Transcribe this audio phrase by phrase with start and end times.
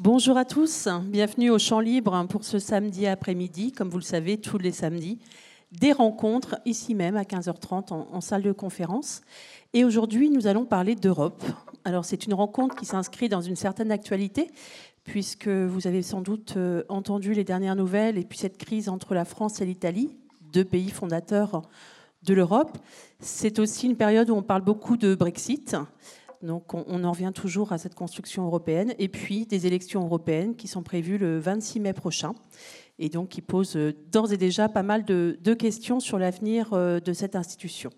[0.00, 4.36] Bonjour à tous, bienvenue au Champ Libre pour ce samedi après-midi, comme vous le savez,
[4.36, 5.18] tous les samedis,
[5.72, 9.22] des rencontres ici même à 15h30 en, salle de conférence.
[9.72, 11.42] Et aujourd'hui, nous allons parler d'Europe.
[11.84, 14.52] Alors c'est une rencontre qui s'inscrit dans une certaine actualité,
[15.02, 19.14] puisque vous avez sans doute euh, entendu les dernières nouvelles et puis cette crise entre
[19.14, 20.16] la France et l'Italie,
[20.52, 21.62] deux pays fondateurs
[22.22, 22.78] de l'Europe.
[23.18, 25.76] C'est aussi une période où on parle beaucoup de Brexit.
[26.42, 28.94] Donc on, en revient toujours à cette construction européenne.
[28.98, 32.34] Et puis des élections européennes qui sont prévues le 26 mai prochain.
[32.98, 37.00] Et donc qui posent euh, d'ores et déjà pas mal de, questions sur l'avenir euh,
[37.00, 37.90] de cette institution.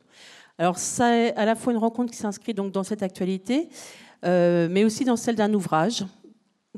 [0.58, 3.70] Alors c'est à la fois une rencontre qui s'inscrit donc dans cette actualité,
[4.26, 6.04] euh, mais aussi dans celle d'un ouvrage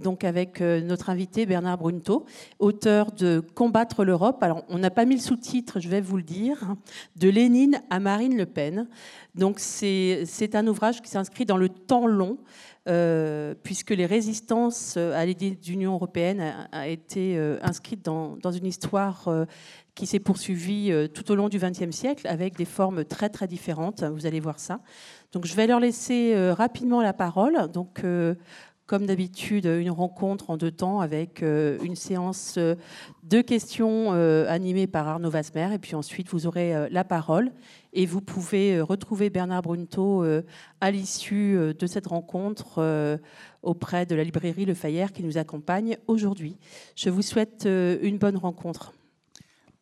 [0.03, 2.25] donc avec notre invité Bernard Brunto,
[2.59, 4.42] auteur de Combattre l'Europe.
[4.42, 6.77] Alors, on n'a pas mis le sous-titre, je vais vous le dire,
[7.17, 8.89] de Lénine à Marine Le Pen.
[9.35, 12.39] Donc, c'est un ouvrage qui s'inscrit dans le temps long,
[12.89, 18.67] euh, puisque les résistances à l'idée d'Union européenne a, été euh, inscrite dans, dans, une
[18.67, 19.29] histoire
[19.95, 24.03] qui s'est poursuivie tout au long du XXe siècle, avec des formes très très différentes.
[24.03, 24.81] Vous allez voir ça.
[25.33, 27.71] Donc, je vais leur laisser rapidement la parole.
[27.73, 28.03] Donc,
[28.86, 32.75] comme d'habitude, une rencontre en deux temps avec euh, une séance euh,
[33.22, 35.72] de questions euh, animée par Arnaud Vasmer.
[35.72, 37.53] Et puis ensuite, vous aurez la parole.
[37.92, 40.25] Et vous pouvez retrouver Bernard Brunto
[40.80, 43.20] à l'issue de cette rencontre
[43.62, 46.56] auprès de la librairie Le Fayère qui nous accompagne aujourd'hui.
[46.97, 48.94] Je vous souhaite une bonne rencontre.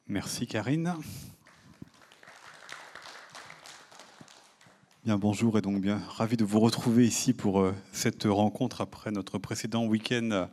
[0.09, 0.93] Merci Karine.
[5.07, 9.11] Bien, bonjour et donc bien ravi de vous retrouver ici pour euh, cette rencontre après
[9.11, 10.45] notre précédent week-end euh,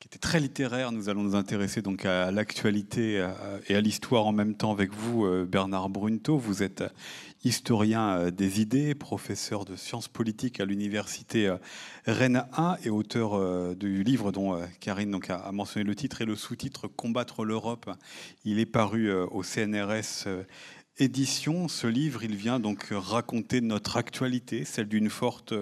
[0.00, 0.92] qui était très littéraire.
[0.92, 4.94] Nous allons nous intéresser donc à l'actualité euh, et à l'histoire en même temps avec
[4.94, 6.38] vous, Bernard Brunto.
[6.38, 6.84] Vous êtes
[7.44, 11.54] historien des idées, professeur de sciences politiques à l'université
[12.06, 16.88] Rennes 1 et auteur du livre dont Karine a mentionné le titre et le sous-titre
[16.88, 17.90] Combattre l'Europe.
[18.44, 20.26] Il est paru au CNRS
[20.98, 25.52] édition, ce livre, il vient donc raconter notre actualité, celle d'une forte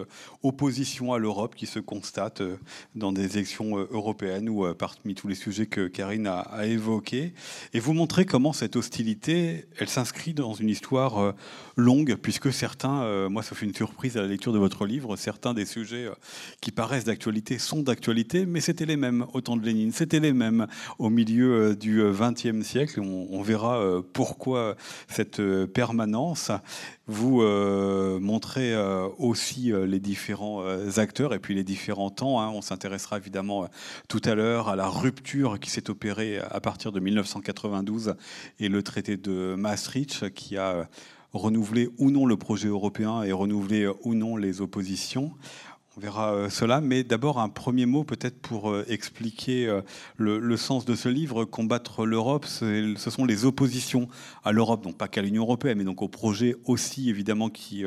[0.45, 2.57] opposition à l'Europe qui se constate euh,
[2.95, 7.35] dans des élections euh, européennes ou euh, parmi tous les sujets que Karine a, évoqués,
[7.73, 11.35] et vous montrer comment cette hostilité, elle s'inscrit dans une histoire
[11.77, 15.53] longue, puisque certains, moi ça fait une surprise à la lecture de votre livre, certains
[15.53, 16.09] des sujets
[16.61, 20.33] qui paraissent d'actualité sont d'actualité, mais c'était les mêmes au temps de Lénine, c'était les
[20.33, 20.67] mêmes
[20.99, 24.77] au milieu du XXe siècle, on, on verra pourquoi
[25.09, 26.51] cette cette euh, permanence,
[27.07, 30.63] vous euh, montrez euh, aussi les différents
[30.99, 32.41] acteurs et puis les différents temps.
[32.41, 32.51] Hein.
[32.51, 33.69] On s'intéressera évidemment
[34.07, 38.17] tout à l'heure à la rupture qui s'est opérée à partir de 1992
[38.61, 40.89] et le traité de Maastricht qui a
[41.33, 45.33] renouvelé ou non le projet européen et renouvelé ou non les oppositions.
[45.97, 49.81] On verra euh, cela, mais d'abord un premier mot peut-être pour euh, expliquer euh,
[50.17, 51.45] le, sens de ce livre.
[51.45, 54.09] Combattre l'Europe, ce sont les oppositions
[54.43, 57.85] à l'Europe, donc pas qu'à l'Union européenne, mais donc aux projets aussi évidemment qui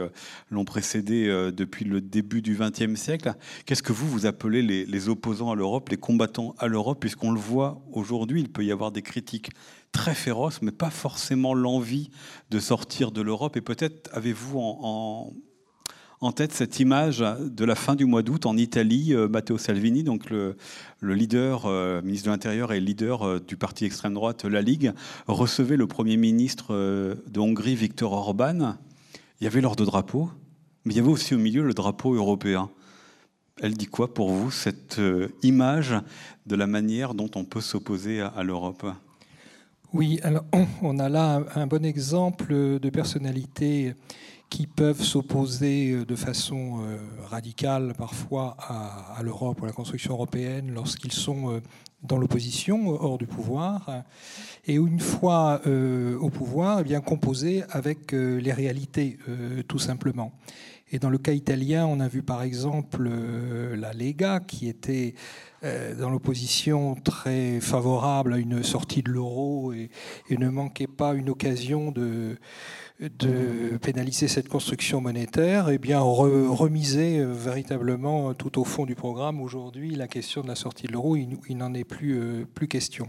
[0.51, 3.33] l'ont précédé depuis le début du XXe siècle.
[3.65, 7.39] Qu'est-ce que vous vous appelez les, opposants à l'Europe, les combattants à l'Europe, puisqu'on le
[7.39, 9.51] voit aujourd'hui, il peut y avoir des critiques
[9.91, 12.09] très féroces, mais pas forcément l'envie
[12.51, 13.57] de sortir de l'Europe.
[13.57, 15.33] Et peut-être avez-vous en
[16.31, 19.13] tête cette image de la fin du mois d'août en Italie.
[19.13, 20.55] Euh, Matteo Salvini, donc le,
[21.01, 24.93] leader, euh, ministre de l'Intérieur et leader euh, du parti extrême droite La Ligue,
[25.27, 28.75] recevait le Premier ministre de Hongrie, Viktor Orban.
[29.39, 30.29] Il y avait l'ordre de drapeau,
[30.85, 32.69] mais il y avait aussi au milieu le drapeau européen.
[33.61, 34.99] Elle dit quoi pour vous, cette
[35.43, 35.95] image
[36.45, 38.85] de la manière dont on peut s'opposer à, l'Europe?
[39.93, 40.45] Oui, alors
[40.81, 43.93] on a là un bon exemple de personnalité
[44.49, 46.97] qui peuvent s'opposer euh, de façon euh,
[47.29, 51.61] radicale parfois à, l'Europe ou à la construction européenne lorsqu'ils sont euh,
[52.03, 54.03] dans l'opposition, hors du pouvoir,
[54.67, 59.17] et une fois au pouvoir, eh bien composer avec les réalités,
[59.67, 60.31] tout simplement.
[60.91, 65.15] Et dans le cas italien, on a vu par exemple la Lega, qui était
[65.63, 69.89] dans l'opposition très favorable à une sortie de l'euro et,
[70.29, 72.37] ne manquait pas une occasion de
[72.99, 79.39] de pénaliser cette construction monétaire, eh bien remiser euh, véritablement tout au fond du programme
[79.39, 83.07] aujourd'hui la question de la sortie de l'euro, il, n'en est plus, euh, plus question.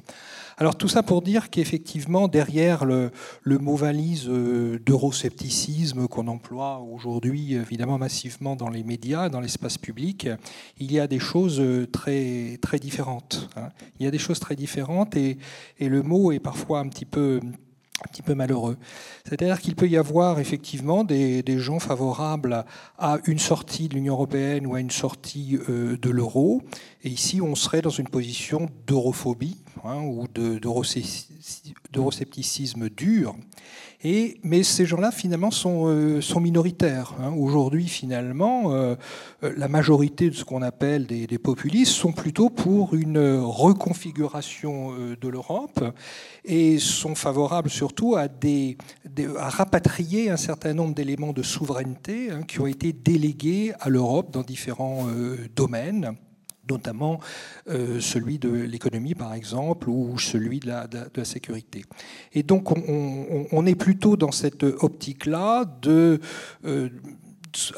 [0.59, 3.11] Alors tout ça pour dire qu'effectivement, derrière le,
[3.47, 10.29] mot valise euh, d'euroscepticisme qu'on emploie aujourd'hui évidemment massivement dans les médias, dans l'espace public,
[10.79, 11.63] il y a des choses
[11.93, 13.49] très, très différentes.
[13.57, 13.71] Hein.
[13.99, 15.39] Il y a des choses très différentes et
[15.81, 17.41] le mot est parfois un petit peu
[18.05, 18.77] un petit peu malheureux.
[19.25, 22.65] C'est-à-dire qu'il peut y avoir effectivement des, gens favorables
[22.99, 26.63] à une sortie de l'Union européenne ou à une sortie euh, de l'euro,
[27.05, 33.37] Et ici, on serait dans une position d'europhobie hein, ou d'euroscepticisme dur.
[34.03, 37.15] Mais ces gens-là, finalement, sont, euh, minoritaires.
[37.21, 37.33] Hein.
[37.37, 38.97] Aujourd'hui, finalement, euh,
[39.43, 45.29] euh, la majorité de ce qu'on appelle des, populistes sont plutôt pour une reconfiguration de
[45.29, 45.85] l'Europe
[46.45, 48.29] et sont favorables surtout à
[49.49, 54.43] rapatrier un certain nombre d'éléments de souveraineté hein, qui ont été délégués à l'Europe dans
[54.43, 55.07] différents
[55.55, 56.17] domaines
[56.69, 57.21] notamment
[57.69, 60.89] euh, celui de l'économie, par exemple, ou celui de la,
[61.25, 61.85] sécurité.
[62.33, 66.21] Et donc, on, est plutôt dans cette optique-là de...
[66.65, 66.89] Euh,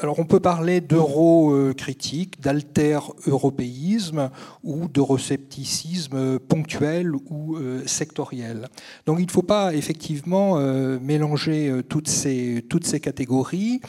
[0.01, 4.29] alors on peut parler d'euro-critique, d'alter-européisme
[4.63, 8.67] ou d'euroscepticisme ponctuel ou euh, sectoriel.
[9.05, 10.59] Donc il ne faut pas effectivement
[10.99, 13.81] mélanger toutes ces, toutes ces catégories.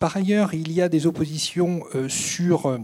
[0.00, 2.78] par ailleurs, il y a des oppositions sur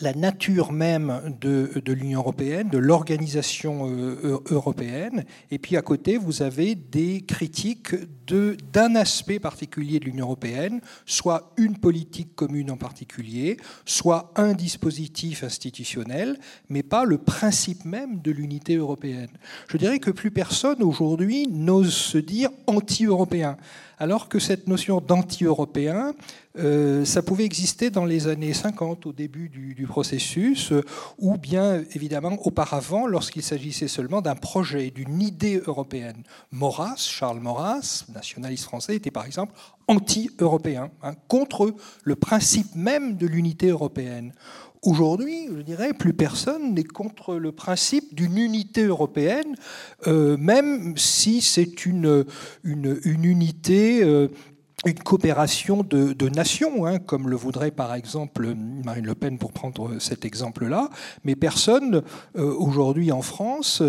[0.00, 5.24] la nature même de, l'Union européenne, de l'organisation euh, européenne.
[5.50, 7.94] Et puis à côté, vous avez des critiques
[8.26, 15.44] d'un aspect particulier de l'Union européenne, soit une politique commune en particulier, soit un dispositif
[15.44, 16.38] institutionnel,
[16.68, 19.30] mais pas le principe même de l'unité européenne.
[19.68, 23.56] Je dirais que plus personne aujourd'hui n'ose se dire anti-européen
[23.98, 26.14] alors que cette notion d'anti-européen,
[26.56, 30.72] euh, ça pouvait exister dans les années 50, au début du, processus,
[31.18, 36.22] ou bien évidemment auparavant, lorsqu'il s'agissait seulement d'un projet, d'une idée européenne.
[36.52, 39.54] Maurras, Charles Maurras, nationaliste français, était par exemple
[39.88, 41.74] anti-européen, hein, contre
[42.04, 44.32] le principe même de l'unité européenne.
[44.84, 49.56] Aujourd'hui, je dirais, plus personne n'est contre le principe d'une unité européenne,
[50.06, 52.26] euh, même si c'est une,
[52.64, 54.28] une, unité euh,
[54.84, 58.54] une coopération de, nations, hein, comme le voudrait par exemple
[58.84, 60.90] Marine Le Pen pour prendre cet exemple-là.
[61.24, 62.02] Mais personne
[62.36, 63.82] euh, aujourd'hui en France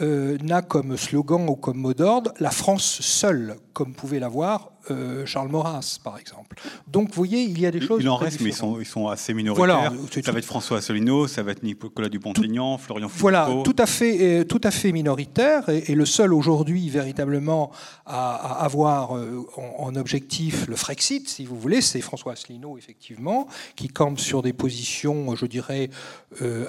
[0.00, 5.48] n'a comme slogan ou comme mot d'ordre la France seule, comme pouvait l'avoir euh, Charles
[5.48, 6.56] Maurras, par exemple.
[6.88, 8.00] Donc, vous voyez, il y a des choses.
[8.00, 9.92] Il en reste, mais ils sont, ils sont assez minoritaires.
[10.24, 13.20] ça va être François Asselineau, ça va être Nicolas Dupont-Aignan, Florian Philippot.
[13.20, 17.70] Voilà, tout à fait, euh, tout à fait minoritaire, et, le seul aujourd'hui, véritablement,
[18.06, 23.88] à, avoir euh, en, objectif le Frexit, si vous voulez, c'est François Asselineau, effectivement, qui
[23.88, 25.90] campe sur des positions, je dirais,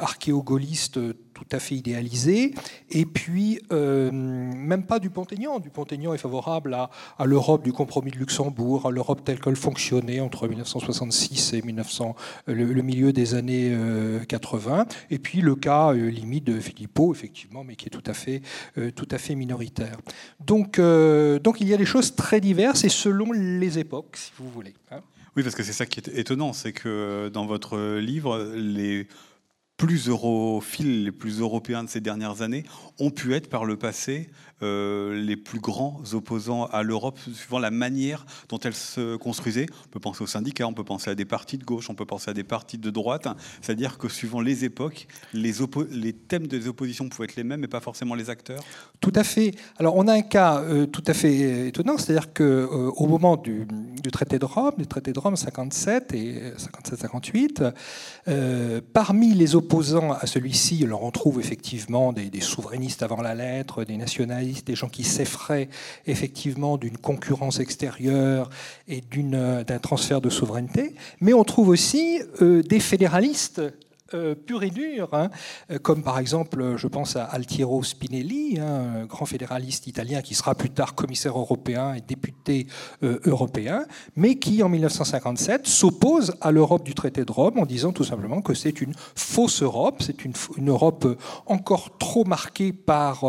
[0.01, 0.99] archéogolistes
[1.41, 2.53] tout à fait idéalisé.
[2.89, 5.59] Et puis, euh, même pas Dupont-Aignan.
[5.59, 6.89] Dupont-Aignan est favorable à,
[7.25, 12.15] l'Europe du compromis de Luxembourg, à l'Europe telle qu'elle fonctionnait entre 1966 et 1900,
[12.47, 13.75] le, milieu des années
[14.27, 14.79] 80.
[14.79, 18.13] Euh, et puis le cas euh, limite de Philippot, effectivement, mais qui est tout à
[18.13, 18.41] fait,
[18.95, 19.97] tout à fait minoritaire.
[20.45, 24.49] Donc, donc il y a des choses très diverses et selon les époques, si vous
[24.49, 24.73] voulez.
[24.91, 24.99] Hein.
[25.35, 29.07] Oui, parce que c'est ça qui est étonnant, c'est que dans votre livre, les
[29.81, 32.65] plus europhiles, les plus européens de ces dernières années,
[32.99, 34.29] ont pu être par le passé
[34.63, 39.65] euh, les plus grands opposants à l'Europe, suivant la manière dont elle se construisait.
[39.87, 42.05] On peut penser aux syndicats, on peut penser à des partis de gauche, on peut
[42.05, 43.27] penser à des partis de droite.
[43.61, 45.53] C'est-à-dire que suivant les époques, les,
[46.13, 48.63] thèmes des oppositions pouvaient être les mêmes, mais pas forcément les acteurs.
[48.99, 49.55] Tout à fait.
[49.79, 53.37] Alors on a un cas euh, tout à fait étonnant, c'est-à-dire qu'au euh, au moment
[53.37, 53.65] du,
[54.11, 56.53] traité de Rome, du traité de Rome 57 et
[58.27, 63.83] 57-58, parmi les opposants à celui-ci, alors on trouve effectivement des souverainistes avant la lettre,
[63.83, 65.69] des nationalistes des gens qui s'effraient
[66.07, 68.49] effectivement d'une concurrence extérieure
[68.87, 73.61] et d'un transfert de souveraineté, mais on trouve aussi euh, des fédéralistes
[74.13, 75.29] euh, pur et dur, hein.
[75.71, 80.35] euh, comme par exemple, je pense à Altiero Spinelli, hein, un grand fédéraliste italien qui
[80.35, 82.67] sera plus tard commissaire européen et député
[83.03, 87.93] euh, européen, mais qui en 1957 s'oppose à l'Europe du traité de Rome en disant
[87.93, 90.33] tout simplement que c'est une fausse Europe, c'est une,
[90.67, 91.07] Europe
[91.45, 93.25] encore trop marquée par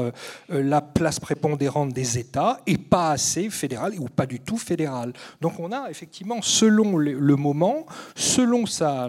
[0.49, 5.12] la place prépondérante des États et pas assez fédérale ou pas du tout fédérale.
[5.41, 9.09] Donc on a effectivement, selon le, moment, selon sa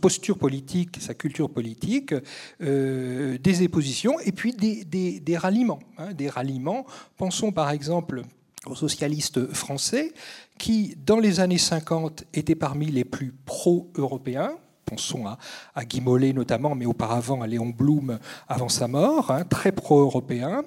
[0.00, 2.14] posture politique, sa culture politique,
[2.62, 5.80] euh, des oppositions et puis des, ralliements.
[5.98, 6.84] Hein, des ralliements.
[7.16, 8.22] Pensons par exemple
[8.66, 10.12] aux socialistes français
[10.58, 14.52] qui, dans les années 50, étaient parmi les plus pro-européens.
[14.84, 15.38] Pensons à,
[15.74, 18.18] à, Guy Mollet notamment, mais auparavant à Léon Blum
[18.48, 20.64] avant sa mort, hein, très pro-européen.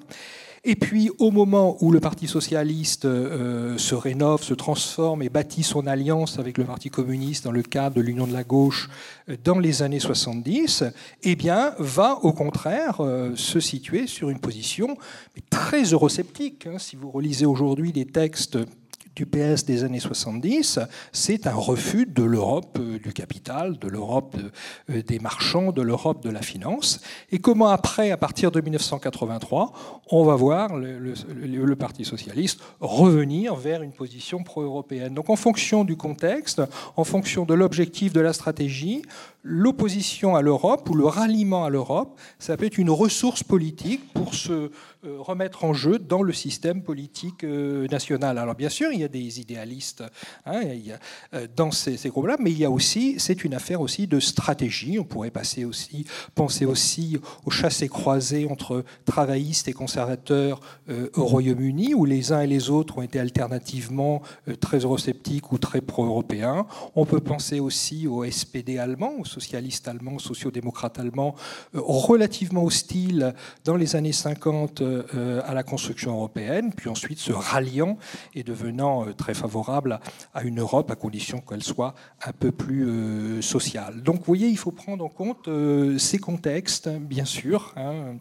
[0.64, 5.64] Et puis, au moment où le Parti socialiste euh, se rénove, se transforme et bâtit
[5.64, 8.88] son alliance avec le Parti communiste dans le cadre de l'Union de la gauche
[9.28, 10.84] euh, dans les années 70,
[11.24, 14.96] eh bien, va au contraire euh, se situer sur une position
[15.50, 16.68] très eurosceptique.
[16.68, 16.78] Hein.
[16.78, 18.56] Si vous relisez aujourd'hui des textes
[19.14, 20.78] du PS des années 70,
[21.12, 24.36] c'est un refus de l'Europe euh, du capital, de l'Europe
[24.90, 27.00] euh, des marchands, de l'Europe de la finance.
[27.30, 29.72] Et comment après, à partir de 1983,
[30.10, 31.14] on va voir le,
[31.82, 35.14] Parti socialiste revenir vers une position pro-européenne.
[35.14, 36.62] Donc en fonction du contexte,
[36.96, 39.02] en fonction de l'objectif de la stratégie,
[39.42, 44.34] l'opposition à l'Europe ou le ralliement à l'Europe, ça peut être une ressource politique pour
[44.34, 44.68] se euh,
[45.04, 48.38] remettre en jeu dans le système politique euh, national.
[48.38, 50.04] Alors bien sûr, il y a des idéalistes
[50.46, 50.62] hein,
[51.34, 54.98] euh, dans ces, groupes-là, mais il y a aussi, c'est une affaire aussi de stratégie.
[54.98, 55.64] On pourrait penser
[56.64, 60.60] aussi aux chassés croisés entre travaillistes et conservateurs
[61.14, 64.22] au Royaume-Uni, où les uns et les autres ont été alternativement
[64.60, 66.66] très eurosceptiques ou très pro-européens.
[66.94, 71.34] On peut penser aussi au SPD allemand, aux socialistes allemands, aux sociodémocrates allemands,
[71.72, 74.91] relativement hostiles dans les années 50 euh,
[75.44, 77.98] à la construction européenne, puis ensuite se ralliant
[78.34, 80.00] et devenant euh, très favorable
[80.34, 81.94] à une Europe à condition qu'elle soit
[82.24, 84.02] un peu plus euh, sociale.
[84.02, 85.48] Donc vous voyez, il faut prendre en compte
[85.98, 87.72] ces contextes, bien sûr.
[87.76, 88.16] Hein.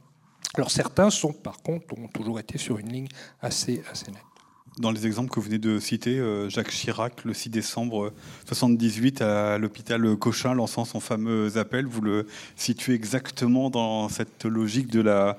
[0.56, 3.08] Alors certains sont par contre, ont toujours été sur une ligne
[3.42, 4.31] assez, assez nette.
[4.78, 8.14] Dans les exemples que vous venez de citer, euh, Jacques Chirac, le 6 décembre
[8.46, 12.26] 78, à l'hôpital Cochin, lançant son fameux appel, vous le
[12.56, 15.38] situez exactement dans cette logique de la,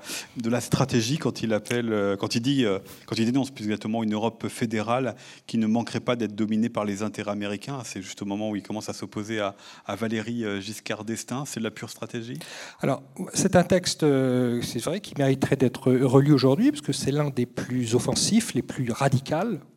[0.61, 4.13] stratégie quand il appelle, euh, quand il dit, euh, quand il dénonce plus exactement une
[4.13, 5.15] Europe fédérale
[5.47, 7.79] qui ne manquerait pas d'être dominée par les intérêts américains.
[7.85, 9.55] C'est juste au moment où il commence à s'opposer à,
[9.87, 11.45] à, Valérie Giscard d'Estaing.
[11.47, 12.37] C'est de la pure stratégie?
[12.81, 13.01] Alors,
[13.33, 17.47] c'est un texte, c'est vrai, qui mériterait d'être relu aujourd'hui, parce que c'est l'un des
[17.47, 19.22] plus offensifs, les plus radicaux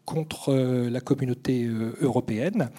[0.05, 2.71] contre euh, la communauté euh, européenne.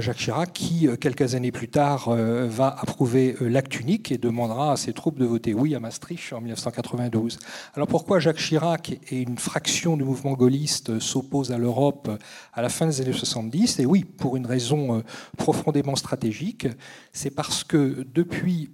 [0.00, 4.76] Jacques Chirac, qui, euh, quelques années plus tard, va approuver l'acte unique et demandera à
[4.76, 7.38] ses troupes de voter oui à Maastricht en 1992.
[7.74, 12.10] Alors pourquoi Jacques Chirac et une fraction du mouvement gaulliste s'opposent à l'Europe
[12.52, 15.02] à la fin des années 70 Et oui, pour une raison
[15.38, 16.68] profondément stratégique,
[17.14, 18.70] c'est parce que depuis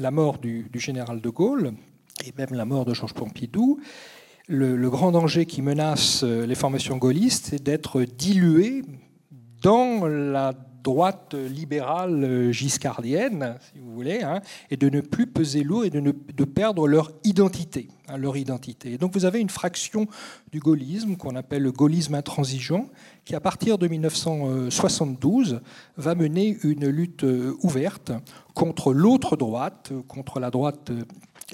[0.00, 1.74] la mort du général de Gaulle,
[2.26, 3.80] et même la mort de Georges Pompidou,
[4.50, 8.82] le, grand danger qui menace euh, les formations gaullistes, c'est d'être dilué
[9.62, 10.52] dans la
[10.82, 14.40] droite libérale euh, giscardienne, si vous voulez, hein,
[14.70, 17.88] et de ne plus peser lourd et de, ne, de perdre leur identité.
[18.08, 18.98] Hein, leur identité.
[18.98, 20.08] donc vous avez une fraction
[20.50, 22.86] du gaullisme qu'on appelle le gaullisme intransigeant,
[23.24, 25.60] qui à partir de 1972
[25.96, 28.10] va mener une lutte euh, ouverte
[28.54, 30.90] contre l'autre droite, contre la droite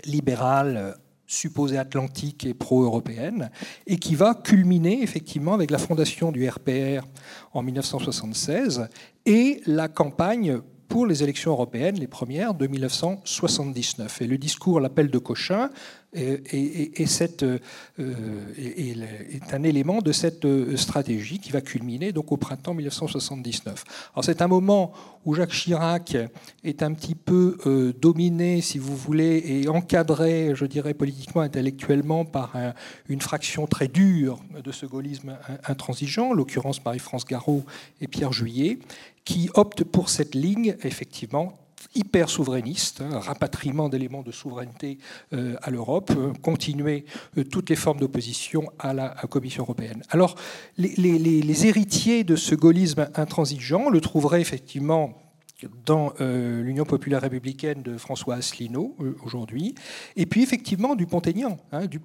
[0.05, 3.50] libérale supposée atlantique et pro-européenne,
[3.87, 7.04] et qui va culminer effectivement avec la fondation du RPR
[7.52, 8.88] en 1976
[9.25, 14.23] et la campagne pour les élections européennes, les premières de 1979.
[14.23, 15.71] Et le discours, l'appel de Cochin,
[16.16, 17.52] est,
[17.99, 23.85] euh, est, un élément de cette euh, stratégie qui va culminer donc au printemps 1979.
[24.14, 24.93] Alors c'est un moment
[25.25, 26.16] où Jacques Chirac
[26.64, 32.25] est un petit peu euh, dominé, si vous voulez, et encadré, je dirais, politiquement, intellectuellement
[32.25, 32.55] par
[33.09, 37.64] une fraction très dure de ce gaullisme intransigeant, l'occurrence Marie-France Garot
[38.00, 38.78] et Pierre Juillet,
[39.26, 41.59] qui optent pour cette ligne, effectivement,
[41.95, 44.99] hyper souverainiste, hein, rapatriement d'éléments de souveraineté
[45.33, 47.04] euh, à l'Europe, euh, continuer
[47.37, 50.02] euh, toutes les formes d'opposition à la Commission européenne.
[50.11, 50.37] Alors,
[50.78, 55.14] les, héritiers de ce gaullisme intransigeant le trouveraient effectivement
[55.86, 59.75] dans euh, l'Union populaire républicaine de François Asselineau euh, aujourd'hui,
[60.14, 62.00] et puis effectivement du Pont-Aignan, hein, du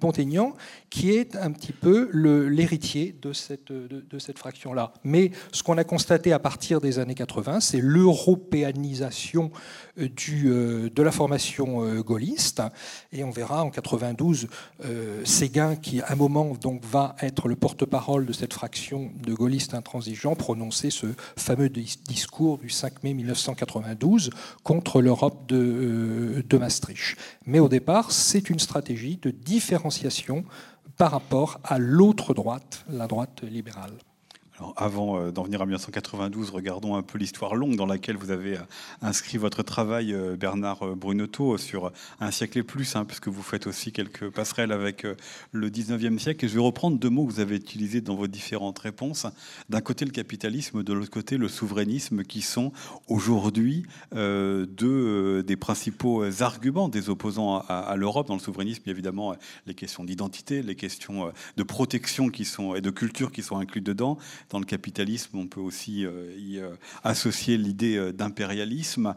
[0.88, 2.08] qui est un petit peu
[2.48, 4.92] l'héritier de cette, de, cette fraction-là.
[5.04, 9.50] Mais ce qu'on a constaté à partir des années 80, c'est l'européanisation
[9.98, 12.62] euh, de la formation gaulliste,
[13.12, 14.48] et on verra en 92
[15.24, 19.74] Séguin qui à un moment donc va être le porte-parole de cette fraction de gaullistes
[19.74, 21.06] intransigeants prononcer ce
[21.36, 24.30] fameux discours du 5 mai 19 1992
[24.62, 27.16] contre l'Europe de, euh, de Maastricht.
[27.46, 30.44] Mais au départ, c'est une stratégie de différenciation
[30.96, 33.92] par rapport à l'autre droite, la droite libérale
[34.76, 38.56] avant euh, d'en venir à 1992, regardons un peu l'histoire longue dans laquelle vous avez
[38.56, 38.62] euh,
[39.00, 43.66] inscrit votre travail, euh, Bernard Brunotto, sur un siècle et plus, hein, puisque vous faites
[43.66, 45.06] aussi quelques passerelles avec
[45.52, 46.44] le 19e siècle.
[46.44, 49.26] Et je vais reprendre deux mots que vous avez utilisés dans vos différentes réponses.
[49.68, 52.72] D'un côté, le capitalisme, de l'autre côté, le souverainisme, qui sont
[53.08, 58.28] aujourd'hui deux des principaux arguments des opposants à, l'Europe.
[58.28, 59.34] Dans le souverainisme, il y a évidemment
[59.66, 63.82] les questions d'identité, les questions de protection qui sont, et de culture qui sont incluses
[63.82, 64.18] dedans
[64.52, 69.16] dans le capitalisme, on peut aussi euh, y euh, associer l'idée euh, d'impérialisme.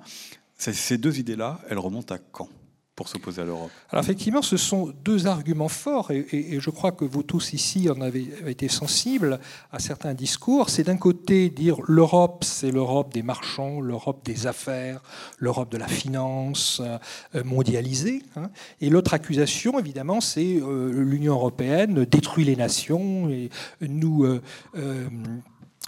[0.57, 2.49] Ces deux idées-là, elles remontent à quand?
[2.95, 7.03] Pour s'opposer à l'Europe Alors effectivement, ce sont deux arguments forts, et, je crois que
[7.03, 9.39] vous tous ici en avez été sensibles
[9.71, 10.69] à certains discours.
[10.69, 15.01] C'est d'un côté dire l'Europe, c'est l'Europe des marchands, l'Europe des affaires,
[15.39, 18.21] l'Europe de la finance euh, mondialisée.
[18.37, 18.49] Hein.
[18.79, 23.49] Et l'autre accusation, évidemment, c'est euh, l'Union européenne détruit les nations et
[23.81, 24.23] nous...
[24.23, 24.41] Euh,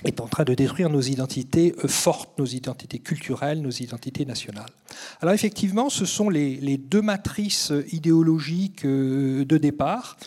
[0.05, 4.69] est en train de détruire nos identités euh, fortes, nos identités culturelles, nos identités nationales.
[5.21, 10.17] Alors effectivement, ce sont les, deux matrices idéologiques euh, de départ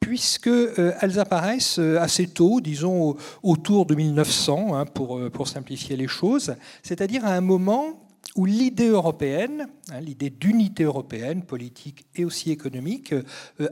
[0.00, 6.56] puisqu'elles euh, apparaissent assez tôt, disons autour de 1900, hein, pour, pour simplifier les choses,
[6.82, 13.14] c'est-à-dire à un moment où l'idée européenne, hein, l'idée d'unité européenne, politique et aussi économique,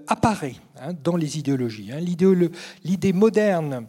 [0.06, 1.90] apparaît hein, dans les idéologies.
[2.84, 3.86] L'idée moderne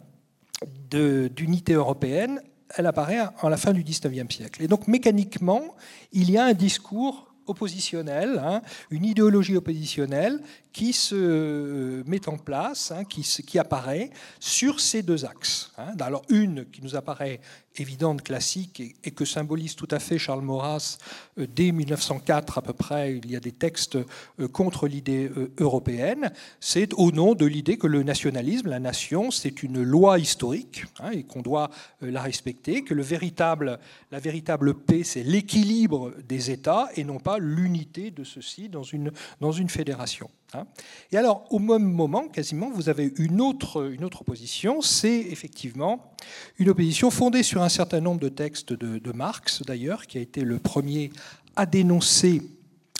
[0.90, 2.40] d'unité européenne,
[2.76, 4.62] elle apparaît à la fin du XIXe siècle.
[4.62, 5.74] Et donc mécaniquement,
[6.12, 10.40] il y a un discours oppositionnel, hein, une idéologie oppositionnelle
[10.72, 15.72] qui se met en place, hein, qui, qui, apparaît sur ces deux axes.
[15.78, 15.92] Hein.
[16.00, 17.40] Alors une qui nous apparaît
[17.76, 20.98] évidente, classique, et, que symbolise tout à fait Charles Maurras
[21.38, 25.52] euh, dès 1904 à peu près, il y a des textes euh, contre l'idée euh,
[25.58, 30.84] européenne, c'est au nom de l'idée que le nationalisme, la nation, c'est une loi historique
[31.00, 33.78] hein, et qu'on doit la respecter, que le véritable,
[34.10, 39.12] la véritable paix, c'est l'équilibre des États et non pas l'unité de ceux-ci dans une,
[39.40, 40.30] dans une fédération.
[40.54, 40.66] Hein.
[41.12, 46.14] Et alors, au même moment, quasiment, vous avez une autre, une autre opposition, c'est effectivement
[46.58, 50.42] une opposition fondée sur un certain nombre de textes de, Marx, d'ailleurs, qui a été
[50.42, 51.10] le premier
[51.56, 52.42] à dénoncer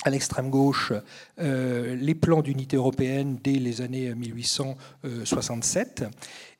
[0.05, 0.93] à l'extrême gauche
[1.41, 6.05] euh, les plans d'unité européenne dès les années 1867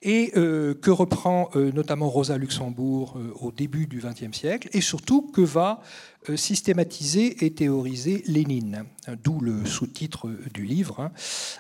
[0.01, 4.71] et euh, que reprend euh, notamment Rosa Luxembourg au début du XXe siècle.
[4.73, 5.83] Et surtout que va
[6.37, 8.85] systématiser et théoriser Lénine,
[9.23, 11.13] d'où le sous-titre du livre, hein.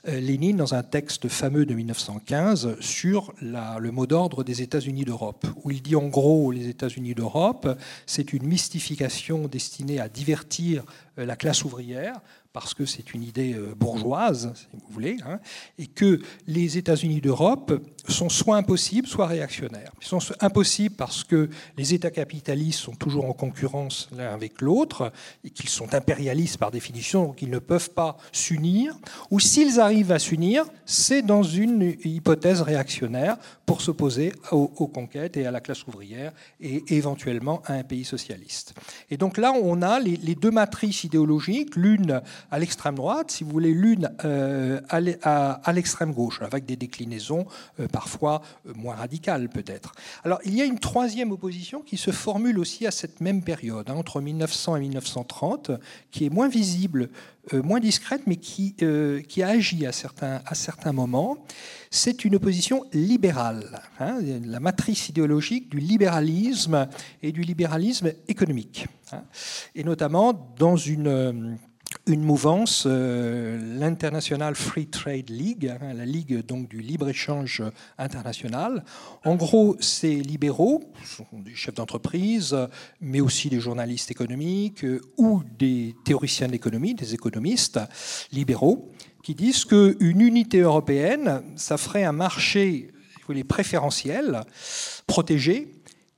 [0.09, 5.47] euh, Lénine dans un texte fameux de 1915 sur le mot d'ordre des États-Unis d'Europe,
[5.62, 7.68] où il dit en gros les États-Unis d'Europe,
[8.06, 10.85] c'est une mystification destinée à divertir
[11.18, 12.21] euh, la classe ouvrière
[12.52, 15.40] parce que c'est une idée euh, bourgeoise, si vous voulez, hein,
[15.79, 17.72] et que les États-Unis d'Europe
[18.12, 19.93] sont soit impossibles, soit réactionnaires.
[20.01, 25.12] Ils sont impossibles parce que les États capitalistes sont toujours en concurrence l'un avec l'autre,
[25.45, 28.95] et qu'ils sont impérialistes par définition, donc ils ne peuvent pas s'unir,
[29.31, 33.37] ou s'ils arrivent à s'unir, c'est dans une hypothèse réactionnaire
[33.67, 38.75] pour s'opposer aux, conquêtes et à la classe ouvrière, et éventuellement à un pays socialiste.
[39.11, 43.51] Et donc là, on a les, deux matrices idéologiques, l'une à l'extrême droite, si vous
[43.51, 47.47] voulez, l'une euh, à l'extrême gauche, avec des déclinaisons
[47.81, 49.92] euh, parfois euh, moins radicales peut-être.
[50.24, 53.88] Alors il y a une troisième opposition qui se formule aussi à cette même période,
[53.88, 55.70] hein, entre 1900 et 1930,
[56.11, 57.09] qui est moins visible,
[57.52, 58.74] moins discrète, mais qui,
[59.28, 61.37] qui a agi à certains, à certains moments.
[61.90, 66.88] C'est une opposition libérale, hein, la matrice idéologique du libéralisme
[67.22, 68.87] et du libéralisme économique.
[69.12, 69.22] Hein,
[69.74, 71.59] et notamment dans une
[72.07, 77.62] une mouvance, euh, l'International Free Trade League, hein, la ligue donc du libre-échange
[77.97, 78.85] international.
[79.25, 82.55] En gros, ces libéraux, sont des chefs d'entreprise,
[83.01, 87.81] mais aussi des journalistes économiques euh, ou des théoriciens d'économie, des économistes
[88.33, 88.90] libéraux,
[89.23, 92.90] qui disent qu'une unité européenne, ça ferait un marché
[93.49, 94.43] préférentiel,
[95.07, 95.73] protégé,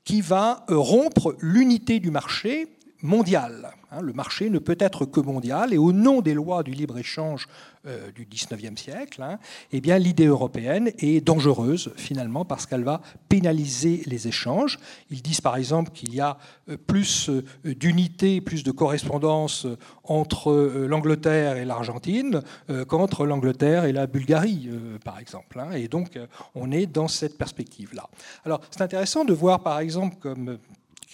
[0.05, 3.73] qui va rompre l'unité du marché mondial.
[3.93, 7.47] Hein, le marché ne peut être que mondial et au nom des lois du libre-échange
[7.87, 9.39] euh, du 19e siècle, hein,
[9.71, 14.79] eh l'idée européenne est dangereuse finalement parce qu'elle va pénaliser les échanges.
[15.11, 16.37] Ils disent par exemple qu'il y a
[16.69, 19.67] euh, plus euh, d'unité, plus de correspondance
[20.03, 20.53] entre
[20.89, 22.43] l'Angleterre et l'Argentine
[22.89, 24.71] qu'entre l'Angleterre et la Bulgarie,
[25.05, 25.59] par exemple.
[25.59, 25.73] Hein.
[25.73, 26.19] et donc
[26.55, 28.09] on est dans cette perspective-là.
[28.45, 30.59] Alors c'est intéressant de voir par exemple comme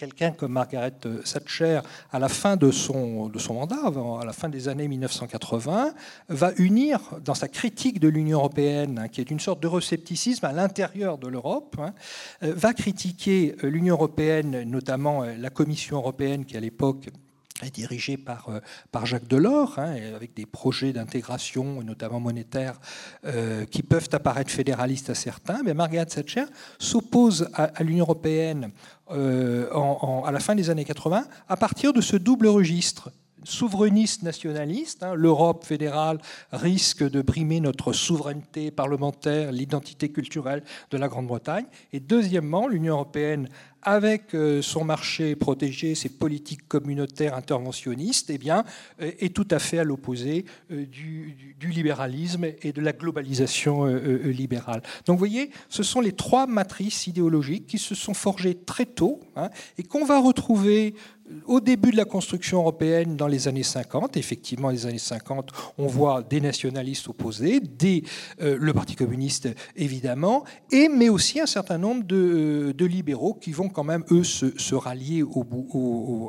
[0.02, 0.94] quelqu'un comme Margaret
[1.32, 1.78] Thatcher,
[2.10, 3.76] à la fin de son, mandat,
[4.20, 5.94] à la fin des années 1980,
[6.28, 10.52] va unir dans sa critique de l'Union européenne, hein, qui est une sorte d'euroscepticisme à
[10.52, 11.94] l'intérieur de l'Europe, hein,
[12.42, 17.08] euh, va critiquer l'Union européenne, notamment euh, la Commission européenne qui à l'époque
[17.62, 22.80] est dirigée par, euh, par Jacques Delors, hein, avec des projets d'intégration, notamment monétaire,
[23.70, 25.62] qui peuvent apparaître fédéralistes à certains.
[25.64, 26.44] Mais Margaret Thatcher
[26.78, 28.72] s'oppose à, à l'Union européenne
[29.12, 29.68] euh,
[30.24, 33.10] à la fin des années 80 à partir de ce double registre
[33.44, 35.02] souverainiste nationaliste.
[35.02, 36.18] Hein, L'Europe fédérale
[36.52, 41.66] risque de brimer notre souveraineté parlementaire, l'identité culturelle de la Grande-Bretagne.
[41.92, 43.48] Et deuxièmement, l'Union européenne
[43.82, 48.64] avec euh, son marché protégé, ses politiques communautaires interventionnistes, eh bien,
[49.00, 54.82] euh, est tout à fait à l'opposé euh, du, libéralisme et de la globalisation libérale.
[55.06, 59.20] Donc vous voyez, ce sont les trois matrices idéologiques qui se sont forgées très tôt
[59.36, 60.94] hein, et qu'on va retrouver
[61.46, 65.86] au début de la construction européenne, dans les années 50, effectivement, les années 50, on
[65.86, 68.02] voit des nationalistes opposés, des,
[68.38, 73.70] le Parti communiste évidemment, et, mais aussi un certain nombre de, de libéraux qui vont
[73.72, 75.22] quand même, eux, se, rallier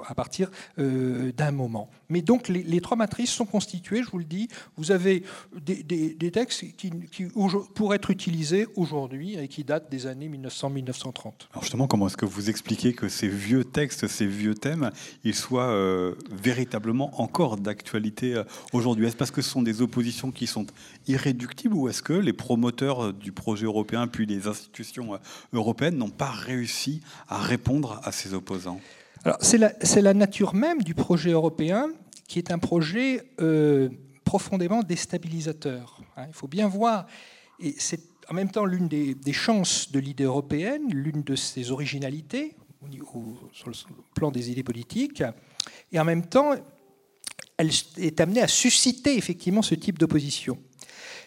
[0.08, 1.90] à partir euh, d'un moment.
[2.14, 4.48] Mais donc les, trois matrices sont constituées, je vous le dis,
[4.78, 5.24] vous avez
[5.66, 7.26] des, des, textes qui, qui,
[7.74, 11.34] pourraient être utilisés aujourd'hui et qui datent des années 1900-1930.
[11.52, 14.92] Alors justement, comment est-ce que vous expliquez que ces vieux textes, ces vieux thèmes,
[15.24, 19.08] il soit euh, véritablement encore d'actualité euh, aujourd'hui?
[19.08, 20.68] Est-ce parce que ce sont des oppositions qui sont
[21.08, 25.20] irréductibles ou est-ce que les promoteurs euh, du projet européen puis les institutions
[25.52, 28.80] européennes n'ont pas réussi à répondre à ces opposants?
[29.40, 29.72] C'est la,
[30.02, 31.90] la, nature même du projet européen
[32.28, 33.24] qui est un projet
[34.24, 36.02] profondément déstabilisateur.
[36.18, 36.26] Hein.
[36.28, 37.06] il faut bien voir,
[37.60, 41.72] et c'est en même temps l'une des, des chances de l'idée européenne, l'une de ses
[41.72, 42.56] originalités,
[43.52, 43.76] sur le
[44.16, 45.24] plan des idées politiques,
[45.92, 46.54] et en même temps,
[47.58, 50.58] elle est amenée à susciter effectivement ce type d'opposition.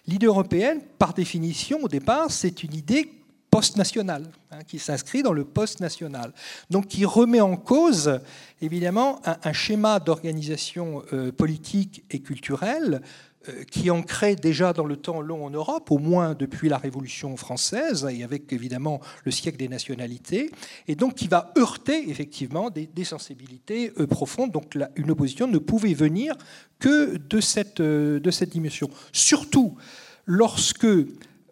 [0.07, 3.11] L'idée européenne, par définition, au départ, c'est une idée
[3.57, 6.35] post-nationale, hein, qui s'inscrit dans le post-national,
[6.69, 8.21] donc qui remet en cause
[8.61, 13.01] évidemment un, schéma d'organisation euh, politique et culturelle
[13.49, 17.35] euh, qui ancrait déjà dans le temps long en Europe, au moins depuis la Révolution
[17.38, 20.51] française, et avec évidemment le siècle des nationalités,
[20.87, 24.53] et donc qui va heurter effectivement des, sensibilités euh, profondes.
[24.53, 26.37] Donc une opposition ne pouvait venir
[26.79, 28.90] que de cette, de cette dimension.
[29.12, 29.79] Surtout
[30.27, 30.87] lorsque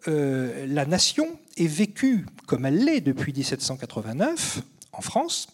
[0.07, 1.25] la nation
[1.57, 5.47] est vécue, comme elle l'est depuis 1789 en France,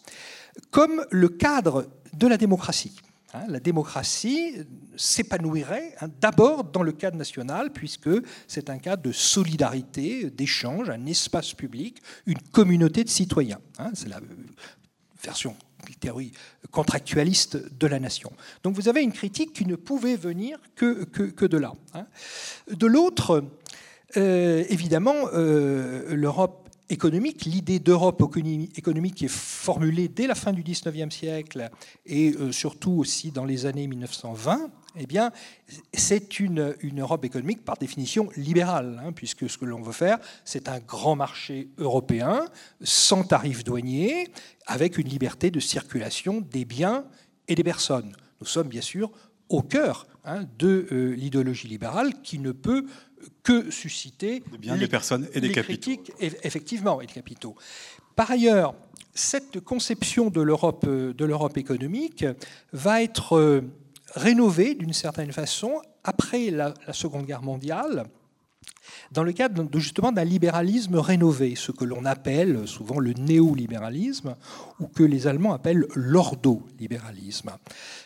[0.69, 2.95] comme le cadre de la démocratie.
[3.33, 4.57] Hein, la démocratie
[4.97, 8.09] s'épanouirait hein, d'abord dans le cadre national, puisque
[8.47, 13.59] c'est un cadre de solidarité, d'échange, un espace public, une communauté de citoyens.
[13.79, 14.35] Hein, c'est la euh,
[15.23, 15.55] version
[15.99, 16.31] théorie
[16.71, 18.31] contractualiste de la nation.
[18.63, 21.73] Donc vous avez une critique qui ne pouvait venir que, que, de là.
[22.69, 23.43] De l'autre,
[24.17, 28.21] euh, évidemment, euh, l'Europe économique, l'idée d'Europe
[28.75, 31.69] économique qui est formulée dès la fin du XIXe siècle
[32.05, 35.31] et euh, surtout aussi dans les années 1920, eh bien,
[35.93, 40.67] c'est une, Europe économique par définition libérale, hein, puisque ce que l'on veut faire, c'est
[40.67, 42.45] un grand marché européen,
[42.81, 44.27] sans tarifs douaniers,
[44.65, 47.05] avec une liberté de circulation des biens
[47.47, 48.13] et des personnes.
[48.41, 49.11] Nous sommes bien sûr
[49.47, 52.85] au cœur hein, de l'idéologie libérale qui ne peut
[53.43, 55.91] que susciter des personnes et des capitaux.
[56.19, 57.55] effectivement, et des capitaux.
[58.15, 58.75] Par ailleurs,
[59.13, 62.25] cette conception de l'Europe euh, de l'Europe économique
[62.71, 63.61] va être euh,
[64.15, 68.05] rénovée d'une certaine façon après la, Seconde Guerre mondiale
[69.11, 74.35] dans le cadre de, justement d'un libéralisme rénové, ce que l'on appelle souvent le néolibéralisme,
[74.79, 77.51] ou que les Allemands appellent l'ordolibéralisme,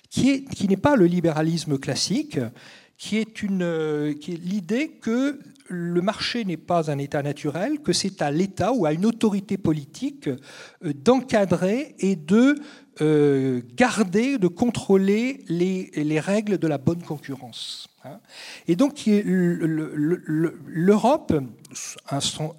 [0.10, 2.40] qui, qui n'est pas le libéralisme classique,
[2.98, 7.94] qui est, une, qui est l'idée que le marché n'est pas un état naturel, que
[7.94, 12.56] c'est à l'État ou à une autorité politique euh, d'encadrer et de
[13.02, 17.90] euh, garder, de contrôler les, les, règles de la bonne concurrence.
[18.06, 18.20] Hein.
[18.70, 19.02] Et donc
[20.68, 21.34] l'Europe,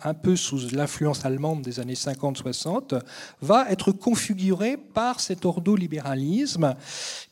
[0.04, 3.00] un peu sous l'influence allemande des années 50-60,
[3.40, 6.74] va être configurée par cet ordolibéralisme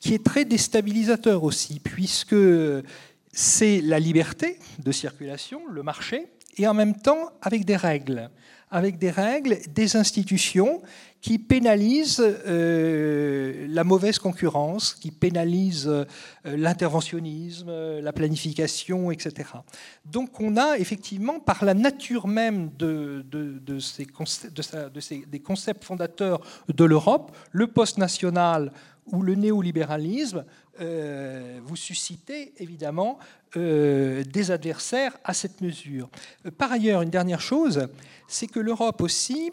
[0.00, 2.34] qui est très déstabilisateur aussi, puisque
[3.34, 8.30] c'est la liberté de circulation, le marché, et en même temps avec des règles,
[8.70, 10.82] avec des règles, des institutions
[11.20, 16.04] qui pénalise euh, la mauvaise concurrence, qui pénalise euh,
[16.44, 19.48] l'interventionnisme, la planification, etc.
[20.04, 23.24] Donc on a effectivement, par la nature même de,
[23.80, 24.06] ces,
[25.00, 28.70] ces, des concepts fondateurs de l'Europe, le post-national
[29.06, 30.44] ou le néolibéralisme,
[30.80, 33.18] euh, vous suscitez évidemment
[33.56, 36.10] des adversaires à cette mesure.
[36.58, 37.86] Par ailleurs, une dernière chose,
[38.26, 39.52] c'est que l'Europe aussi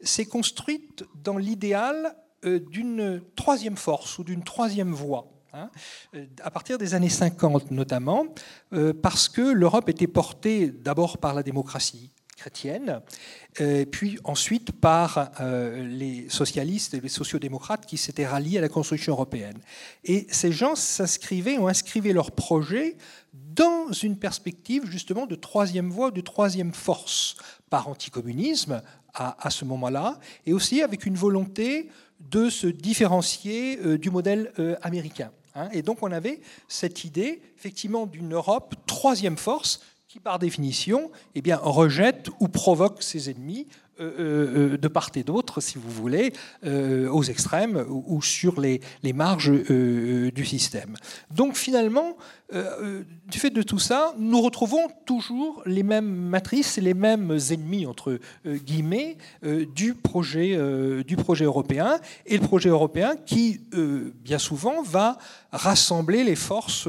[0.00, 5.28] s'est construite dans l'idéal euh, d'une troisième force ou d'une troisième voie.
[5.54, 5.70] Hein,
[6.14, 8.24] euh, à partir des années 50 notamment,
[8.72, 12.10] euh, parce que l'Europe était portée d'abord par la démocratie
[12.42, 13.00] chrétienne,
[13.90, 19.58] puis ensuite par les socialistes et les sociodémocrates qui s'étaient ralliés à la construction européenne.
[20.04, 22.96] Et ces gens s'inscrivaient, ont inscrivé leur projet
[23.32, 27.36] dans une perspective justement de troisième voie, de troisième force,
[27.70, 28.82] par anticommunisme,
[29.14, 34.76] à, ce moment-là, et aussi avec une volonté de se différencier euh, du modèle euh,
[34.80, 35.30] américain.
[35.54, 35.68] Hein.
[35.72, 39.80] Et donc on avait cette idée effectivement d'une Europe troisième force
[40.12, 43.66] qui par définition eh rejette ou provoque ses ennemis
[44.00, 46.32] euh, de part et d'autre, si vous voulez,
[46.64, 50.96] aux extrêmes ou, sur les, les marges du système.
[51.30, 52.16] Donc finalement,
[52.54, 56.92] euh, euh, du fait de tout ça, nous retrouvons toujours les mêmes matrices et les
[56.92, 59.16] mêmes ennemis, entre euh, guillemets,
[59.74, 60.58] du, projet,
[61.04, 61.98] du projet européen.
[62.26, 63.60] Et le projet européen qui,
[64.22, 65.16] bien souvent, va
[65.50, 66.88] rassembler les forces,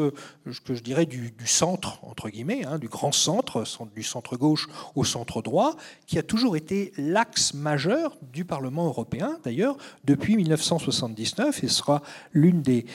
[0.65, 3.63] que je dirais, du, centre, entre guillemets, hein, du grand centre,
[3.95, 5.75] du centre-gauche au centre-droit,
[6.07, 12.01] qui a toujours été l'axe majeur du Parlement européen, d'ailleurs, depuis 1979, et sera
[12.33, 12.85] l'une des,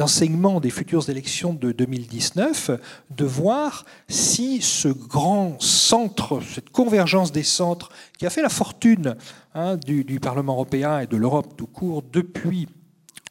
[0.00, 2.70] enseignements des futures élections de 2019
[3.10, 9.16] de voir si ce grand centre, cette convergence des centres qui a fait la fortune
[9.54, 12.68] hein, du, Parlement européen et de l'Europe tout court depuis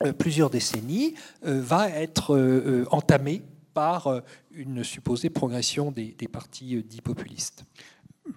[0.03, 1.13] euh, plusieurs décennies,
[1.45, 3.41] euh, va être euh, entamé
[3.73, 7.63] par une supposée progression des partis dits populistes.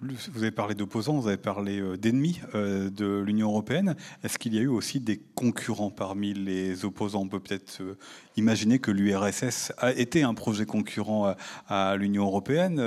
[0.01, 3.95] Vous avez parlé d'opposants, vous avez parlé euh, d'ennemis euh, de l'Union européenne.
[4.23, 7.21] Est-ce qu'il y a eu aussi des concurrents parmi les opposants?
[7.21, 7.95] On peut peut-être euh,
[8.35, 11.35] imaginer que l'URSS a été un projet concurrent
[11.67, 12.77] à l'Union européenne.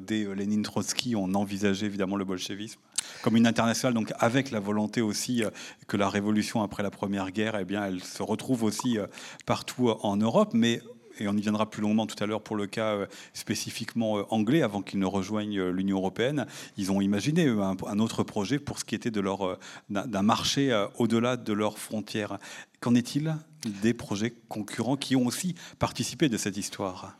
[0.00, 2.80] Dès Lénine Trotsky, on envisageait évidemment le bolchevisme
[3.22, 5.42] comme une internationale, donc avec la volonté aussi
[5.88, 8.96] que la révolution après la Première Guerre, eh bien, elle se retrouve aussi
[9.44, 10.50] partout en Europe.
[10.54, 10.80] Mais
[11.18, 14.24] et on y viendra plus longuement tout à l'heure pour le cas euh, spécifiquement euh,
[14.30, 16.46] anglais, avant qu'ils ne rejoignent euh, l'Union européenne,
[16.76, 21.78] ils ont imaginé un, autre projet pour ce qui était d'un marché au-delà de leurs
[21.78, 22.38] frontières.
[22.80, 23.36] Qu'en est-il
[23.82, 27.16] des projets concurrents qui ont aussi participé de cette histoire?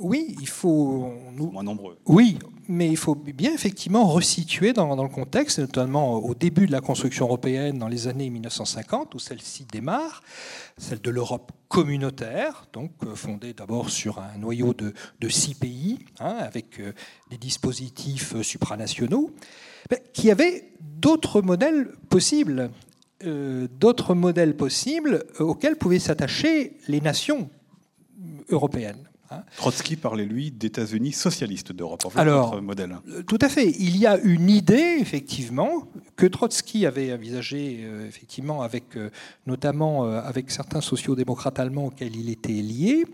[0.00, 1.12] Oui, il faut.
[1.32, 1.50] Nous...
[1.50, 1.98] Moins nombreux.
[2.06, 6.72] Oui, mais il faut bien effectivement resituer dans, dans, le contexte, notamment au début de
[6.72, 10.22] la construction européenne dans les années 1950, où celle-ci démarre,
[10.78, 16.00] celle de l'Europe communautaire, donc euh, fondée d'abord sur un noyau de, de six pays,
[16.18, 16.92] hein, avec euh,
[17.30, 19.30] des dispositifs euh, supranationaux,
[20.12, 22.70] qui avait d'autres modèles possibles,
[23.24, 27.50] d'autres modèles possibles auxquels pouvaient s'attacher les nations
[28.50, 29.09] européennes.
[29.32, 29.44] Hein.
[29.56, 32.96] Trotsky parlait, lui, d'États-Unis socialistes d'Europe, en fait, Alors, modèle.
[33.08, 33.70] Euh, tout à fait.
[33.78, 39.10] Il y a une idée, effectivement, que Trotsky avait envisagée, euh, effectivement, avec, euh,
[39.46, 43.04] notamment avec certains sociodémocrates allemands auxquels il était lié,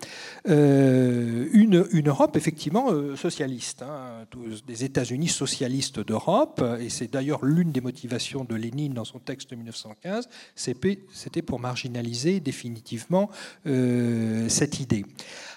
[0.47, 4.25] une, une, Europe, effectivement, socialiste, hein,
[4.67, 9.51] des États-Unis socialistes d'Europe, et c'est d'ailleurs l'une des motivations de Lénine dans son texte
[9.51, 13.31] de 1915, c'était pour marginaliser définitivement
[13.65, 15.05] cette idée.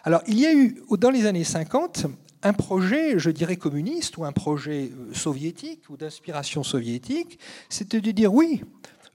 [0.04, 2.06] Alors, il y a eu, dans les années 50,
[2.44, 8.12] un projet, je dirais, communiste ou un projet euh, soviétique ou d'inspiration soviétique, c'était de
[8.12, 8.62] dire oui,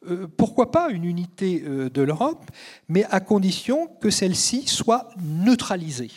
[0.07, 2.51] euh, pourquoi pas une unité euh, de l'Europe,
[2.89, 6.11] mais à condition que celle-ci soit neutralisée,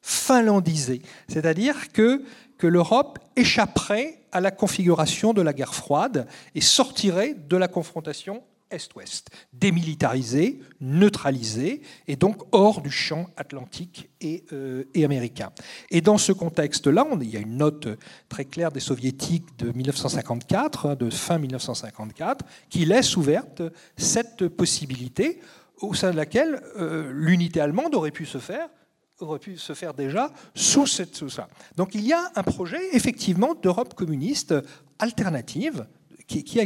[0.00, 2.22] finlandisée, c'est-à-dire que,
[2.58, 8.42] que l'Europe échapperait à la configuration de la guerre froide et sortirait de la confrontation
[8.72, 15.50] Est-Ouest, démilitarisé, neutralisé, et donc hors du champ atlantique et, euh, américain.
[15.90, 17.88] Et dans ce contexte-là, il y a une note
[18.28, 23.62] très claire des soviétiques de 1954, hein, de fin 1954, qui laisse ouverte
[23.96, 25.40] cette possibilité
[25.80, 28.68] au sein de laquelle euh, l'unité allemande aurait pu se faire
[29.20, 31.28] aurait pu se faire déjà sous, cette, sous.
[31.76, 34.54] Donc il y a un projet effectivement d'Europe communiste
[34.98, 35.86] alternative
[36.40, 36.60] qui.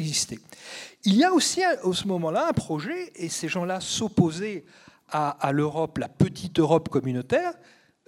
[1.04, 4.64] Il y a aussi à ce moment-là un projet, et ces gens-là s'opposaient
[5.08, 7.52] à, l'Europe, la petite Europe communautaire,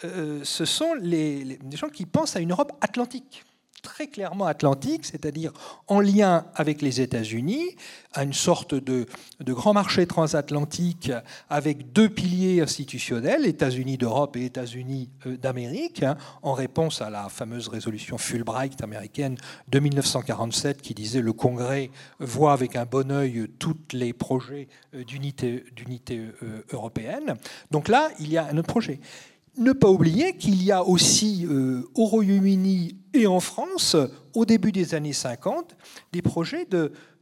[0.05, 3.45] euh, ce sont les, les, gens qui pensent à une Europe atlantique
[3.83, 5.53] très clairement atlantique, c'est-à-dire
[5.87, 7.77] en lien avec les États-Unis,
[8.13, 9.07] à une sorte de,
[9.41, 11.13] grand marché transatlantique
[11.51, 17.29] avec deux piliers institutionnels, États-Unis d'Europe et États-Unis euh, d'Amérique, hein, en réponse à la
[17.29, 19.37] fameuse résolution Fulbright américaine
[19.69, 25.05] de 1947 qui disait le Congrès voit avec un bon œil tous les projets euh,
[25.05, 25.65] d'unité
[26.43, 27.37] euh, européenne.
[27.71, 29.01] Donc là, il y a un autre projet
[29.57, 33.97] ne pas oublier qu'il y a aussi euh, au Royaume-Uni et en France,
[34.35, 35.77] au début des années 50,
[36.13, 36.67] des projets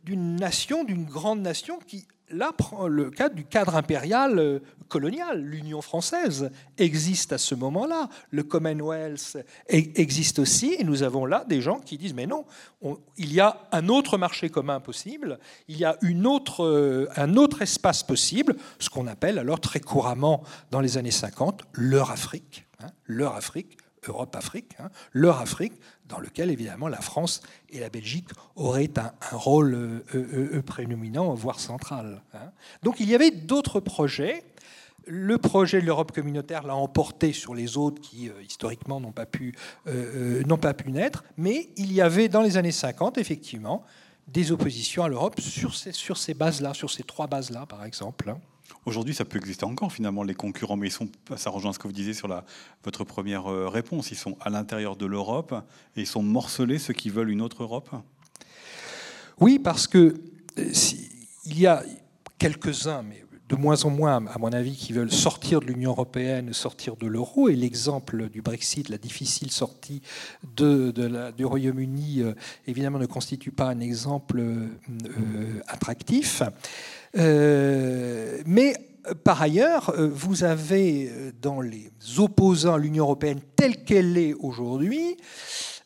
[0.05, 2.53] d'une nation, d'une grande nation qui là
[2.89, 4.59] le cadre du cadre impérial euh,
[4.89, 5.43] colonial.
[5.43, 8.09] L'Union française existe à ce moment-là.
[8.31, 10.75] Le Commonwealth existe aussi.
[10.79, 12.45] Et nous avons là des gens qui disent mais non,
[13.17, 15.97] il y a un autre marché commun possible, il y a
[16.61, 21.63] euh, un autre espace possible, ce qu'on appelle alors très couramment dans les années 50
[21.73, 22.67] leur Afrique.
[22.81, 25.75] Hein, leur Afrique Europe-Afrique, hein, leur Afrique,
[26.07, 30.03] dans lequel évidemment la France et la Belgique auraient un, rôle
[30.65, 32.23] prédominant, voire central.
[32.35, 32.53] Hein.
[32.83, 34.45] Donc il y avait d'autres projets
[35.07, 39.27] le projet de l'Europe communautaire l'a emporté sur les autres qui, euh, historiquement, n'ont pas,
[39.27, 39.55] pu,
[39.87, 41.25] euh, euh, pas pu naître.
[41.37, 43.85] Mais il y avait, dans les années 50, effectivement,
[44.27, 48.35] des oppositions à l'Europe sur ces, sur ces bases-là, sur ces trois bases-là, par exemple.
[48.85, 51.89] Aujourd'hui, ça peut exister encore, finalement, les concurrents, mais ils sont, ça rejoint ce que
[51.89, 52.45] vous disiez sur la,
[52.85, 54.11] votre première réponse.
[54.11, 55.55] Ils sont à l'intérieur de l'Europe
[55.97, 57.91] et ils sont morcelés, ceux qui veulent une autre Europe
[59.41, 60.15] Oui, parce que
[60.57, 61.83] il y a
[62.39, 66.53] quelques-uns, mais de moins en moins, à mon avis, qui veulent sortir de l'Union européenne,
[66.53, 67.49] sortir de l'euro.
[67.49, 70.03] Et l'exemple du Brexit, la difficile sortie
[70.57, 72.35] du Royaume-Uni, euh,
[72.67, 76.43] évidemment, ne constitue pas un exemple euh, attractif.
[77.17, 78.75] Euh, mais
[79.23, 85.17] par ailleurs, vous avez dans les opposants à l'Union européenne telle qu'elle est aujourd'hui,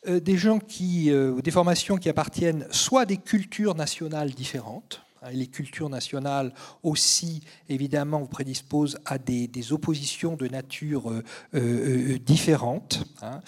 [0.07, 1.11] des gens qui,
[1.43, 6.53] des formations qui appartiennent soit à des cultures nationales différentes, les cultures nationales
[6.83, 13.03] aussi, évidemment, vous prédisposent à des, oppositions de nature euh, euh, différente.
[13.21, 13.39] Hein.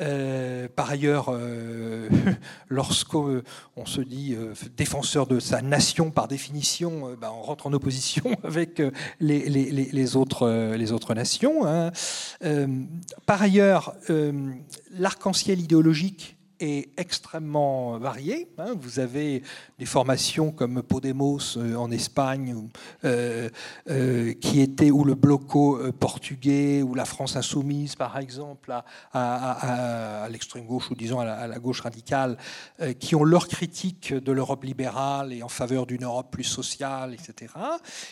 [0.00, 1.32] Euh, par ailleurs,
[2.68, 3.42] lorsqu'on
[3.86, 4.36] se dit
[4.76, 8.82] défenseur de sa nation par définition, ben, on rentre en opposition avec
[9.20, 11.66] les, autres, les autres nations.
[11.66, 11.90] Hein.
[13.24, 13.94] par ailleurs,
[14.90, 18.48] l'arc-en-ciel idéologique est extrêmement varié.
[18.58, 18.74] Hein.
[18.78, 19.42] Vous avez
[19.78, 22.68] des formations comme Podemos euh, en Espagne,
[23.04, 23.48] euh,
[23.90, 28.72] euh, qui était ou le bloco portugais, ou la France insoumise, par exemple,
[29.12, 32.36] à, l'extrême gauche, ou disons à la, gauche radicale,
[32.98, 37.52] qui ont leur critique de l'Europe libérale et en faveur d'une Europe plus sociale, etc.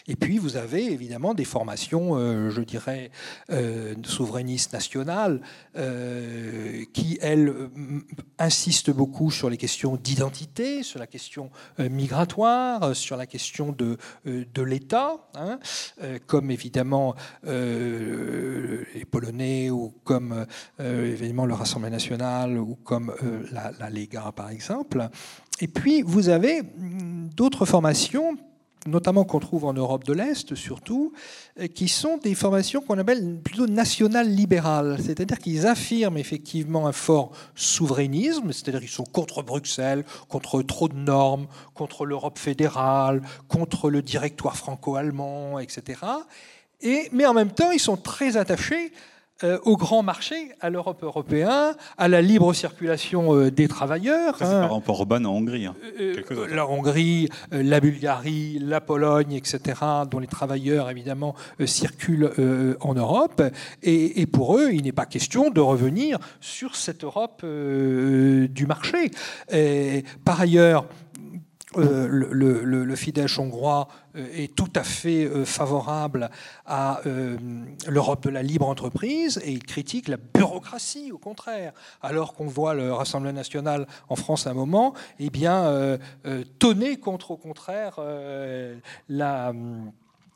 [0.07, 2.17] Et puis vous avez évidemment des formations,
[2.51, 3.11] je dirais,
[4.05, 5.41] souverainistes nationales,
[5.75, 7.71] qui, elles,
[8.39, 13.73] insiste beaucoup sur les questions d'identité, sur la question euh, migratoire, euh, sur la question
[13.73, 15.59] de, euh, l'État, hein,
[16.27, 20.47] comme évidemment les Polonais ou comme
[20.79, 23.15] évidemment le Rassemblement national ou comme
[23.53, 25.09] la, la Lega par exemple.
[25.61, 28.37] Et puis vous avez hum, d'autres formations
[28.87, 31.13] notamment qu'on trouve en Europe de l'Est surtout,
[31.61, 36.93] euh, qui sont des formations qu'on appelle plutôt nationales libérales, c'est-à-dire qu'ils affirment effectivement un
[36.93, 43.91] fort souverainisme, c'est-à-dire qu'ils sont contre Bruxelles, contre trop de normes, contre l'Europe fédérale, contre
[43.91, 46.01] le directoire franco-allemand, etc.
[46.81, 48.93] Et, mais en même temps, ils sont très attachés
[49.45, 54.37] euh, au grand marché, à l'Europe européenne, à la libre circulation euh, des travailleurs.
[54.39, 54.63] C'est hein.
[54.63, 55.67] par rapport Orban en Hongrie.
[55.67, 55.75] Hein.
[56.01, 59.61] Euh, la Hongrie, la Bulgarie, la Pologne, etc.,
[60.11, 61.35] dont les travailleurs, évidemment,
[61.67, 62.31] circulent
[62.81, 63.43] en Europe.
[63.83, 69.11] Et, pour eux, il n'est pas question de revenir sur cette Europe du marché.
[70.25, 70.87] par ailleurs,
[71.77, 76.31] euh, le, Fidesz hongrois euh, est tout à fait euh, favorable
[76.67, 77.01] à
[77.89, 81.73] l'Europe de la libre entreprise et il critique la bureaucratie, au contraire.
[82.03, 85.99] Alors qu'on voit le Rassemblement national en France à un moment, eh bien,
[86.59, 87.99] tonner contre, au contraire,
[89.09, 89.53] la.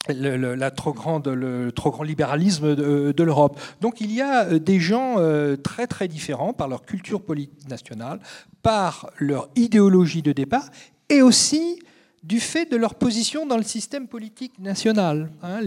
[0.08, 3.60] Le, trop le grand libéralisme de, l'Europe.
[3.82, 5.16] Donc il y a des gens
[5.62, 7.20] très très différents par leur culture
[7.68, 8.20] nationale,
[8.62, 10.70] par leur idéologie de départ
[11.08, 11.80] et aussi
[12.22, 15.30] du fait de leur position dans le système politique national.
[15.42, 15.60] Hein.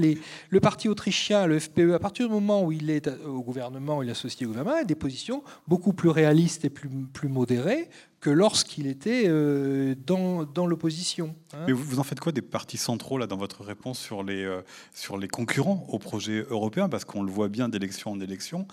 [0.50, 4.10] le parti autrichien, le FPE, à partir du moment où il est au gouvernement, il
[4.10, 7.90] est associé au gouvernement, a des positions beaucoup plus réalistes et plus modérées
[8.22, 11.36] que lorsqu'il était euh, dans, dans l'opposition.
[11.54, 11.66] Hein.
[11.66, 14.62] Mais vous, en faites quoi des partis centraux là, dans votre réponse sur les, euh,
[14.94, 16.88] sur les concurrents au projet européen?
[16.88, 18.68] Parce qu'on le voit bien d'élection en élection,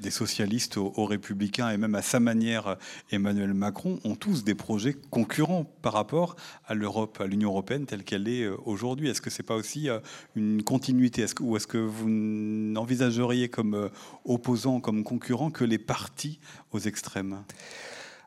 [0.00, 2.78] des socialistes aux, républicains et même à sa manière,
[3.10, 6.34] Emmanuel Macron ont tous des projets concurrents par rapport
[6.66, 9.10] à l'Europe, à l'Union européenne telle qu'elle est euh, aujourd'hui.
[9.10, 9.88] Est-ce que c'est pas aussi
[10.34, 11.26] une continuité?
[11.26, 13.90] -ce Ou est-ce que vous n'envisageriez comme
[14.24, 16.40] opposant, comme concurrent que les partis
[16.72, 17.44] aux extrêmes?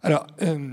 [0.01, 0.71] Alors, euh,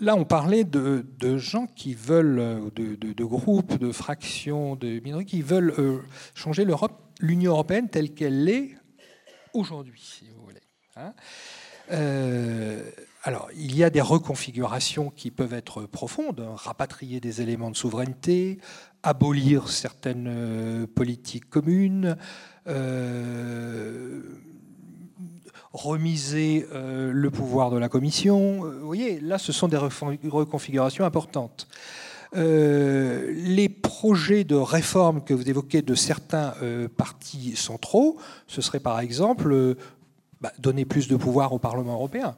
[0.00, 1.04] là, on parlait de,
[1.36, 5.98] gens qui veulent, euh, de, groupes, de fractions, de minorités, qui veulent euh,
[6.34, 8.76] changer l'Europe, l'Union européenne telle qu'elle l'est
[9.52, 10.60] aujourd'hui, si vous voulez.
[10.96, 11.12] Hein.
[13.24, 16.54] alors, il y a des reconfigurations qui peuvent être profondes, hein.
[16.56, 18.58] rapatrier des éléments de souveraineté,
[19.02, 22.16] abolir certaines politiques communes
[25.74, 28.64] remiser euh, le pouvoir de la Commission.
[28.64, 31.68] Euh, vous voyez, là, ce sont des reconfigurations importantes.
[32.36, 36.54] Euh, les projets de réforme que vous évoquez de certains
[36.96, 39.76] partis centraux, ce serait par exemple
[40.40, 42.36] bah, Donner plus de pouvoir au Parlement européen,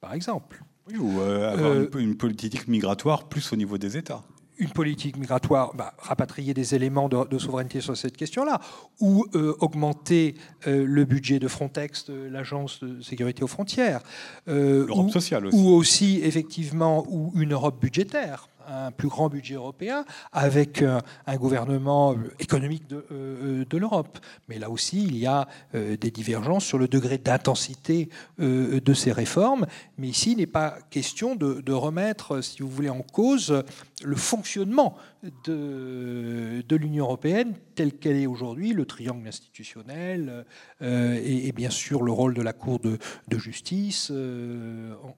[0.00, 0.62] par exemple.
[0.88, 4.22] Oui, ou avoir une politique migratoire plus au niveau des États
[4.58, 8.60] une politique migratoire, bah, rapatrier des éléments de, souveraineté sur cette question-là,
[9.00, 10.34] ou euh, augmenter
[10.66, 14.00] euh, le budget de Frontex, de l'agence de sécurité aux frontières.
[14.48, 15.56] Euh, L'Europe sociale aussi.
[15.56, 22.16] Ou aussi, effectivement, ou une Europe budgétaire un plus grand budget européen avec un, gouvernement
[22.38, 24.18] économique de, euh, de l'Europe.
[24.48, 28.08] Mais là aussi, il y a euh, des divergences sur le degré d'intensité
[28.40, 29.66] euh, de ces réformes.
[29.96, 33.62] Mais ici, il n'est pas question de, remettre, si vous voulez, en cause
[34.02, 34.96] le fonctionnement
[35.44, 40.44] de, l'Union européenne telle qu'elle est aujourd'hui, le triangle institutionnel
[40.80, 42.98] et, bien sûr le rôle de la Cour de,
[43.28, 44.12] de justice,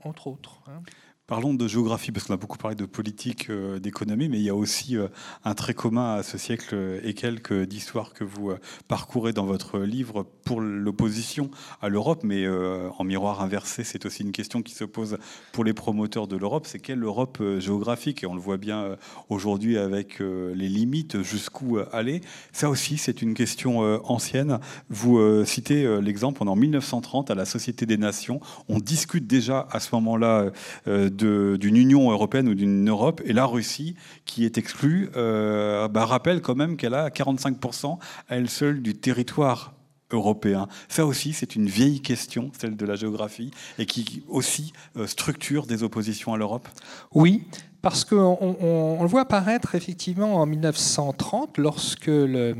[0.04, 0.62] entre autres.
[0.66, 0.82] Hein.
[1.30, 4.48] Parlons de géographie, parce qu'on a beaucoup parlé de politique, euh, d'économie, mais il y
[4.48, 5.06] a aussi euh,
[5.44, 6.74] un trait commun à ce siècle
[7.04, 8.58] et quelques d'histoire que vous euh,
[8.88, 11.48] parcourez dans votre livre pour l'opposition
[11.82, 15.18] à l'Europe, mais en miroir inversé, c'est aussi une question qui se pose
[15.52, 18.24] pour les promoteurs de l'Europe, c'est quelle Europe géographique?
[18.24, 18.96] Et on le voit bien
[19.28, 22.22] aujourd'hui avec les limites, jusqu'où aller.
[22.52, 24.58] Ça aussi, c'est une question ancienne.
[24.88, 29.94] Vous citez l'exemple, en 1930, à la Société des Nations, on discute déjà à ce
[29.94, 30.50] moment-là
[31.22, 33.20] d'une Union européenne ou d'une Europe.
[33.24, 37.98] Et la Russie, qui est exclue, euh, bah, rappelle quand même qu'elle a 45%
[38.28, 39.74] à elle seule du territoire
[40.12, 40.68] européen.
[40.88, 45.66] Ça aussi, c'est une vieille question, celle de la géographie, et qui aussi euh, structure
[45.66, 46.68] des oppositions à l'Europe?
[47.14, 47.44] Oui,
[47.82, 52.54] parce qu'on on, le voit apparaître effectivement en 1930, lorsque le,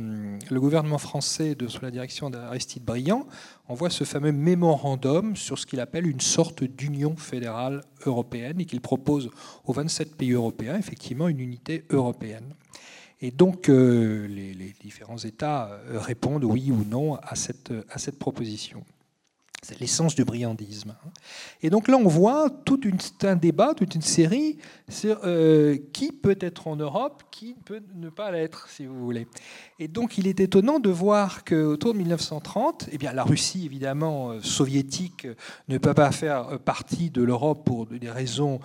[0.51, 3.27] gouvernement français, sous la direction d'Aristide Briand,
[3.69, 8.81] envoie ce fameux mémorandum sur ce qu'il appelle une sorte d'union fédérale européenne et qu'il
[8.81, 9.31] propose
[9.67, 12.55] aux 27 pays européens effectivement une unité européenne.
[13.21, 18.83] Et donc euh, les, différents États euh, répondent oui ou non à cette proposition.
[19.63, 20.97] C'est l'essence du briandisme.
[21.63, 22.81] Et donc là, on voit tout
[23.23, 24.57] un débat, toute une série
[24.89, 29.27] sur euh, qui peut être en Europe, qui peut ne pas l'être, si vous voulez.
[29.79, 34.31] Et donc, il est étonnant de voir qu'autour de 1930, eh bien, la Russie, évidemment,
[34.31, 35.29] euh, soviétique,
[35.69, 38.61] ne peut pas faire euh, partie de l'Europe pour des raisons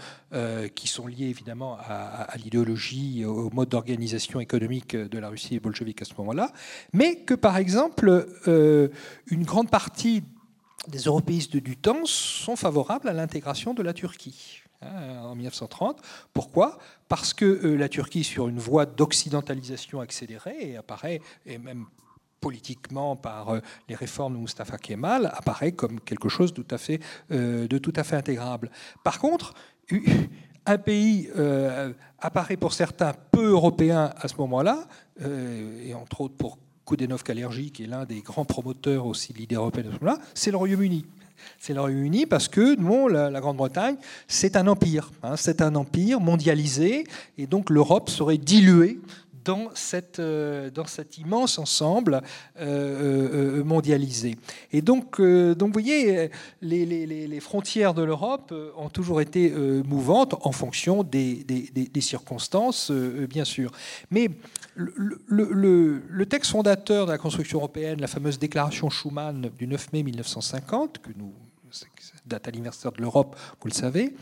[0.76, 6.06] qui sont liées, évidemment, à, l'idéologie, au mode d'organisation économique de la Russie bolchevique à
[6.06, 6.52] ce moment-là,
[6.92, 10.24] mais que, par exemple, une grande partie
[10.88, 16.02] des européistes du temps sont favorables à l'intégration de la Turquie hein, en 1930.
[16.34, 16.78] Pourquoi?
[17.08, 21.86] Parce que euh, la Turquie, sur une voie d'occidentalisation accélérée, apparaît, et même
[22.40, 23.60] politiquement par euh,
[23.90, 27.00] les réformes de Mustafa Kemal, apparaît comme quelque chose de tout à fait,
[27.32, 28.70] euh, de tout à fait intégrable.
[29.04, 29.54] Par contre,
[30.66, 31.30] un pays
[32.20, 34.88] apparaît pour certains peu européen à ce moment-là,
[35.22, 39.88] et entre autres pour Koudenov-Kalergi, qui est l'un des grands promoteurs aussi de l'idée européenne
[39.88, 41.06] de ce moment-là, c'est le Royaume-Uni.
[41.60, 45.12] C'est le Royaume-Uni parce que bon, la, Grande-Bretagne, c'est un empire.
[45.24, 47.06] Hein, c'est un empire mondialisé.
[47.38, 49.00] Et donc l'Europe serait diluée
[49.46, 52.22] dans, cette, euh, cet immense ensemble
[52.60, 54.38] euh, euh, mondialisé.
[54.72, 56.30] Et donc, donc, vous voyez,
[56.62, 59.52] les, frontières de l'Europe ont toujours été
[59.86, 61.46] mouvantes en fonction des,
[62.02, 63.72] circonstances, bien sûr.
[64.12, 64.30] Mais
[64.76, 70.04] le, le, texte fondateur de la construction européenne, la fameuse déclaration Schuman du 9 mai
[70.04, 71.34] 1950, que nous,
[72.26, 74.16] date anniversaire de l'Europe, vous le savez,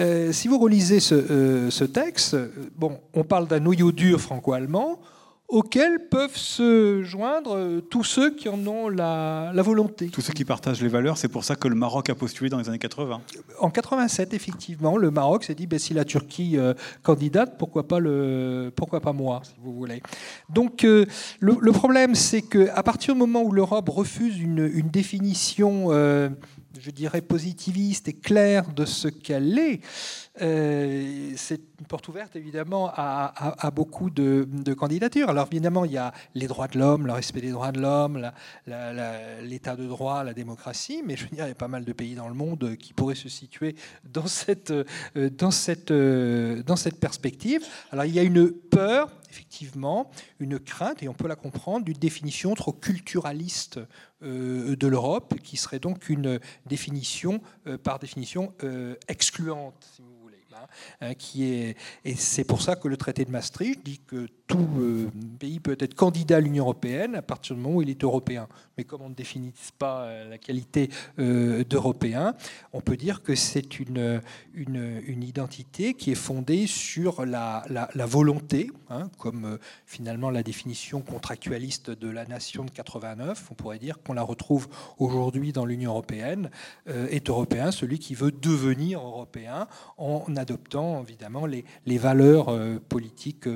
[0.00, 2.36] euh, si vous relisez ce, euh, ce texte,
[2.76, 5.00] bon, on parle d'un noyau dur franco-allemand
[5.48, 10.06] auquel peuvent se joindre euh, tous ceux qui en ont la, volonté.
[10.06, 12.58] Tous ceux qui partagent les valeurs, c'est pour ça que le Maroc a postulé dans
[12.58, 13.20] les années 80.
[13.58, 16.56] En 87, effectivement, le Maroc s'est dit ben, si la Turquie
[17.02, 20.02] candidate, pourquoi pas, le, pourquoi pas moi, si vous voulez.
[20.50, 21.06] Donc le,
[21.40, 25.88] le, problème, c'est qu'à partir du moment où l'Europe refuse une, une définition
[26.80, 29.80] je dirais, positiviste et claire de ce qu'elle est,
[30.42, 35.28] euh, c'est une porte ouverte évidemment à, beaucoup de, candidatures.
[35.30, 38.30] Alors évidemment, il y a les droits de l'homme, le respect des droits de l'homme,
[38.66, 41.92] l'état de droit, la démocratie, mais je veux dire, il y a pas mal de
[41.92, 43.74] pays dans le monde qui pourraient se situer
[44.04, 44.84] dans cette, euh,
[45.16, 47.64] euh, dans cette perspective.
[47.90, 51.98] Alors il y a une peur, effectivement, une crainte, et on peut la comprendre, d'une
[51.98, 53.80] définition trop culturaliste
[54.22, 57.40] de l'Europe, qui serait donc une définition,
[57.82, 58.52] par définition,
[59.08, 60.29] excluante, si vous Hein,
[61.18, 65.08] qui est, et c'est pour ça que le traité de Maastricht dit que tout euh,
[65.38, 68.48] pays peut être candidat à l'Union européenne à partir du moment où il est européen.
[68.76, 70.90] Mais comme on ne définit pas euh, la qualité
[71.20, 72.34] euh, d'européen,
[72.72, 74.20] on peut dire que c'est une,
[74.54, 81.90] une, identité qui est fondée sur la, la, volonté, hein, comme finalement la définition contractualiste
[81.90, 84.68] de la nation de 89, on pourrait dire qu'on la retrouve
[84.98, 86.50] aujourd'hui dans l'Union européenne,
[86.86, 89.68] est européen, celui qui veut devenir européen
[89.98, 90.59] en adoptant
[91.02, 92.56] évidemment les, les valeurs
[92.88, 93.46] politiques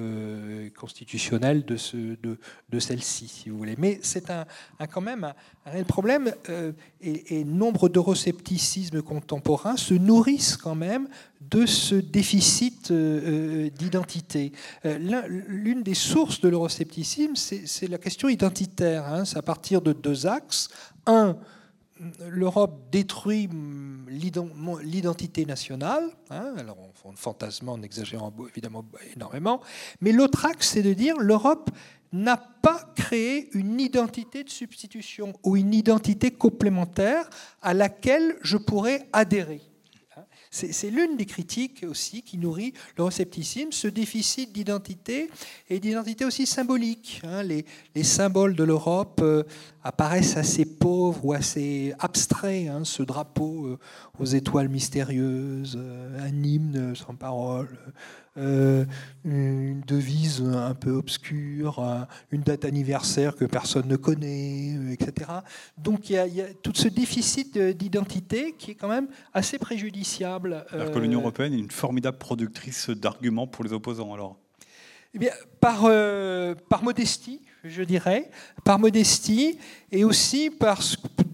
[0.76, 2.38] constitutionnelle de, ce, de,
[2.70, 3.76] de celle-ci, si vous voulez.
[3.78, 4.46] Mais c'est un,
[4.86, 11.08] quand même un, réel problème euh, et, nombre d'euroscepticismes contemporains se nourrissent quand même
[11.40, 14.52] de ce déficit euh, euh, d'identité.
[14.84, 19.06] L'une des sources de l'euroscepticisme, c'est la question identitaire.
[19.06, 19.24] Hein.
[19.24, 20.68] C'est à partir de deux axes.
[21.06, 21.36] Un,
[22.28, 23.48] l'Europe détruit
[24.08, 28.84] l'identité nationale, hein, alors en fantasmant, en exagérant évidemment
[29.14, 29.60] énormément,
[30.00, 31.70] mais l'autre axe, c'est de dire l'Europe
[32.12, 37.28] n'a pas créé une identité de substitution ou une identité complémentaire
[37.60, 39.60] à laquelle je pourrais adhérer.
[40.54, 45.28] C'est l'une des critiques aussi qui nourrit l'euroscepticisme, ce déficit d'identité
[45.68, 47.20] et d'identité aussi symbolique.
[47.24, 47.42] Hein.
[47.42, 47.64] Les,
[48.04, 49.42] symboles de l'Europe euh,
[49.82, 52.68] apparaissent assez pauvres ou assez abstraits.
[52.68, 52.84] Hein.
[52.84, 53.78] Ce drapeau euh,
[54.20, 57.76] aux étoiles mystérieuses, euh, un hymne sans parole,
[58.36, 58.84] euh,
[59.24, 61.84] une devise un peu obscure,
[62.32, 65.30] une date anniversaire que personne ne connaît, euh, etc.
[65.78, 70.66] Donc il y, a, tout ce déficit d'identité qui est quand même assez préjudiciable.
[70.70, 74.36] Alors que l'Union européenne est une formidable productrice d'arguments pour les opposants, alors
[75.16, 75.30] eh bien,
[75.60, 75.82] par,
[76.68, 78.30] par modestie, je dirais,
[78.64, 79.60] par modestie
[79.92, 80.82] et aussi par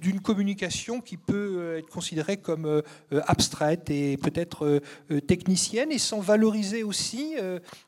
[0.01, 2.83] d'une communication qui peut euh, être considérée comme euh,
[3.13, 4.81] euh, abstraite et peut-être
[5.27, 7.35] technicienne et sans valoriser aussi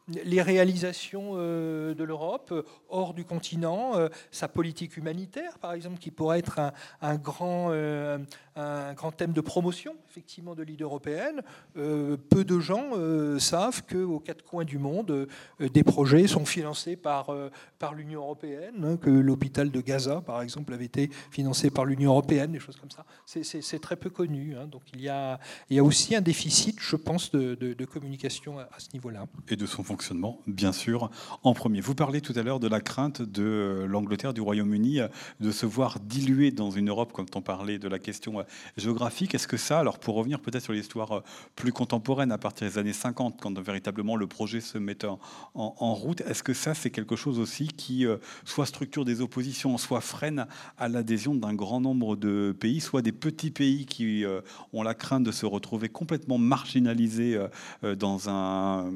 [0.08, 2.52] les réalisations de l'Europe
[2.88, 3.92] hors du continent,
[4.30, 9.94] sa politique humanitaire par exemple qui pourrait être un, grand, un grand thème de promotion
[10.08, 11.42] effectivement de l'idée européenne.
[11.74, 12.92] Peu de gens
[13.38, 15.28] savent qu'aux quatre coins du monde,
[15.60, 17.34] des projets sont financés par,
[17.78, 22.01] par l'Union européenne, hein, que l'hôpital de Gaza par exemple avait été financé par l'Union
[22.04, 23.04] européenne, des choses comme ça.
[23.26, 24.56] C'est très peu connu.
[24.56, 24.66] Hein.
[24.66, 25.38] Donc il y, a,
[25.80, 29.26] aussi un déficit, je pense, de, communication à, ce niveau-là.
[29.48, 31.10] Et de son fonctionnement, bien sûr,
[31.42, 31.80] en premier.
[31.80, 35.00] Vous parlez tout à l'heure de la crainte de l'Angleterre, du Royaume-Uni,
[35.40, 38.44] de se voir diluer dans une Europe, quand on parlait de la question
[38.76, 39.34] géographique.
[39.34, 41.22] Est-ce que ça, alors pour revenir peut-être sur l'histoire
[41.56, 45.18] plus contemporaine, à partir des années 50, quand véritablement le projet se met en,
[45.54, 49.76] en, route, est-ce que ça, c'est quelque chose aussi qui euh, soit structure des oppositions,
[49.78, 50.46] soit freine
[50.78, 54.40] à l'adhésion d'un grand nombre de pays, soit des petits pays qui euh,
[54.72, 57.48] ont la crainte de se retrouver complètement marginalisés euh,
[57.84, 58.90] euh, dans un,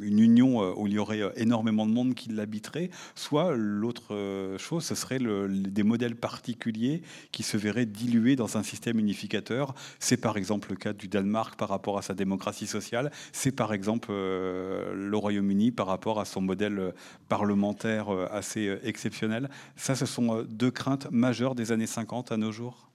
[0.00, 4.94] une union où il y aurait énormément de monde qui l'habiterait, soit l'autre chose, ce
[4.94, 9.74] serait des modèles particuliers qui se verraient dilués dans un système unificateur.
[9.98, 13.72] C'est par exemple le cas du Danemark par rapport à sa démocratie sociale, c'est par
[13.72, 16.94] exemple le Royaume-Uni par rapport à son modèle
[17.28, 19.50] parlementaire assez exceptionnel.
[19.76, 22.86] Ça, ce sont deux craintes majeures des années 50 nos jours?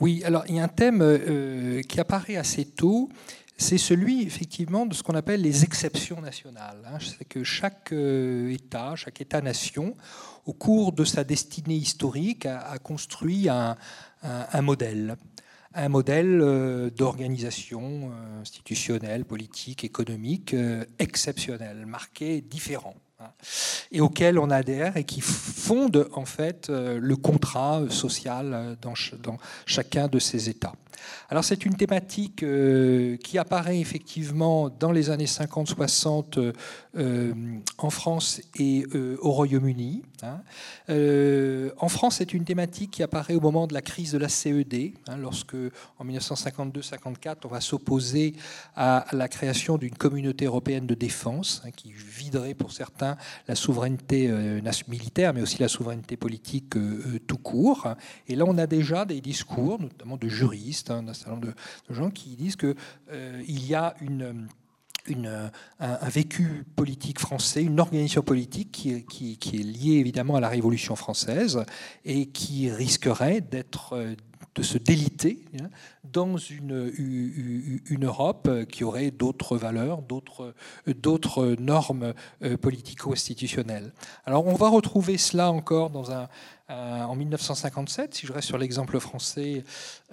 [0.00, 3.10] Oui, alors il y a un thème euh, qui apparaît assez tôt,
[3.56, 6.82] c'est celui effectivement de ce qu'on appelle les exceptions nationales.
[6.86, 6.98] Hein.
[7.00, 9.94] C'est que chaque euh, État, chaque État-nation,
[10.46, 13.76] au cours de sa destinée historique, a, construit un,
[14.60, 15.16] modèle
[15.74, 18.10] un modèle euh, d'organisation
[18.40, 20.56] institutionnelle, politique, économique
[20.98, 22.94] exceptionnel, marqué, différent.
[23.90, 29.38] Et auxquels on adhère et qui fondent en fait euh, le contrat social euh, dans
[29.66, 30.74] chacun de ces États.
[31.28, 36.52] Alors c'est une thématique euh, qui apparaît effectivement dans les années 50-60
[37.78, 38.84] en France et
[39.20, 40.02] au Royaume-Uni.
[40.22, 40.40] Hein.
[41.78, 44.92] en France, c'est une thématique qui apparaît au moment de la crise de la CED,
[45.08, 45.56] hein, lorsque
[45.98, 48.34] en 1952-54, on va s'opposer
[48.76, 53.16] à la création d'une communauté européenne de défense, qui viderait pour certains
[53.48, 57.88] la souveraineté euh, militaire, mais aussi la souveraineté politique euh, euh, tout court.
[58.28, 61.54] Et là, on a déjà des discours, notamment de juristes, hein, d'un certain de,
[61.90, 62.74] gens qui disent qu'il
[63.46, 64.48] il y a une...
[65.80, 71.64] Un, vécu politique français, une organisation politique qui, est liée évidemment à la Révolution française
[72.04, 74.14] et qui risquerait d'être
[74.54, 75.68] de se déliter hein,
[76.04, 76.92] dans une,
[77.86, 80.54] une, Europe qui aurait d'autres valeurs, d'autres,
[80.86, 82.12] d'autres normes
[82.42, 83.92] euh, politico-institutionnelles.
[84.26, 86.28] Alors on va retrouver cela encore dans un,
[86.72, 89.64] en 1957, si je reste sur l'exemple français,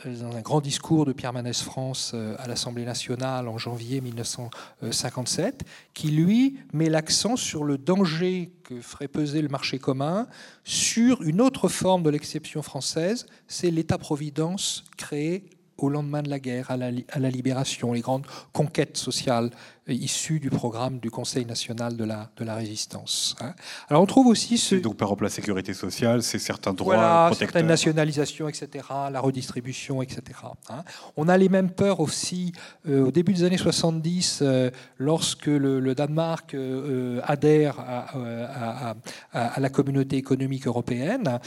[0.05, 6.11] dans un grand discours de Pierre Manès France à l'Assemblée nationale en janvier 1957, qui
[6.11, 10.27] lui met l'accent sur le danger que ferait peser le marché commun
[10.63, 16.71] sur une autre forme de l'exception française, c'est l'État-providence créé au lendemain de la guerre,
[16.71, 19.49] à la, à la libération, les grandes conquêtes sociales
[19.93, 23.35] issus du programme du Conseil national de la, de la résistance.
[23.41, 23.53] Hein.
[23.89, 24.75] Alors on trouve aussi ce...
[24.75, 27.47] Donc par exemple la sécurité sociale, c'est certains droits voilà, protecteurs.
[27.47, 30.21] certaines nationalisations, etc., la redistribution, etc.
[30.69, 30.83] Hein.
[31.17, 32.53] On a les mêmes peurs aussi
[32.87, 38.95] euh, au début des années 70, euh, lorsque le, Danemark euh, adhère à,
[39.33, 41.39] à, la communauté économique européenne.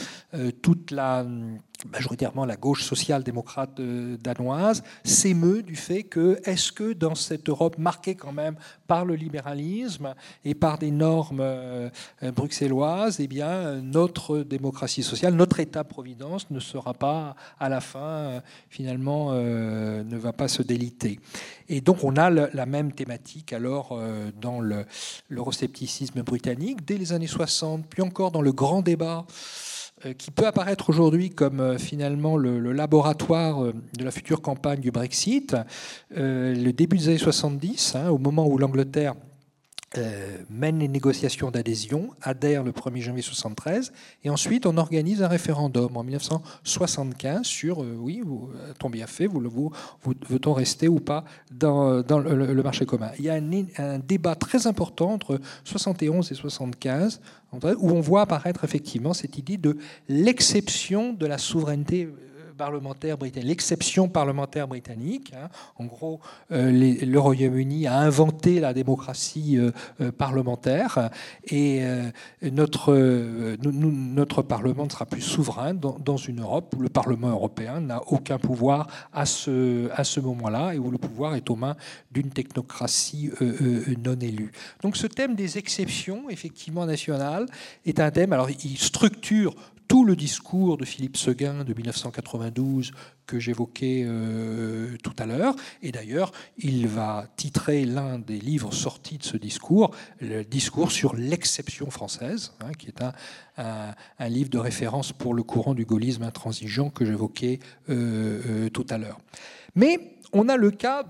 [0.61, 1.25] toute la
[1.91, 3.79] majoritairement la gauche social-démocrate
[4.21, 8.55] danoise, s'émeut du fait que est-ce que dans cette Europe marquée quand même
[8.87, 10.13] par le libéralisme
[10.45, 11.89] et par des normes euh,
[12.35, 18.41] bruxelloises, eh bien, notre démocratie sociale, notre État-providence ne sera pas, à la fin, euh,
[18.69, 21.19] finalement, euh, ne va pas se déliter.
[21.69, 23.99] Et donc, on a la même thématique alors
[24.39, 24.59] dans
[25.29, 29.72] l'euroscepticisme britannique dès les années 60, puis encore dans le grand débat euh,
[30.17, 34.91] qui peut apparaître aujourd'hui comme euh, finalement le, laboratoire euh, de la future campagne du
[34.91, 35.55] Brexit,
[36.11, 39.13] le début des années 70, hein, au moment où l'Angleterre
[39.97, 43.91] euh, mène les négociations d'adhésion, adhère le 1er janvier 1973,
[44.23, 48.21] et ensuite on organise un référendum en 1975 sur, euh, oui,
[48.69, 53.11] a-t-on bien fait, veut-on rester ou pas dans, dans le, marché commun.
[53.19, 57.21] Il y a un, un, débat très important entre 71 et 75,
[57.53, 59.77] où on voit apparaître effectivement cette idée de
[60.09, 62.09] l'exception de la souveraineté
[62.53, 65.33] parlementaire britannique, l'exception parlementaire britannique.
[65.35, 65.49] Hein.
[65.77, 66.19] En gros,
[66.51, 71.09] euh, le Royaume-Uni a inventé la démocratie euh, euh, parlementaire
[71.47, 71.83] et
[72.41, 72.93] notre,
[73.61, 78.37] notre Parlement ne sera plus souverain dans, une Europe où le Parlement européen n'a aucun
[78.37, 81.75] pouvoir à ce, à ce moment-là et où le pouvoir est aux mains
[82.11, 83.31] d'une technocratie
[84.03, 84.51] non élue.
[84.81, 87.47] Donc ce thème des exceptions, effectivement nationales,
[87.85, 89.55] est un thème, alors il structure
[89.87, 92.91] tout le discours de Philippe Seguin de 1992
[93.25, 95.55] que j'évoquais euh, tout à l'heure.
[95.81, 101.15] Et d'ailleurs, il va titrer l'un des livres sortis de ce discours, le discours sur
[101.15, 103.13] l'exception française, hein, qui est un,
[104.19, 107.59] un, livre de référence pour le courant du gaullisme intransigeant que j'évoquais
[107.89, 109.19] euh, euh, tout à l'heure.
[109.75, 111.05] Mais on a le cas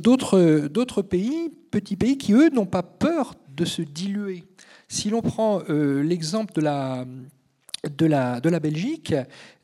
[0.00, 4.44] d'autres pays, petits pays, qui, eux, n'ont pas peur de se diluer.
[4.88, 7.04] Si l'on prend l'exemple de la
[7.88, 9.14] de la, de la Belgique.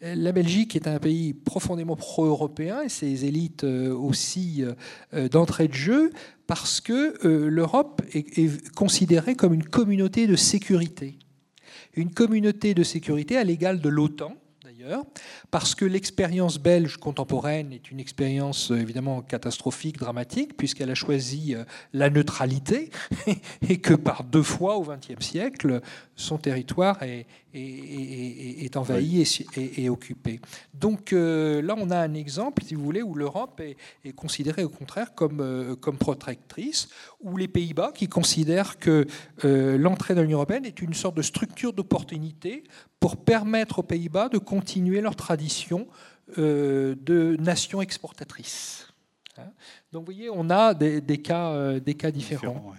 [0.01, 4.65] La Belgique est un pays profondément pro-européen et ses élites euh, aussi
[5.15, 6.11] euh, d'entrée de jeu
[6.47, 11.19] parce que euh, l'Europe est, considérée comme une communauté de sécurité.
[11.95, 14.35] Une communauté de sécurité à l'égal de l'OTAN,
[14.83, 15.05] d'ailleurs,
[15.51, 21.55] parce que l'expérience belge contemporaine est une expérience évidemment catastrophique, dramatique, puisqu'elle a choisi
[21.93, 22.91] la neutralité,
[23.69, 25.81] et que par deux fois au XXe siècle,
[26.17, 29.25] son territoire est, est, envahi
[29.57, 30.41] et, occupé.
[30.75, 34.69] Donc euh, là, on a un exemple, si vous voulez, où l'Europe est, considérée au
[34.69, 36.89] contraire comme, euh, comme protectrice,
[37.21, 39.07] ou les Pays-Bas qui considèrent que
[39.45, 42.65] euh, l'entrée dans l'Union européenne est une sorte de structure d'opportunité
[43.01, 45.87] pour permettre aux Pays-Bas de continuer leur tradition
[46.37, 48.89] de nation exportatrice.
[49.39, 49.51] Hein.
[49.93, 52.75] Donc vous voyez, on a des, cas, des cas différents.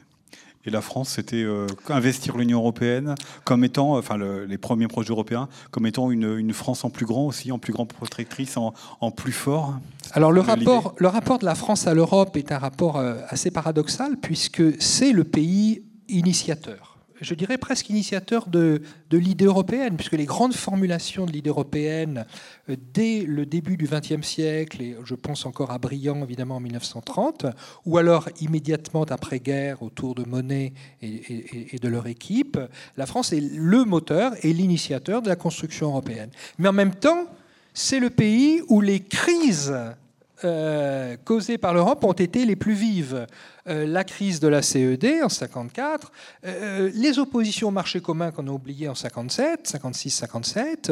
[0.66, 5.50] Et la France, c'était euh, investir l'Union européenne comme étant, enfin les premiers projets européens,
[5.72, 9.32] comme étant une, France en plus grand aussi, en plus grande protectrice, en, en plus
[9.32, 9.76] fort.
[10.12, 13.52] Alors le rapport, le rapport de la France à l'Europe est un rapport euh, assez
[13.52, 20.26] paradoxal puisque c'est le pays initiateur je dirais presque initiateur de, l'idée européenne, puisque les
[20.26, 22.26] grandes formulations de l'idée européenne,
[22.70, 26.60] euh, dès le début du XXe siècle, et je pense encore à Briand évidemment en
[26.60, 27.46] 1930,
[27.86, 32.60] ou alors immédiatement après-guerre autour de Monet et, de leur équipe,
[32.98, 36.30] la France est le moteur et l'initiateur de la construction européenne.
[36.58, 37.28] Mais en même temps,
[37.74, 39.74] c'est le pays où les crises
[40.44, 43.28] euh, causées par l'Europe ont été les plus vives.
[43.68, 46.12] Euh, la crise de la CED en 54,
[46.46, 50.92] euh, les oppositions au marché commun qu'on a oublié en 57, 56, 57,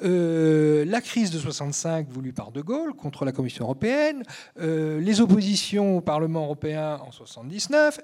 [0.00, 4.22] la crise de 65 voulue par De Gaulle contre la Commission européenne,
[4.58, 8.00] les oppositions au Parlement européen en 79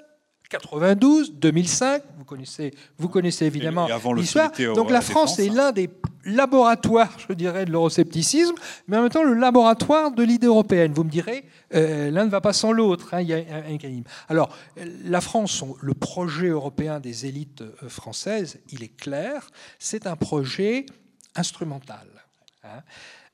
[0.48, 4.52] 92, 2005, vous connaissez, vous connaissez évidemment l'histoire.
[4.74, 5.90] Donc la France est l'un des
[6.24, 8.54] laboratoires, je dirais, de l'euroscepticisme,
[8.86, 10.92] mais en même temps le laboratoire de l'idée européenne.
[10.92, 11.44] Vous me direz,
[11.74, 13.14] euh, l'un ne va pas sans l'autre.
[13.14, 14.56] Hein, il y a un, Alors,
[15.04, 20.86] la France, le projet européen des élites euh, françaises, il est clair, c'est un projet
[21.34, 22.08] instrumentale.
[22.64, 22.82] Hein.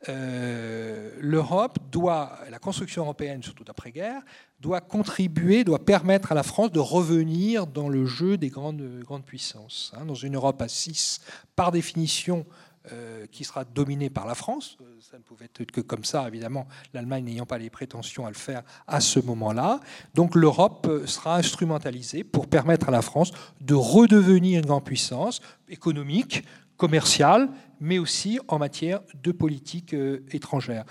[0.09, 4.23] Euh, L'Europe doit, la construction européenne, surtout d'après-guerre,
[4.61, 9.25] doit contribuer, doit permettre à la France de revenir dans le jeu des grandes, grandes
[9.25, 9.93] puissances.
[9.97, 10.05] Hein.
[10.05, 11.21] Dans une Europe à 6,
[11.57, 12.47] par définition,
[12.91, 14.77] euh, qui sera dominée par la France.
[14.81, 18.29] Euh, ça ne pouvait être que comme ça, évidemment, l'Allemagne n'ayant pas les prétentions à
[18.29, 19.79] le faire à ce moment-là.
[20.15, 23.31] Donc l'Europe sera instrumentalisée pour permettre à la France
[23.61, 26.43] de redevenir une grande puissance économique,
[26.83, 30.85] commerciale, mais aussi en matière de politique euh, étrangère.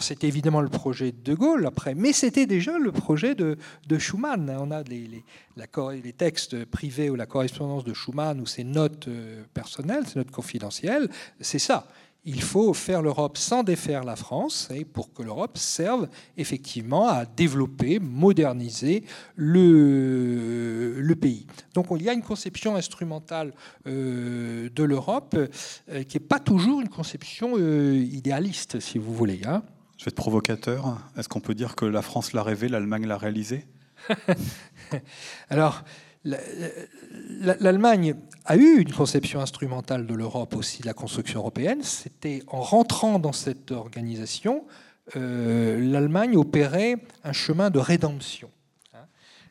[0.00, 3.58] C'était évidemment le projet de De Gaulle après, mais c'était déjà le projet de,
[3.98, 4.56] Schuman.
[4.58, 5.24] On a les, les,
[6.02, 10.30] les, textes privés ou la correspondance de Schuman ou ses notes euh, personnelles, ses notes
[10.30, 11.86] confidentielles, c'est ça
[12.26, 17.24] il faut faire l'Europe sans défaire la France, et pour que l'Europe serve effectivement à
[17.24, 19.04] développer, moderniser
[19.36, 21.46] le, le pays.
[21.72, 23.52] Donc il y a une conception instrumentale
[23.86, 29.40] euh, de l'Europe euh, qui n'est pas toujours une conception euh, idéaliste, si vous voulez.
[29.46, 29.62] Hein.
[29.96, 30.98] Je vais être provocateur.
[31.16, 33.66] Est-ce qu'on peut dire que la France l'a rêvé, l'Allemagne l'a réalisé
[35.48, 35.84] Alors,
[37.40, 38.14] L'Allemagne
[38.44, 41.82] a eu une conception instrumentale de l'Europe aussi, de la construction européenne.
[41.82, 44.64] C'était en rentrant dans cette organisation,
[45.16, 48.50] euh, l'Allemagne opérait un chemin de rédemption.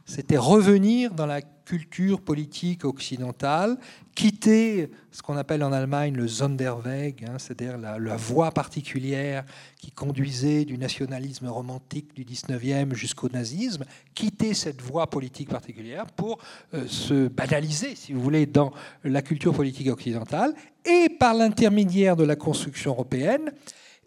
[0.05, 3.77] C'était revenir dans la culture politique occidentale,
[4.13, 9.43] quitter ce qu'on appelle en Allemagne le Sonderweg, hein, c'est-à-dire la, voie particulière
[9.77, 16.37] qui conduisait du nationalisme romantique du 19e jusqu'au nazisme, quitter cette voie politique particulière pour
[16.73, 18.71] euh, se banaliser, si vous voulez, dans
[19.03, 20.53] la culture politique occidentale,
[20.85, 23.51] et par l'intermédiaire de la construction européenne,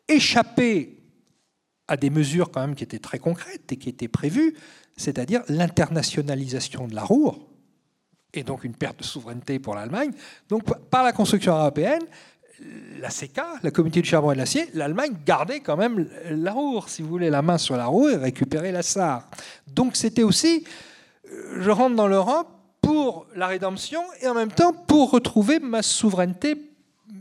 [0.07, 0.95] échapper
[1.89, 4.55] à des mesures quand même qui étaient très concrètes et qui étaient prévues,
[4.99, 7.39] c'est-à-dire l'internationalisation de la Ruhr,
[8.35, 10.11] et donc une perte de souveraineté pour l'Allemagne.
[10.51, 12.03] Donc par la construction européenne,
[13.01, 16.89] la CECA, la Communauté du charbon et de l'acier, l'Allemagne gardait quand même la Ruhr,
[16.89, 19.29] si vous voulez, la main sur la Ruhr et récupérer la Sarre.
[19.69, 20.65] Donc c'était aussi,
[21.33, 22.49] euh, je rentre dans l'Europe
[22.81, 26.57] pour la rédemption et en même temps pour retrouver ma souveraineté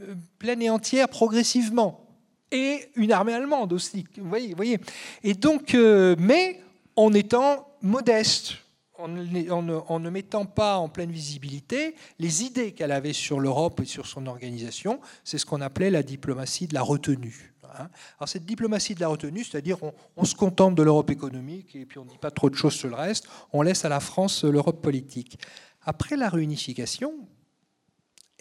[0.01, 2.03] euh, pleine et entière progressivement.
[2.51, 4.49] Et une armée allemande aussi, vous voyez.
[4.49, 4.80] Vous voyez.
[5.23, 6.61] Et donc, euh, mais
[6.95, 8.55] en étant modeste,
[8.97, 14.07] en ne, mettant pas en pleine visibilité les idées qu'elle avait sur l'Europe et sur
[14.07, 14.99] son organisation.
[15.23, 17.53] C'est ce qu'on appelait la diplomatie de la retenue.
[17.63, 17.89] Hein.
[18.17, 21.86] Alors cette diplomatie de la retenue, c'est-à-dire on, on, se contente de l'Europe économique et
[21.86, 23.99] puis on ne dit pas trop de choses sur le reste, on laisse à la
[23.99, 25.39] France l'Europe politique.
[25.84, 27.13] Après la réunification,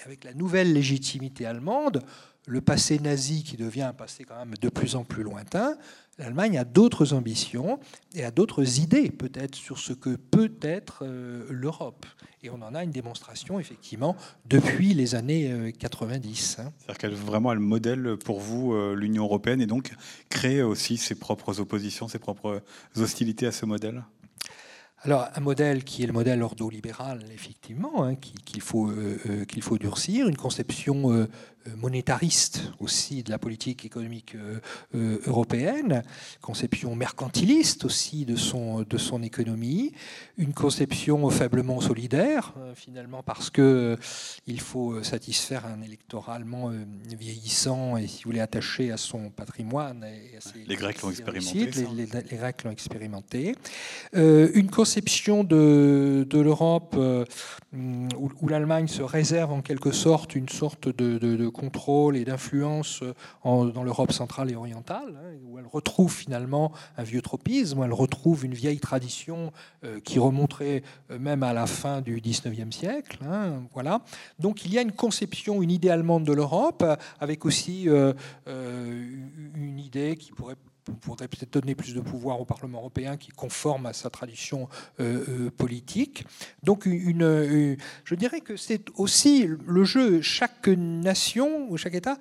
[0.04, 2.02] avec la nouvelle légitimité allemande,
[2.46, 5.76] le passé nazi qui devient un passé quand même de plus en plus lointain,
[6.18, 7.78] l'Allemagne a d'autres ambitions
[8.14, 12.06] et a d'autres idées peut-être sur ce que peut être euh, l'Europe.
[12.42, 16.56] Et on en a une démonstration effectivement depuis les années 90.
[16.58, 16.72] Euh, hein.
[16.78, 19.92] C'est-à-dire qu'elle vraiment elle modèle pour vous euh, l'Union européenne et donc
[20.28, 22.62] crée aussi ses propres oppositions, ses propres
[22.96, 24.04] hostilités à ce modèle?
[25.02, 28.90] Alors, un modèle qui est le modèle ordolibéral, effectivement, hein, qu'il faut,
[29.46, 31.28] qu'il faut durcir, une conception euh,
[31.76, 34.60] monétariste aussi de la politique économique euh,
[34.94, 36.02] euh, européenne,
[36.40, 39.92] conception mercantiliste aussi de son, de son économie,
[40.38, 43.96] une conception faiblement solidaire, finalement parce que
[44.46, 46.72] il faut satisfaire un électorat allemand
[47.18, 50.04] vieillissant et, si vous voulez, attaché à son patrimoine.
[50.04, 51.70] Et les Grecs l'ont expérimenté.
[51.94, 53.54] Les, Grecs l'ont expérimenté.
[54.12, 56.96] une conception de, de l'Europe
[57.74, 63.14] où, l'Allemagne se réserve en quelque sorte une sorte de, de contrôle et d'influence euh,
[63.44, 67.92] dans l'Europe centrale et orientale, hein, où elle retrouve finalement un vieux tropisme, où elle
[67.92, 69.52] retrouve une vieille tradition
[69.84, 73.18] euh, qui remonterait euh, même à la fin du 19e siècle.
[73.24, 74.02] Hein, voilà.
[74.38, 76.84] Donc il y a une conception, une idée allemande de l'Europe,
[77.20, 77.88] avec aussi
[78.46, 80.56] une idée qui pourrait
[80.92, 84.68] pourrait peut-être donner plus de pouvoir au Parlement européen qui conforme à sa tradition
[85.00, 86.24] euh, euh, politique.
[86.62, 90.20] Donc, une, je dirais que c'est aussi le jeu.
[90.22, 92.16] Chaque nation ou chaque État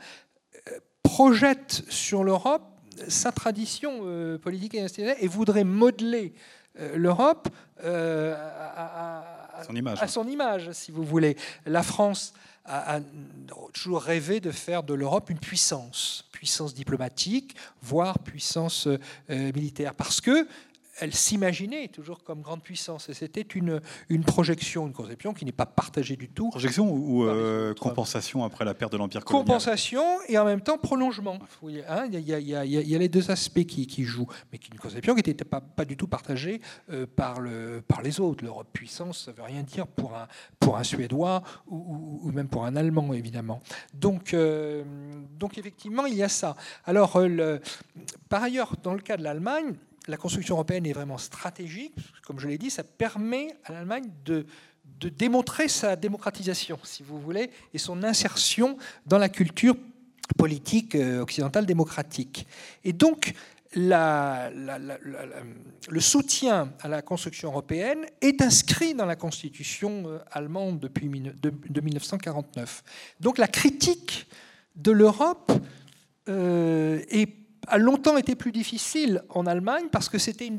[0.68, 2.64] euh, projette sur l'Europe
[3.10, 4.04] sa tradition
[4.42, 6.34] politique et institutionnelle et voudrait modeler
[6.96, 7.50] l'Europe
[7.84, 10.02] à, son image.
[10.02, 11.36] à son image, si vous voulez.
[11.66, 12.34] La France
[12.66, 13.00] a,
[13.74, 18.98] toujours rêvé de faire de l'Europe une puissance, puissance diplomatique, voire puissance euh,
[19.54, 20.48] militaire, parce que
[21.00, 23.10] elle s'imaginait toujours comme grande puissance.
[23.10, 26.50] Et c'était une, une projection, une conception qui n'est pas partagée du tout.
[26.50, 30.78] Projection ou euh, compensation après la perte de l'Empire colonial Compensation et en même temps
[30.78, 31.40] prolongement.
[31.90, 35.16] Hein, il y, y, a les deux aspects qui, qui jouent, mais qui une conception
[35.16, 38.44] qui n'était pas, pas du tout partagée euh, par, le, par les autres.
[38.44, 40.28] L'Europe puissance, ça ne veut rien dire pour un,
[40.60, 43.62] pour un Suédois ou, ou, même pour un Allemand, évidemment.
[43.94, 44.84] Donc, euh,
[45.38, 46.56] donc effectivement, il y a ça.
[46.86, 47.62] Alors, le,
[48.28, 49.76] par ailleurs, dans le cas de l'Allemagne,
[50.08, 51.96] la construction européenne est vraiment stratégique.
[52.26, 54.46] Comme je l'ai dit, ça permet à l'Allemagne de,
[55.00, 59.76] de démontrer sa démocratisation, si vous voulez, et son insertion dans la culture
[60.38, 62.48] politique euh, occidentale démocratique.
[62.84, 63.34] Et donc,
[63.76, 63.90] le
[66.00, 72.84] soutien à la construction européenne est inscrit dans la constitution euh, allemande depuis de, 1949.
[73.20, 74.28] Donc la critique
[74.78, 75.52] de l'Europe
[76.30, 80.50] euh, est a longtemps été plus difficile en Allemagne parce que c'était,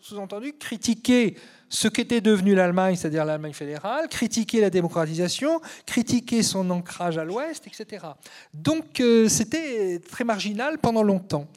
[0.00, 1.36] sous-entendu, critiquer
[1.68, 7.66] ce qu'était devenu l'Allemagne, c'est-à-dire l'Allemagne fédérale, critiquer la démocratisation, critiquer son ancrage à l'Ouest,
[7.66, 8.06] etc.
[8.54, 11.48] Donc euh, c'était très marginal pendant longtemps.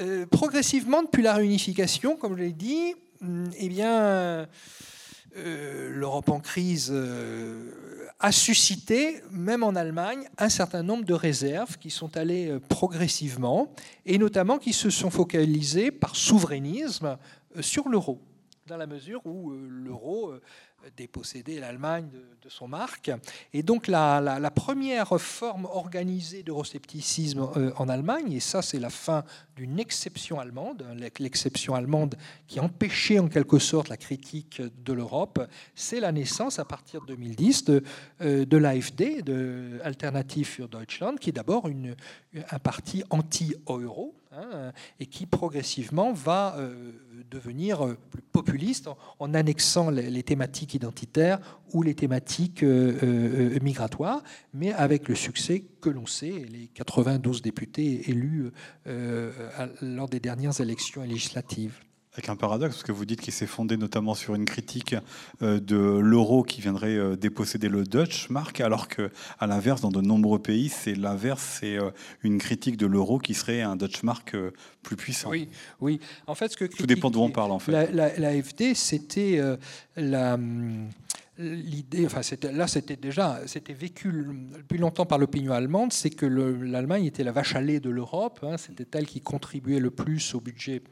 [0.00, 4.46] Euh, progressivement, depuis la réunification, comme je l'ai dit, hum, eh bien,
[5.34, 6.92] l'Europe en crise
[8.20, 13.72] a suscité, même en Allemagne, un certain nombre de réserves qui sont allées euh, progressivement
[14.04, 17.16] et notamment qui se sont focalisées par souverainisme
[17.56, 18.20] euh, sur l'euro,
[18.66, 20.34] dans la mesure où euh, l'euro
[20.96, 23.12] déposséder l'Allemagne de, son marque.
[23.52, 29.24] Et donc la, première forme organisée d'euroscepticisme euh, en Allemagne, et ça c'est la fin
[29.56, 32.16] d'une exception allemande, hein, l'exception allemande
[32.48, 37.08] qui empêchait en quelque sorte la critique de l'Europe, c'est la naissance à partir de
[37.08, 37.84] 2010 de,
[38.22, 45.26] euh, l'AFD, de Alternative für Deutschland, qui est d'abord un parti anti-euro, hein, et qui
[45.26, 46.92] progressivement va euh,
[47.30, 51.38] devenir plus populiste en, annexant les thématiques identitaires
[51.72, 54.22] ou les thématiques euh, euh, migratoires,
[54.54, 58.50] mais avec le succès que l'on sait, les 92 députés élus
[58.86, 59.32] euh,
[59.80, 61.78] lors des dernières élections législatives.
[62.14, 64.96] Avec un paradoxe, parce que vous dites qu'il s'est fondé notamment sur une critique
[65.42, 69.92] euh, de l'euro qui viendrait euh, déposséder le Dutch mark, alors que à l'inverse, dans
[69.92, 71.92] de nombreux pays, c'est l'inverse, c'est euh,
[72.24, 74.36] une critique de l'euro qui serait un Dutch mark
[74.82, 75.30] plus puissant.
[75.30, 75.48] Oui,
[75.80, 76.00] oui.
[76.26, 77.70] En fait, ce que tout dépend d'où on parle en fait.
[77.70, 78.32] La, la,
[78.74, 79.40] c'était
[79.96, 80.88] la hum,
[81.38, 82.20] l'idée, enfin
[82.52, 84.12] là c'était déjà, c'était vécu
[84.56, 88.40] depuis longtemps par l'opinion allemande, c'est que l'Allemagne était la vache à lait de l'Europe,
[88.42, 90.82] hein, c'était elle qui contribuait le plus au budget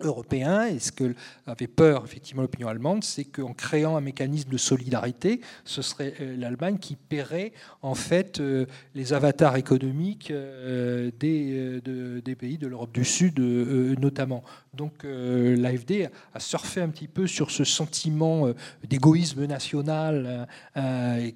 [0.00, 0.66] européen.
[0.66, 1.14] Et ce que
[1.46, 6.36] avait peur effectivement l'opinion allemande, c'est qu'en créant un mécanisme de solidarité, ce serait euh,
[6.36, 13.04] l'Allemagne qui paierait en fait euh, les avatars économiques euh, des, pays de l'Europe du
[13.04, 14.44] Sud notamment.
[14.74, 18.48] Donc l'AFD a surfé un petit peu sur ce sentiment
[18.88, 20.46] d'égoïsme national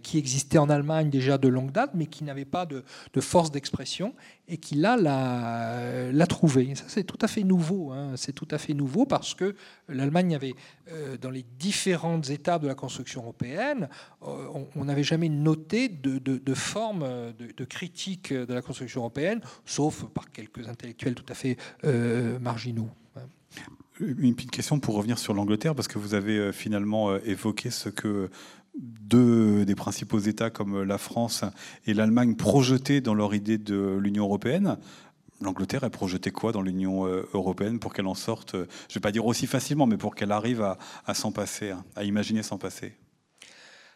[0.02, 4.14] qui existait en Allemagne déjà de longue date, mais qui n'avait pas de force d'expression
[4.52, 4.96] et qui là
[6.12, 6.74] l'a trouvé.
[6.74, 7.90] Ça c'est tout à fait nouveau.
[7.90, 8.12] Hein.
[8.16, 9.56] C'est tout à fait nouveau parce que
[9.88, 10.54] l'Allemagne avait,
[10.90, 13.88] euh, dans les différentes étapes de la construction européenne,
[14.22, 20.04] euh, on n'avait jamais noté de, de, forme de, critique de la construction européenne, sauf
[20.04, 22.90] par quelques intellectuels tout à fait euh, marginaux.
[24.00, 28.30] Une petite question pour revenir sur l'Angleterre, parce que vous avez finalement évoqué ce que
[28.74, 31.44] deux des principaux États comme la France
[31.86, 34.78] et l'Allemagne projetaient dans leur idée de l'Union européenne.
[35.40, 38.94] L'Angleterre est projetée quoi dans l'Union euh, européenne pour qu'elle en sorte, euh, je ne
[38.94, 42.42] vais pas dire aussi facilement, mais pour qu'elle arrive à, s'en passer, hein, à imaginer
[42.42, 42.94] s'en passer?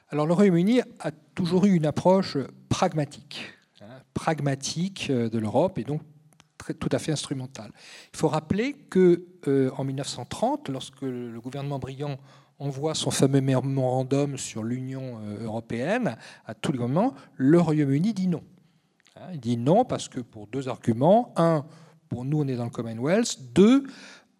[0.08, 2.36] Alors le Royaume-Uni a toujours eu une approche
[2.68, 6.02] pragmatique, hein, pragmatique euh, de l'Europe et donc
[6.80, 7.70] tout à fait instrumentale.
[8.12, 9.24] Il faut rappeler que
[9.76, 12.18] en 1930, lorsque le gouvernement brillant
[12.58, 18.28] envoie son fameux mémorandum sur l'Union euh, européenne à tous les gouvernements, le Royaume-Uni dit
[18.28, 18.42] non.
[19.16, 21.32] Hein, il dit non parce que pour deux arguments.
[21.36, 21.64] Un,
[22.08, 23.52] pour nous, on est dans le Commonwealth.
[23.52, 23.84] Deux,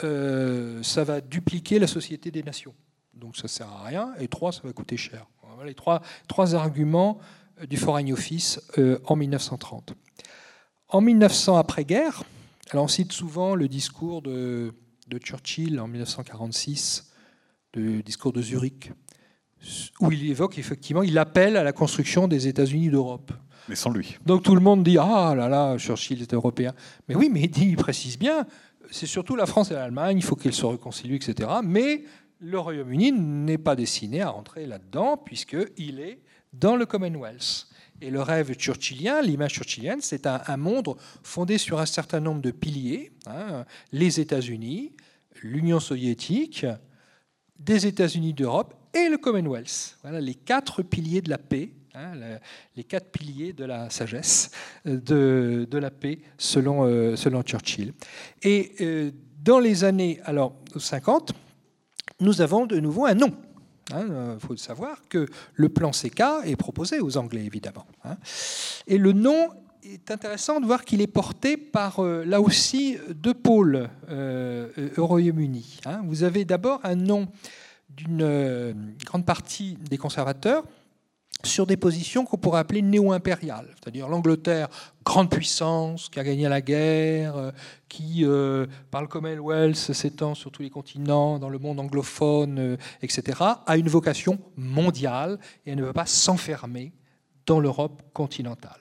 [0.03, 2.75] euh, ça va dupliquer la société des nations.
[3.15, 4.13] Donc ça ne sert à rien.
[4.21, 5.27] Et trois, ça va coûter cher.
[5.65, 6.03] Les trois,
[6.55, 7.19] arguments
[7.61, 8.61] euh, du Foreign Office
[9.07, 9.95] en 1930.
[10.89, 12.23] En 1900 après-guerre,
[12.71, 14.73] alors on cite souvent le discours de
[15.19, 17.11] Churchill en 1946
[17.77, 18.91] le discours de Zurich,
[20.01, 23.33] où il évoque effectivement, il appelle à la construction des États-Unis d'Europe.
[23.69, 24.17] Mais sans lui.
[24.25, 26.73] Donc tout le monde dit Ah là là, Churchill est européen.
[27.09, 28.47] Mais oui, mais il, dit, il précise bien
[28.91, 31.49] c'est surtout la France et l'Allemagne, il faut qu'ils se réconcilient, etc.
[31.65, 32.05] Mais
[32.41, 36.21] le Royaume-Uni n'est pas destiné à rentrer là-dedans, puisqu'il est
[36.53, 37.69] dans le Commonwealth.
[38.01, 42.51] Et le rêve churchillien, l'image churchillienne, c'est un, monde fondé sur un certain nombre de
[42.51, 43.11] piliers.
[43.27, 44.93] Hein, les États-Unis,
[45.43, 46.67] l'Union soviétique,
[47.59, 49.99] des États-Unis d'Europe et le Commonwealth.
[50.03, 52.13] Voilà les quatre piliers de la paix, hein,
[52.75, 54.51] les quatre piliers de la sagesse
[54.85, 57.93] de, la paix selon, euh, selon Churchill.
[58.43, 59.11] Et euh,
[59.43, 61.33] dans les années alors, 50,
[62.21, 63.33] nous avons de nouveau un nom.
[63.91, 67.87] Il hein, faut savoir que le plan CK est proposé aux Anglais, évidemment.
[68.05, 68.17] Hein.
[68.89, 69.51] Et le nom
[69.95, 75.07] est intéressant de voir qu'il est porté par, euh, là aussi, deux pôles euh, au
[75.07, 75.81] Royaume-Uni.
[75.87, 76.03] Hein.
[76.07, 77.29] Vous avez d'abord un nom
[77.89, 78.73] d'une euh,
[79.05, 80.65] grande partie des conservateurs
[81.45, 84.69] sur des positions qu'on pourrait appeler néo-impériales, c'est-à-dire l'Angleterre,
[85.05, 87.53] grande puissance, qui a gagné la guerre,
[87.89, 88.25] qui,
[88.91, 93.89] par le Commonwealth, s'étend sur tous les continents, dans le monde anglophone, etc., a une
[93.89, 96.95] vocation mondiale et elle ne veut pas s'enfermer
[97.45, 98.81] dans l'Europe continentale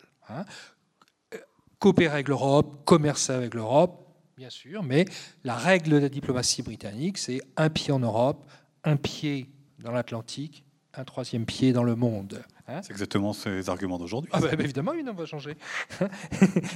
[1.86, 4.08] coopérer avec l'Europe, commercer avec l'Europe,
[4.38, 5.06] bien sûr, mais
[5.44, 8.50] la règle de la diplomatie britannique, c'est un pied en Europe,
[8.84, 10.66] un pied dans l'Atlantique,
[10.96, 12.44] un troisième pied dans le monde.
[12.68, 14.32] Hein c'est exactement ces arguments d'aujourd'hui.
[14.34, 15.58] Ah bah, évidemment, on va changer.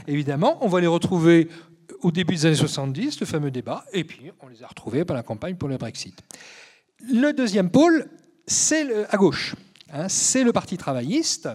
[0.08, 1.48] évidemment, on va les retrouver
[2.04, 5.16] au début des années 70, le fameux débat, et puis on les a retrouvés par
[5.16, 6.22] la campagne pour le Brexit.
[7.12, 8.12] Le deuxième pôle,
[8.46, 9.56] c'est à gauche.
[9.92, 11.50] Hein, c'est le Parti travailliste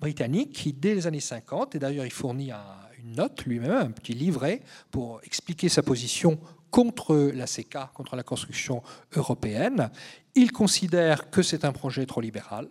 [0.00, 4.14] britannique qui, dès les années 50, et d'ailleurs il fournit une note lui-même, un petit
[4.14, 6.38] livret, pour expliquer sa position
[6.70, 8.82] contre la CK, contre la construction
[9.16, 9.90] européenne.
[10.34, 12.68] Il considère que c'est un projet trop libéral,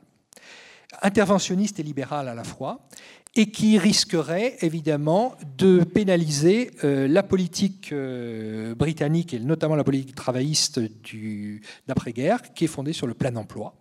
[1.02, 2.88] interventionniste et libéral à la fois,
[3.36, 10.16] et qui risquerait évidemment de pénaliser euh, la politique euh, britannique, et notamment la politique
[10.16, 10.80] travailliste
[11.88, 13.76] d'après-guerre, qui est fondée sur le plein emploi.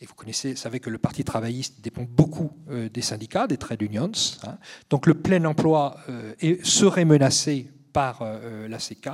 [0.00, 3.82] Et vous connaissez, savez que le Parti travailliste dépend beaucoup euh, des syndicats, des trade
[3.82, 4.12] unions.
[4.44, 4.58] Hein.
[4.90, 9.08] Donc le plein emploi euh, serait menacé par euh, la CK.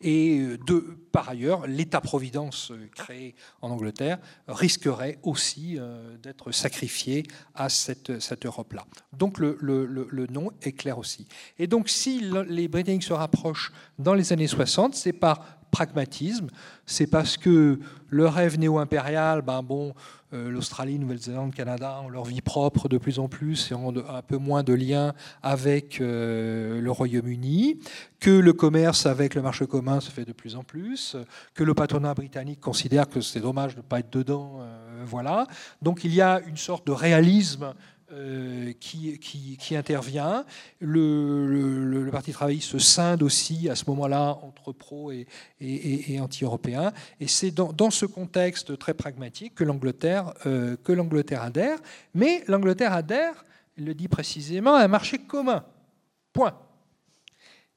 [0.00, 5.78] Et de, par ailleurs, l'État-providence créé en Angleterre risquerait aussi
[6.22, 8.86] d'être sacrifié à cette, cette Europe-là.
[9.12, 11.26] Donc le, le, le, nom est clair aussi.
[11.58, 16.48] Et donc si les Britanniques se rapprochent dans les années 60, c'est par pragmatisme.
[16.86, 19.94] C'est parce que le rêve néo-impérial, ben bon,
[20.32, 24.22] euh, l'Australie, Nouvelle-Zélande, Canada ont leur vie propre de plus en plus et ont un
[24.22, 25.12] peu moins de liens
[25.42, 27.80] avec euh, le Royaume-Uni,
[28.20, 31.16] que le commerce avec le marché commun se fait de plus en plus,
[31.54, 34.58] que le patronat britannique considère que c'est dommage de ne pas être dedans.
[34.60, 35.46] Euh, voilà.
[35.82, 37.74] Donc il y a une sorte de réalisme
[38.12, 40.44] euh, qui, intervient.
[40.80, 45.26] Le, Parti travailliste se scinde aussi à ce moment-là entre pro et,
[45.60, 46.92] et, anti-européens.
[47.20, 51.78] Et c'est dans, ce contexte très pragmatique que l'Angleterre euh, que l'Angleterre adhère.
[52.14, 53.44] Mais l'Angleterre adhère,
[53.76, 55.64] il le dit précisément, à un marché commun.
[56.32, 56.58] Point.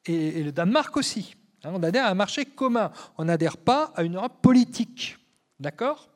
[0.06, 1.36] Et, le Danemark aussi.
[1.64, 2.92] Hein, on adhère à un marché commun.
[3.20, 5.18] On n'adhère pas à une Europe politique.
[5.60, 6.10] D'accord?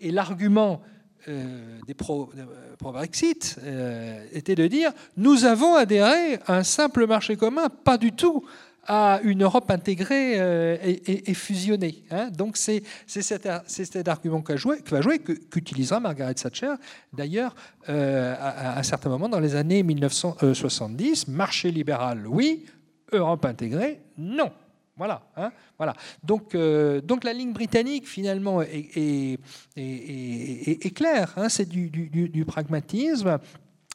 [0.00, 0.82] Et l'argument
[1.28, 7.68] euh, des pro-Brexit euh, était de dire nous avons adhéré à un simple marché commun,
[7.68, 8.44] pas du tout
[8.86, 12.02] à une Europe intégrée euh, et, fusionnée.
[12.10, 12.30] Hein.
[12.30, 16.72] Donc c'est cet, cet, argument que va jouer, qu'utilisera Margaret Thatcher
[17.12, 17.54] d'ailleurs
[17.86, 21.28] à, à, un certain moment dans les années 1970.
[21.28, 22.64] Marché libéral, oui.
[23.12, 24.50] Europe intégrée, non.
[25.00, 25.94] Voilà, hein, voilà.
[26.22, 29.38] Donc, euh, donc la ligne britannique finalement est,
[30.94, 31.32] claire.
[31.38, 33.38] Hein, c'est du, pragmatisme.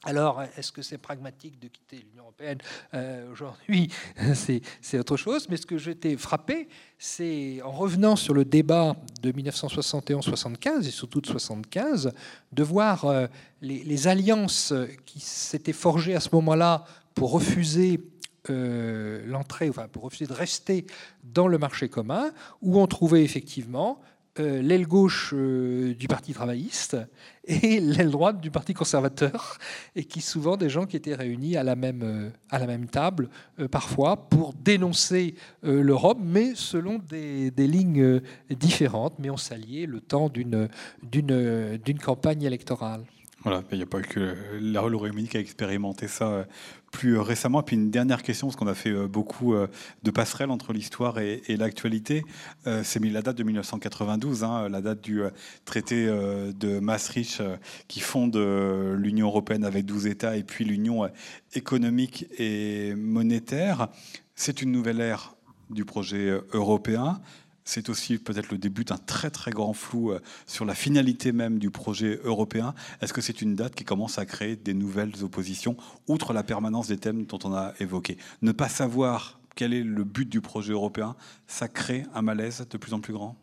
[0.04, 2.58] Alors, est-ce que c'est pragmatique de quitter l'Union européenne
[2.96, 3.92] euh, aujourd'hui
[4.34, 5.48] C'est autre chose.
[5.48, 11.22] Mais ce que j'étais frappé, c'est en revenant sur le débat de 1971-75 et surtout
[11.22, 12.14] de 75,
[12.52, 13.28] de voir euh,
[13.62, 14.74] les alliances
[15.06, 16.84] qui s'étaient forgées à ce moment-là
[17.14, 18.00] pour refuser
[18.50, 20.86] euh, l'entrée, enfin, pour refuser de rester
[21.24, 22.32] dans le marché commun,
[22.62, 24.02] où on trouvait effectivement
[24.40, 26.98] euh, l'aile gauche euh, du Parti travailliste
[27.46, 29.58] et l'aile droite du Parti conservateur,
[29.96, 33.30] et qui souvent des gens qui étaient réunis à la même, à la même table,
[33.72, 42.00] parfois, pour dénoncer l'Europe, mais selon des, lignes différentes, mais on s'alliait le temps d'une
[42.04, 43.06] campagne électorale.
[43.44, 46.48] Voilà, il n'y a pas que la Royaume-Uni qui a expérimenté ça
[46.96, 47.62] plus euh, récemment.
[47.62, 49.68] Puis une dernière question, parce qu'on a fait euh, beaucoup euh,
[50.04, 52.24] de passerelles entre l'histoire et, l'actualité.
[52.84, 55.22] C'est la date de 1992, hein, la date du
[55.64, 57.42] traité de Maastricht
[57.88, 61.08] qui fonde l'Union européenne avec 12 États et puis l'Union
[61.54, 63.88] économique et monétaire.
[64.36, 65.36] C'est une nouvelle ère
[65.70, 67.22] du projet européen
[67.66, 71.60] c'est aussi peut-être le début d'un très très grand flou euh, sur la finalité même
[71.60, 72.74] du projet européen.
[73.02, 75.76] Est-ce que c'est une date qui commence à créer des nouvelles oppositions,
[76.08, 78.18] outre la permanence des thèmes dont on a évoqué?
[78.42, 81.16] Ne pas savoir quel est le but du projet européen
[81.48, 83.36] Ça crée un malaise de plus en plus grand?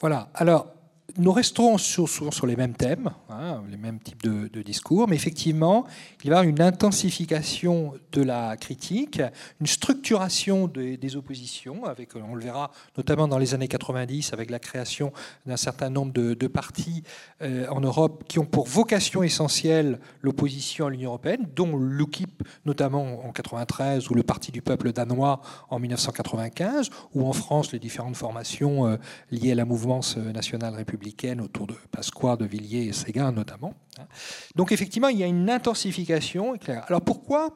[0.00, 0.30] Voilà.
[0.34, 0.74] Alors,
[1.16, 5.86] nous resterons souvent sur les mêmes thèmes, hein, les mêmes types de, discours, mais effectivement,
[6.22, 9.22] il y avoir une intensification de la critique,
[9.60, 14.58] une structuration des, oppositions, avec, on le verra notamment dans les années 90, avec la
[14.58, 15.12] création
[15.46, 17.02] d'un certain nombre de, partis
[17.42, 23.24] euh, en Europe qui ont pour vocation essentielle l'opposition à l'Union européenne, dont l'UKIP notamment
[23.24, 25.40] en 93, ou le Parti du peuple danois
[25.70, 28.96] en 1995, ou en France les différentes formations euh,
[29.30, 30.97] liées à la mouvance nationale républicaine
[31.40, 33.74] autour de Pasqua, de Villiers et Séguin notamment.
[33.98, 34.06] Hein.
[34.54, 36.54] Donc effectivement, il y a une intensification
[36.86, 37.54] Alors pourquoi?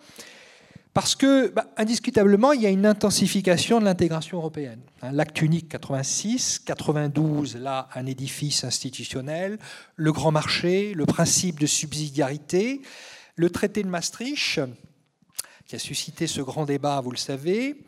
[0.95, 4.81] Parce que, bah, indiscutablement, il y a une intensification de l'intégration européenne.
[5.01, 5.13] Hein.
[5.13, 9.59] L'acte unique 86, 92, là, un édifice institutionnel,
[9.97, 12.83] le grand marché, le principe de subsidiarité,
[13.37, 14.61] le traité de Maastricht,
[15.65, 17.83] qui a suscité ce grand débat, vous le savez,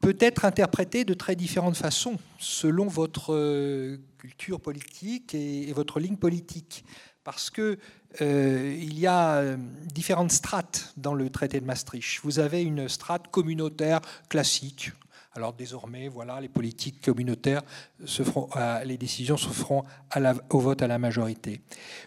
[0.00, 6.16] peut être interprété de très différentes façons selon votre euh, culture politique et, votre ligne
[6.16, 6.84] politique.
[7.22, 7.78] Parce que
[8.22, 9.56] euh, il y a euh,
[9.94, 12.20] différentes strates dans le traité de Maastricht.
[12.24, 14.92] Vous avez une strate communautaire classique.
[15.34, 17.62] Alors désormais, voilà, les politiques communautaires
[18.04, 18.48] se feront,
[18.84, 19.84] les décisions se feront
[20.48, 21.60] au vote à la majorité.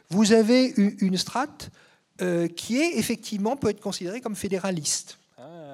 [0.10, 1.72] Vous avez une strate
[2.58, 5.20] qui est effectivement peut être considérée comme fédéraliste.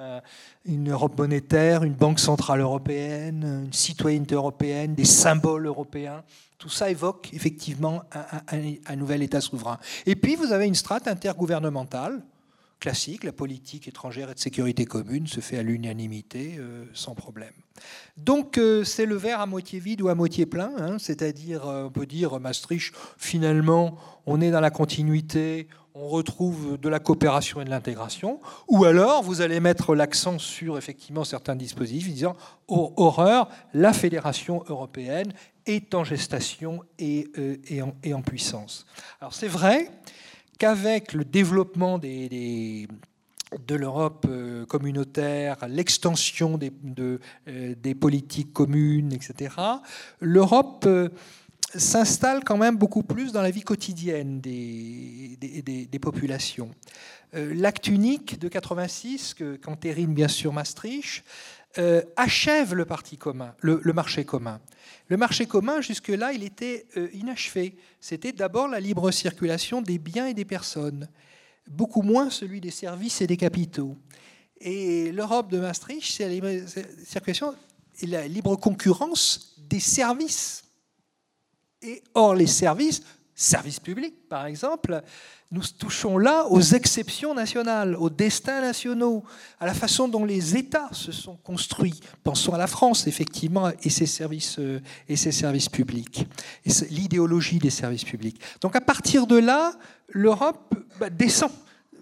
[0.00, 0.22] Hein,
[0.64, 6.22] une Europe monétaire, une banque centrale européenne, une citoyenneté européenne, des symboles européens.
[6.58, 8.02] Tout ça évoque effectivement
[8.48, 9.78] un, nouvel État souverain.
[10.06, 12.22] Et puis vous avez une strate intergouvernementale
[12.78, 17.52] classique, la politique étrangère et de sécurité commune se fait à l'unanimité euh, sans problème.
[18.16, 21.84] Donc euh, c'est le verre à moitié vide ou à moitié plein, hein, c'est-à-dire euh,
[21.84, 27.60] on peut dire Maastricht, finalement on est dans la continuité, on retrouve de la coopération
[27.60, 32.36] et de l'intégration, ou alors vous allez mettre l'accent sur effectivement certains dispositifs disant
[32.68, 35.32] oh, horreur, la fédération européenne
[35.66, 38.86] est en gestation et, euh, en, puissance.
[39.20, 39.90] Alors c'est vrai
[40.58, 42.86] qu'avec le développement de
[43.74, 49.54] l'Europe euh, communautaire, l'extension des, euh, des, politiques communes, etc.,
[50.20, 50.88] l'Europe
[51.74, 56.70] s'installe quand même beaucoup plus dans la vie quotidienne des, des, populations.
[57.34, 61.24] Euh, l'acte unique de 86, qu'entérine bien sûr Maastricht,
[61.78, 64.60] euh, achève le parti commun, le, marché commun.
[65.08, 67.76] Le marché commun, jusque-là, il était euh, inachevé.
[68.00, 71.08] C'était d'abord la libre circulation des biens et des personnes,
[71.68, 73.96] beaucoup moins celui des services et des capitaux.
[74.60, 76.48] Et l'Europe de Maastricht, c'est la libre
[77.04, 77.54] circulation
[78.00, 80.64] et la libre concurrence des services
[81.82, 83.02] et or, les services,
[83.34, 85.02] services publics par exemple,
[85.52, 89.24] nous touchons là aux exceptions nationales, aux destins nationaux,
[89.58, 91.98] à la façon dont les États se sont construits.
[92.22, 96.28] Pensons à la France, effectivement, et ses services, euh, et ses services publics,
[96.90, 98.40] l'idéologie des services publics.
[98.60, 99.72] Donc à partir de là,
[100.08, 101.50] l'Europe bah, descend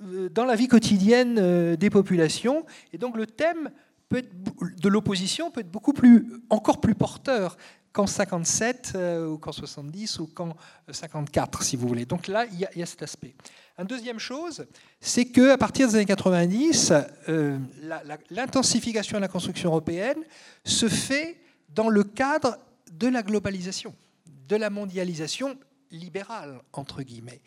[0.04, 3.70] euh, dans la vie quotidienne euh, des populations, et donc le thème
[4.10, 4.30] peut être,
[4.80, 7.56] de l'opposition peut être beaucoup plus, encore plus porteur
[7.92, 10.56] qu'en 57 euh, ou qu'en 70 ou qu'en
[10.90, 12.04] 54, si vous voulez.
[12.04, 13.34] Donc là, il y, a, cet aspect.
[13.78, 14.66] Une deuxième chose,
[15.00, 16.92] c'est qu'à partir des années 90,
[17.28, 17.58] euh,
[18.30, 20.18] l'intensification de la construction européenne
[20.64, 22.58] se fait dans le cadre
[22.92, 23.94] de la globalisation,
[24.48, 25.56] de la mondialisation
[25.90, 27.40] libérale, entre guillemets.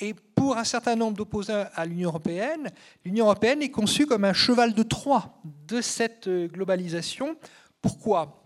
[0.00, 2.70] Et pour un certain nombre d'opposants à l'Union européenne,
[3.04, 7.36] l'Union européenne est conçue comme un cheval de Troie de cette globalisation.
[7.80, 8.43] Pourquoi?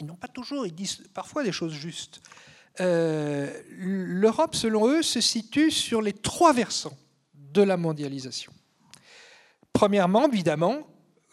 [0.00, 2.20] Ils n'ont pas toujours, ils disent parfois des choses justes.
[2.80, 6.96] Euh, L'Europe, selon eux, se situe sur les trois versants
[7.34, 8.52] de la mondialisation.
[9.72, 10.86] Premièrement, évidemment,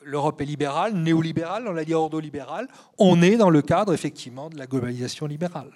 [0.03, 2.67] l'Europe est libérale, néolibérale, on l'a dit ordolibérale.
[2.97, 5.71] On est dans le cadre, effectivement, de la globalisation libérale,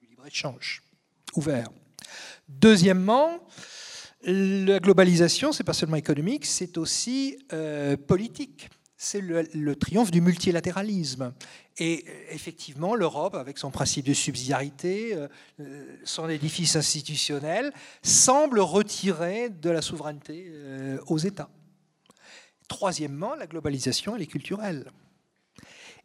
[0.00, 0.82] du libre-échange
[1.34, 1.68] ouvert.
[2.48, 3.38] Deuxièmement,
[4.22, 8.68] la globalisation, c'est pas seulement économique, c'est aussi euh, politique
[9.00, 11.32] c'est le, triomphe du multilatéralisme.
[11.78, 15.28] Et euh, effectivement, l'Europe, avec son principe de subsidiarité, euh,
[15.60, 17.72] euh, son édifice institutionnel,
[18.02, 20.52] semble retirer de la souveraineté
[21.06, 21.48] aux États.
[22.66, 24.90] Troisièmement, la globalisation, elle est culturelle.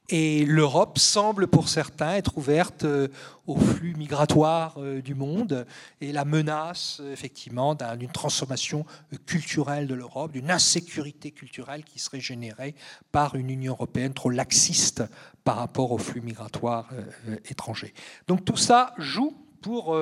[0.10, 3.08] Et l'Europe semble pour certains être ouverte euh,
[3.48, 5.66] au flux migratoire euh, du monde
[6.02, 8.86] et la menace effectivement d'une transformation
[9.26, 12.76] culturelle de l'Europe, d'une insécurité culturelle qui serait générée
[13.14, 15.04] par une Union européenne trop laxiste
[15.46, 16.90] par rapport aux flux migratoires
[17.28, 17.94] euh, étrangers.
[18.28, 19.98] Donc tout ça joue pour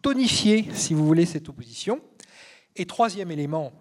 [0.00, 2.00] tonifier, si vous voulez, cette opposition.
[2.76, 3.74] Et troisième élément,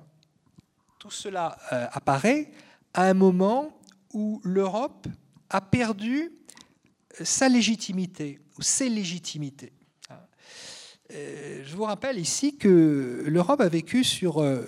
[1.00, 2.52] tout cela apparaît
[2.94, 3.80] à un moment
[4.14, 5.08] où l'Europe
[5.50, 6.32] a perdu
[7.24, 9.74] sa légitimité ou ses légitimités.
[11.14, 14.64] Euh, je vous rappelle ici que l'Europe a vécu sur, euh,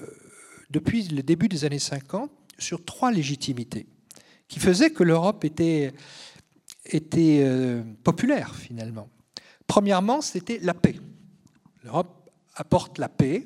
[0.69, 2.29] depuis le début des années 50
[2.59, 3.87] sur trois légitimités
[4.47, 5.93] qui faisaient que l'Europe était,
[7.15, 9.09] euh, populaire finalement.
[9.65, 10.95] Premièrement, c'était la paix.
[11.83, 13.45] L'Europe apporte la paix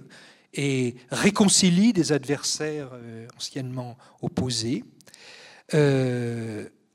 [0.53, 2.91] et réconcilie des adversaires
[3.37, 4.83] anciennement opposés.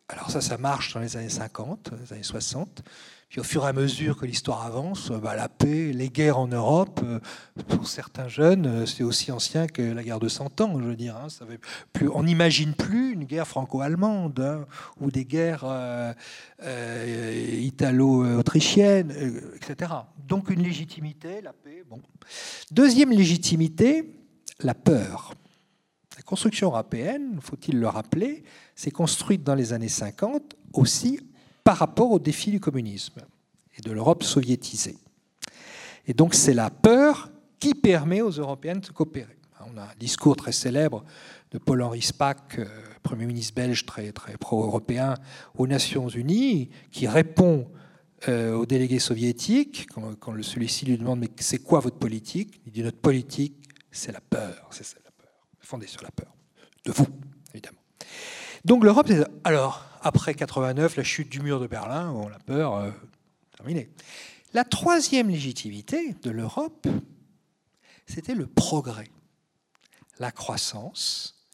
[0.09, 2.83] Alors ça, ça marche dans les années 50, les années 60.
[3.29, 6.47] Puis au fur et à mesure que l'histoire avance, bah, la paix, les guerres en
[6.47, 7.19] Europe, euh,
[7.67, 10.95] pour certains jeunes, euh, c'est aussi ancien que la guerre de Cent Ans, je veux
[10.95, 11.17] dire.
[11.17, 11.27] Hein.
[12.15, 14.67] on n'imagine plus une guerre franco-allemande hein,
[15.01, 16.15] ou des guerres euh,
[17.61, 19.13] italo-autrichiennes,
[19.57, 19.93] etc.
[20.29, 21.83] Donc une légitimité, la paix.
[22.71, 24.15] Deuxième légitimité,
[24.61, 25.35] la peur.
[26.27, 28.43] Construction européenne, faut-il le rappeler,
[28.75, 31.21] s'est construite dans les années 50 aussi
[31.63, 33.21] par rapport au défi du communisme
[33.79, 34.99] et de l'Europe soviétisée.
[36.07, 37.31] Et donc c'est la peur
[37.61, 39.37] qui permet aux Européens de coopérer.
[39.73, 41.05] On a un discours très célèbre
[41.53, 42.67] de Paul-Henri Spaak, euh,
[43.03, 45.15] Premier ministre belge très, pro-européen
[45.57, 47.69] aux Nations Unies, qui répond
[48.29, 52.61] euh, aux délégués soviétiques, quand, celui-ci lui demande Mais c'est quoi votre politique?
[52.67, 53.57] Il dit Notre politique,
[53.91, 54.69] c'est la peur.
[54.71, 55.06] C'est
[55.67, 56.33] fondée sur la peur.
[56.85, 57.07] De vous,
[57.53, 57.81] évidemment.
[58.65, 59.11] Donc l'Europe,
[59.45, 62.91] alors, après 89, la chute du mur de Berlin, on peur, euh,
[63.57, 63.91] terminé.
[64.55, 66.87] La troisième légitimité de l'Europe,
[68.07, 69.09] c'était le progrès,
[70.21, 71.45] la croissance,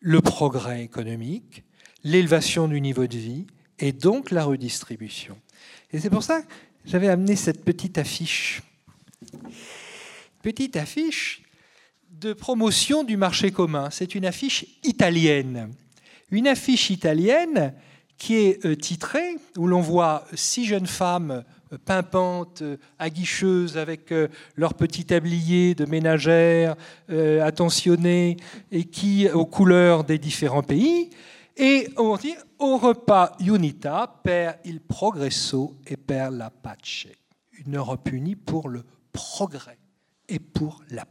[0.00, 1.64] le progrès économique,
[2.02, 3.46] l'élévation du niveau de vie
[3.78, 5.38] et donc la redistribution.
[5.92, 6.48] Et c'est pour ça que
[6.84, 8.62] j'avais amené cette petite affiche.
[10.42, 11.42] Petite affiche
[12.24, 13.90] de promotion du marché commun.
[13.90, 15.70] C'est une affiche italienne.
[16.30, 17.74] Une affiche italienne
[18.16, 24.14] qui est euh, titré, où l'on voit six jeunes femmes euh, pimpantes, euh, aguicheuses, avec
[24.56, 26.76] leur petit tablier de ménagères
[27.42, 28.38] attentionnées
[28.72, 31.10] et qui aux couleurs des différents pays.
[31.58, 37.06] Et on dit au repas unita per il progresso et per la pace.
[37.66, 38.82] Une Europe unie pour le
[39.12, 39.78] progrès
[40.28, 41.04] et pour la.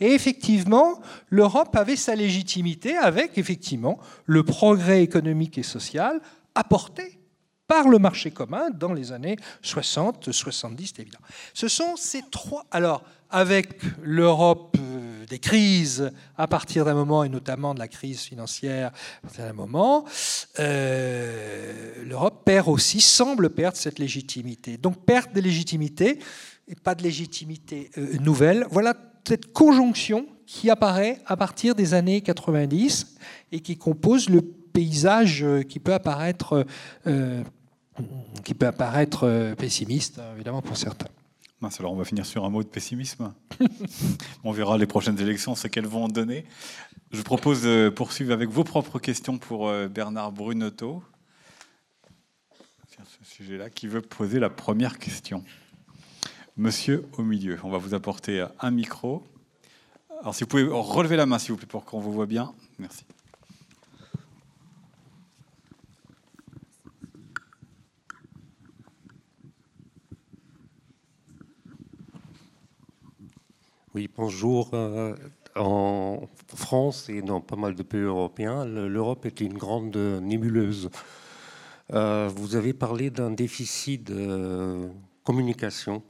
[0.00, 6.20] Et effectivement, l'Europe avait sa légitimité avec effectivement le progrès économique et social
[6.54, 7.18] apporté
[7.68, 11.24] par le marché commun dans les années 60, 70, évidemment.
[11.52, 12.64] Ce sont ces trois.
[12.70, 18.22] Alors, avec l'Europe euh, des crises à partir d'un moment, et notamment de la crise
[18.22, 20.06] financière à partir d'un moment,
[20.58, 24.78] euh, l'Europe perd aussi, semble perdre cette légitimité.
[24.78, 26.20] Donc, perte de légitimité
[26.68, 28.66] et pas de légitimité euh, nouvelle.
[28.70, 28.94] Voilà
[29.28, 33.16] cette conjonction qui apparaît à partir des années 90
[33.52, 36.64] et qui compose le paysage euh, qui peut apparaître,
[37.06, 37.44] euh,
[38.42, 41.08] qui peut apparaître euh, pessimiste, évidemment, pour certains.
[41.78, 43.34] alors on va finir sur un mot de pessimisme.
[44.44, 46.46] on verra les prochaines élections, ce qu'elles vont donner.
[47.10, 51.02] Je vous propose de poursuivre avec vos propres questions pour Bernard Brunotto.
[52.88, 55.44] Ce sujet-là, qui veut poser la première question
[56.58, 59.22] Monsieur au milieu, on va vous apporter un micro.
[60.20, 62.52] Alors si vous pouvez relever la main, s'il vous plaît, pour qu'on vous voit bien.
[62.80, 63.04] Merci.
[73.94, 74.70] Oui, bonjour.
[74.72, 75.14] Euh,
[75.54, 80.90] en France et dans pas mal de pays européens, l'Europe est une grande nébuleuse.
[81.92, 84.88] Euh, vous avez parlé d'un déficit de
[85.22, 86.02] communication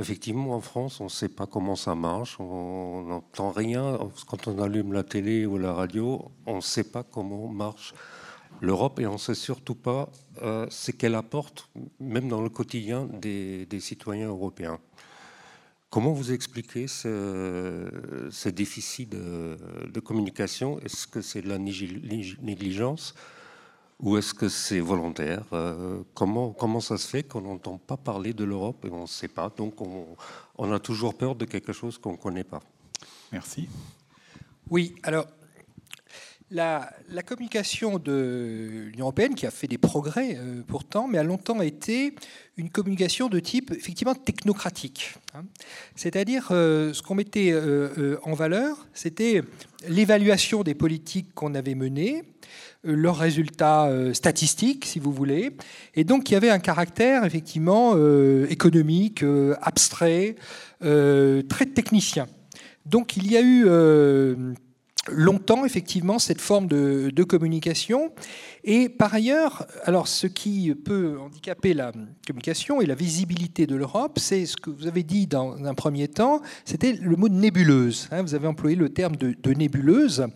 [0.00, 3.98] Effectivement, en France, on ne sait pas comment ça marche, on n'entend rien.
[4.26, 7.92] Quand on allume la télé ou la radio, on ne sait pas comment marche
[8.62, 10.08] l'Europe et on ne sait surtout pas
[10.40, 11.68] euh, ce qu'elle apporte,
[11.98, 14.80] même dans le quotidien des, citoyens européens.
[15.90, 20.80] Comment vous expliquez ce, déficit de, de communication?
[20.80, 23.14] Est-ce que c'est de la négligence?
[24.02, 28.32] Ou est-ce que c'est volontaire euh, comment, comment ça se fait qu'on n'entend pas parler
[28.32, 30.16] de l'Europe et on ne sait pas Donc on,
[30.56, 32.60] on, a toujours peur de quelque chose qu'on ne connaît pas?
[33.32, 33.68] Merci.
[34.70, 35.26] Oui, alors
[36.50, 36.90] la,
[37.24, 42.14] communication de l'Union européenne, qui a fait des progrès euh, pourtant, mais a longtemps été
[42.56, 45.14] une communication de type effectivement technocratique.
[45.34, 45.44] Hein.
[45.94, 47.54] C'est-à-dire, euh, ce qu'on mettait
[48.22, 49.42] en valeur, c'était
[49.88, 52.24] l'évaluation des politiques qu'on avait menées,
[52.86, 55.50] euh, leurs résultats euh, statistiques, si vous voulez.
[55.94, 59.24] Et donc, il y avait un caractère, effectivement, euh, économique,
[59.60, 60.36] abstrait,
[60.80, 62.26] très technicien.
[62.86, 63.66] Donc, il y a eu
[65.08, 68.12] longtemps effectivement cette forme de, communication.
[68.64, 71.92] Et par ailleurs, alors ce qui peut handicaper la
[72.26, 76.08] communication et la visibilité de l'Europe, c'est ce que vous avez dit dans un premier
[76.08, 78.08] temps, c'était le mot nébuleuse.
[78.10, 78.22] Hein.
[78.22, 80.26] vous avez employé le terme de, nébuleuse.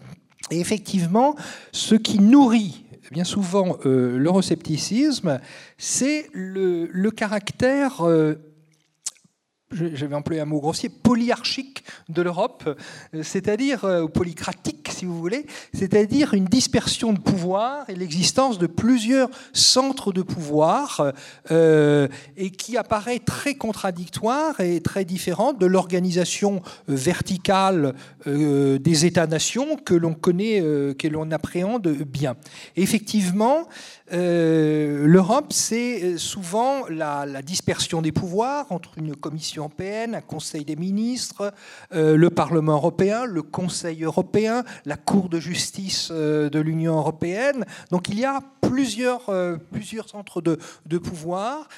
[0.51, 1.35] Et effectivement,
[1.73, 5.39] ce qui nourrit bien souvent euh, l'euroscepticisme,
[5.79, 8.35] c'est le, caractère euh,
[9.73, 12.65] j'avais employé un mot grossier, polyarchique de l'Europe,
[13.15, 18.67] euh, c'est-à-dire euh, polycratique, si vous voulez, c'est-à-dire une dispersion de pouvoir et l'existence de
[18.67, 21.13] plusieurs centres de pouvoir,
[21.51, 27.95] euh, et qui apparaît très contradictoire et très différente de l'organisation verticale
[28.27, 30.61] des États-nations que l'on connaît,
[30.95, 32.37] que l'on appréhende bien.
[32.77, 33.69] effectivement,
[34.13, 41.53] l'Europe, c'est souvent la, dispersion des pouvoirs entre une commission européenne, un Conseil des ministres,
[41.95, 47.65] euh, le Parlement européen, le Conseil européen, la Cour de justice euh, de l'Union européenne.
[47.91, 51.69] Donc il y a plusieurs, euh, plusieurs centres de, de pouvoir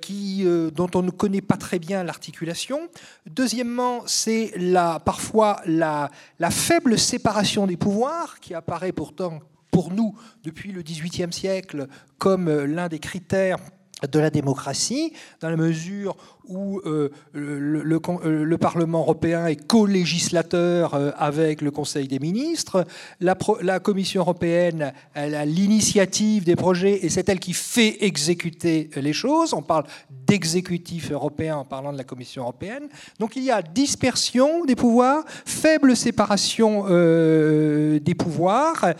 [0.00, 2.88] qui, dont on ne connaît pas très bien l'articulation.
[3.26, 10.16] Deuxièmement, c'est la, parfois la, la faible séparation des pouvoirs qui apparaît pourtant pour nous
[10.44, 11.88] depuis le XVIIIe siècle
[12.18, 13.58] comme l'un des critères
[14.06, 16.16] de la démocratie, dans la mesure
[16.50, 22.84] où euh, le, euh, le, Parlement européen est co-législateur euh, avec le Conseil des ministres,
[23.20, 28.90] la, la Commission européenne elle a l'initiative des projets et c'est elle qui fait exécuter
[28.96, 29.54] les choses.
[29.54, 29.84] On parle
[30.26, 32.88] d'exécutif européen en parlant de la Commission européenne.
[33.18, 38.94] Donc il y a dispersion des pouvoirs, faible séparation des pouvoirs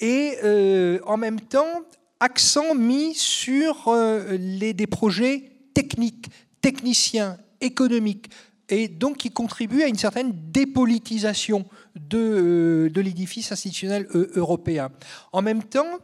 [0.00, 0.36] et
[1.06, 1.82] en même temps
[2.20, 6.26] accent mis sur euh, les, des projets techniques,
[6.60, 8.30] techniciens, économiques,
[8.68, 11.66] et donc qui contribuent à une certaine dépolitisation
[11.96, 14.90] de, euh, l'édifice institutionnel euh, européen.
[15.32, 15.98] En même temps,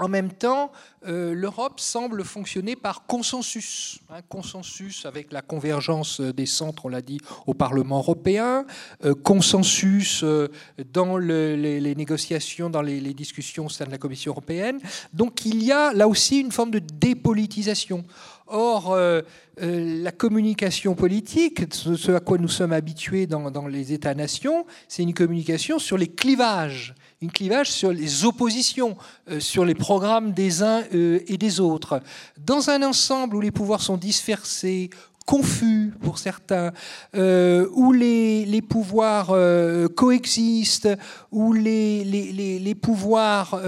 [0.00, 0.72] en même temps,
[1.06, 4.00] euh, l'Europe semble fonctionner par consensus.
[4.08, 8.64] Un consensus avec la convergence des centres, on l'a dit, au Parlement européen,
[9.04, 10.48] euh, consensus euh,
[10.92, 14.78] dans les, négociations, dans les, discussions au sein de la Commission européenne.
[15.12, 18.04] Donc il y a là aussi une forme de dépolitisation.
[18.50, 18.96] Or,
[19.58, 25.78] la communication politique, ce à quoi nous sommes habitués dans, les États-nations, c'est une communication
[25.78, 28.96] sur les clivages une clivage sur les oppositions,
[29.30, 32.00] euh, sur les programmes des uns euh, et des autres.
[32.38, 34.90] Dans un ensemble où les pouvoirs sont dispersés,
[35.26, 36.72] confus pour certains,
[37.14, 39.32] euh, où les, pouvoirs
[39.94, 40.88] coexistent,
[41.30, 43.60] où les pouvoirs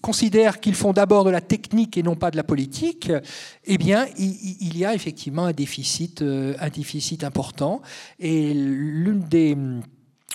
[0.00, 3.10] considèrent qu'ils font d'abord de la technique et non pas de la politique,
[3.64, 6.22] eh bien, il, y a effectivement un déficit,
[6.74, 7.82] déficit important.
[8.18, 9.56] Et l'une des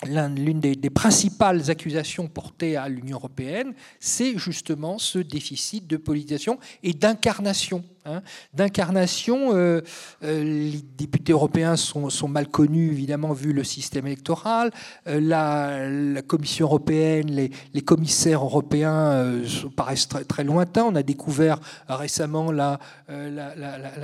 [0.06, 6.92] l'une des, principales accusations portées à l'Union européenne, c'est justement ce déficit de politisation et
[6.92, 8.22] d'incarnation Hein,
[8.54, 9.54] d'incarnation.
[9.54, 9.82] Euh,
[10.24, 14.70] euh, les députés européens sont, mal connus, évidemment, vu le système électoral.
[15.06, 17.50] Euh, la, Commission européenne, les,
[17.82, 19.42] commissaires européens
[19.76, 20.84] paraissent très, lointains.
[20.84, 22.78] On a découvert récemment la,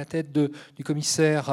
[0.09, 1.48] tête du commissaire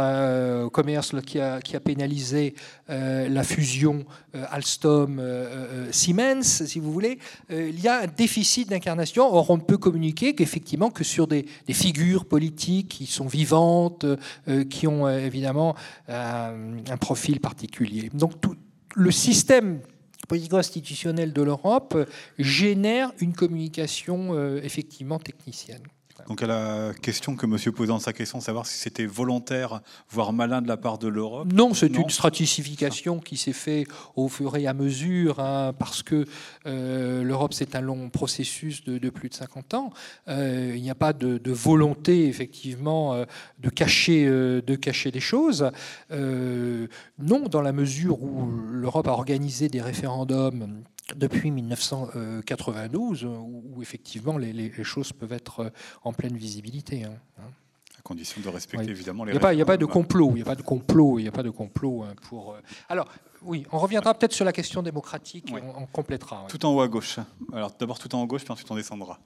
[0.65, 2.55] au commerce qui, a, qui, a, pénalisé
[2.87, 4.03] la fusion
[4.33, 7.19] Alstom-Siemens, si vous voulez.
[7.49, 9.33] il y a un déficit d'incarnation.
[9.33, 14.05] Or, on ne peut communiquer qu'effectivement que sur des, des figures politiques qui sont vivantes,
[14.47, 15.75] euh, qui ont euh, évidemment
[16.09, 18.09] euh, un profil particulier.
[18.11, 18.55] Donc tout,
[18.95, 19.81] le système
[20.27, 21.95] politico-institutionnel de l'Europe
[22.39, 24.17] génère une communication
[24.63, 25.83] effectivement technicienne.
[26.27, 30.31] Donc à la question que Monsieur posait dans sa question, savoir si c'était volontaire, voire
[30.31, 31.47] malin de la part de l'Europe.
[31.51, 36.25] Non, c'est une stratification qui s'est faite au fur et à mesure, hein, parce que
[36.65, 39.91] euh, l'Europe c'est un long processus de, plus de 50 ans.
[40.27, 43.25] Euh, il n'y a pas de, volonté effectivement euh,
[43.59, 45.69] de cacher, de cacher des choses.
[46.11, 50.83] non, dans la mesure où l'Europe a organisé des référendums
[51.15, 55.71] depuis 1992, où, effectivement les, choses peuvent être
[56.03, 57.03] en pleine visibilité.
[57.03, 57.49] Hein, hein.
[57.97, 59.31] À condition de respecter évidemment les.
[59.31, 60.31] Il n'y a, pas de complot.
[60.31, 61.19] Il n'y a pas de complot.
[61.19, 62.53] Il n'y a pas de complot pour.
[62.53, 63.07] Euh, alors.
[63.45, 66.45] Oui, on reviendra peut-être sur la question démocratique on, complétera.
[66.47, 67.19] Tout en haut à gauche.
[67.51, 69.19] Alors d'abord tout en haut à gauche, puis ensuite on descendra.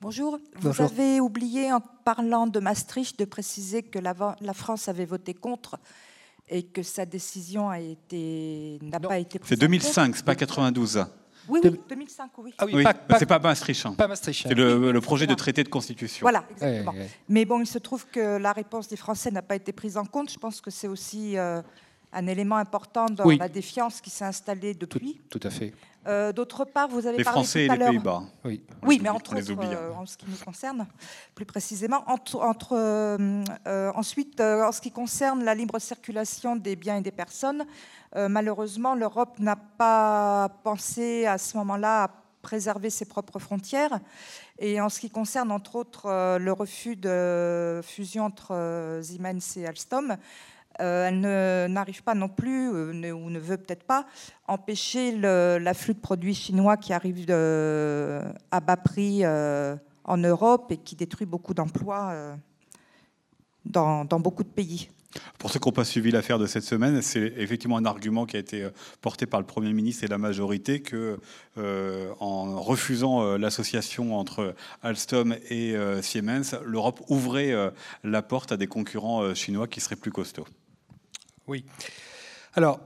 [0.00, 0.38] Bonjour.
[0.60, 4.14] Vous avez oublié, en parlant de Maastricht, de préciser que la,
[4.54, 5.76] France avait voté contre
[6.48, 11.04] et que sa décision n'a pas été C'est 2005, c'est pas 92.
[11.48, 12.54] Oui, oui, 2005, oui.
[12.58, 13.96] Ah oui, pas, c'est pas Maastricht.
[13.96, 14.46] Pas Maastricht.
[14.46, 16.22] C'est le, projet de traité de constitution.
[16.22, 16.94] Voilà, exactement.
[17.28, 20.04] Mais bon, il se trouve que la réponse des Français n'a pas été prise en
[20.04, 20.30] compte.
[20.30, 21.60] Je pense que c'est aussi euh,
[22.12, 25.20] un élément important dans la défiance qui s'est installée depuis.
[25.28, 25.72] Tout, à fait.
[26.08, 28.22] Euh, d'autre part, vous avez les parlé Français tout à et les Pays-Bas.
[28.44, 30.86] Oui, oui mais entre autres, euh, en ce qui nous concerne,
[31.34, 32.38] plus précisément, entre,
[33.94, 37.66] ensuite, en ce qui concerne la libre circulation des biens et des personnes,
[38.16, 42.10] euh, malheureusement, l'Europe n'a pas pensé à ce moment-là à
[42.42, 44.00] préserver ses propres frontières.
[44.58, 49.56] Et en ce qui concerne, entre autres, euh, le refus de fusion entre euh, Siemens
[49.56, 50.16] et Alstom,
[50.78, 54.06] elle n'arrive pas non plus, ou ne veut peut-être pas,
[54.46, 61.26] empêcher l'afflux de produits chinois qui arrivent à bas prix en Europe et qui détruit
[61.26, 62.36] beaucoup d'emplois
[63.64, 64.88] dans beaucoup de pays.
[65.38, 68.36] Pour ceux qui n'ont pas suivi l'affaire de cette semaine, c'est effectivement un argument qui
[68.36, 71.18] a été euh, porté par le Premier ministre et la majorité que,
[71.56, 77.54] euh, en refusant euh, l'association entre Alstom et Siemens, l'Europe ouvrait
[78.04, 80.46] la porte à des concurrents chinois qui seraient plus costauds.
[81.48, 81.64] Oui.
[82.54, 82.80] Alors.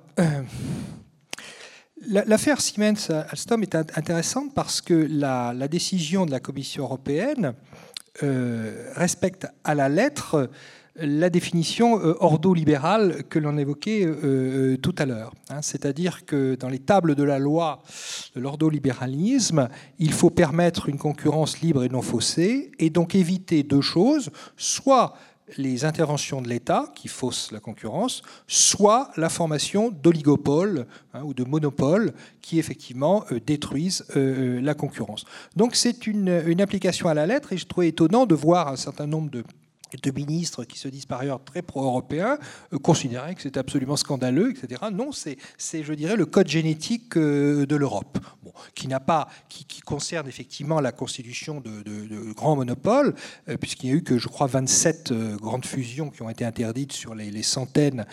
[2.09, 7.55] L'affaire Siemens-Alstom est intéressante parce que la, décision de la Commission européenne
[8.21, 10.51] respecte à la lettre
[10.97, 15.33] la définition euh, ordo-libérale que l'on évoquait euh, euh, tout à l'heure.
[15.49, 15.63] Hein.
[15.63, 17.83] C'est-à-dire que dans les tables de la loi
[18.37, 19.69] de l'ordo-libéralisme,
[19.99, 25.15] il faut permettre une concurrence libre et non faussée, et donc éviter deux choses, soit
[25.57, 31.45] les interventions de l'État qui faussent la concurrence, soit la formation d'oligopoles hein, ou de
[31.45, 35.25] monopoles qui effectivement détruisent la concurrence.
[35.57, 39.07] Donc c'est une, application à la lettre et je trouvais étonnant de voir un certain
[39.07, 39.45] nombre de
[40.01, 42.39] de ministres qui se disent par ailleurs très pro-européens
[42.73, 44.83] euh, considéraient que c'était absolument scandaleux, etc.
[44.93, 48.19] Non, c'est, je dirais, le code génétique euh, de l'Europe,
[48.75, 53.15] qui n'a pas, qui, concerne effectivement la constitution de, grands monopoles,
[53.49, 56.93] euh, puisqu'il n'y a eu que, je crois, 27 grandes fusions qui ont été interdites
[56.93, 58.07] sur les, centaines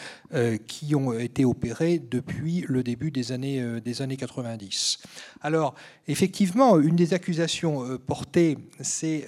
[0.68, 4.98] qui ont été opérées depuis le début des années, des années 90.
[5.42, 5.76] Alors,
[6.08, 9.28] effectivement, une des accusations portées, c'est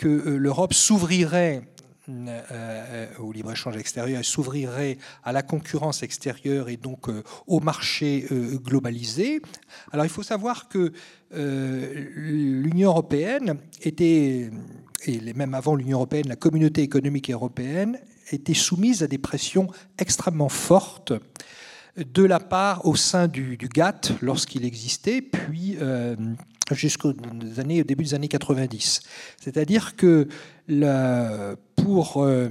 [0.00, 1.62] que l'Europe s'ouvrirait
[2.08, 8.26] euh, euh, au libre-échange extérieur, s'ouvrirait à la concurrence extérieure et donc euh, au marché
[8.64, 9.42] globalisé.
[9.92, 10.92] Alors il faut savoir que
[11.32, 14.50] l'Union européenne était,
[15.04, 17.98] et même avant l'Union européenne, la communauté économique européenne
[18.32, 19.68] était soumise à des pressions
[19.98, 21.12] extrêmement fortes
[21.96, 25.76] de la part au sein du, GATT lorsqu'il existait, puis
[26.74, 29.02] jusqu'au début des années 90.
[29.40, 30.28] C'est-à-dire que
[31.76, 32.48] pour euh,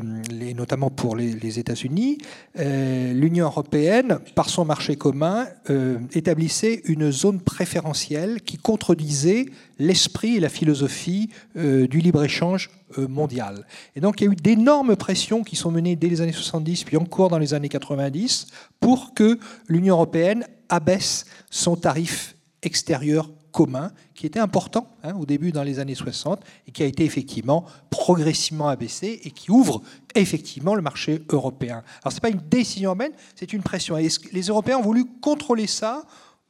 [0.55, 2.17] notamment pour les, États-Unis,
[2.57, 9.45] euh, l'Union européenne, par son marché commun, euh, établissait une zone préférentielle qui contredisait
[9.77, 13.65] l'esprit et la philosophie du libre-échange mondial.
[13.95, 16.83] Et donc il y a eu d'énormes pressions qui sont menées dès les années 70,
[16.83, 18.47] puis encore dans les années 90,
[18.79, 25.53] pour que l'Union européenne abaisse son tarif extérieur commun qui était important hein, au début
[25.53, 29.81] dans les années 60 et qui a été effectivement progressivement abaissé et qui ouvre
[30.13, 31.83] effectivement le marché européen.
[32.03, 33.97] Alors ce n'est pas une décision européenne, c'est une pression.
[33.97, 36.03] Et les Européens ont voulu contrôler ça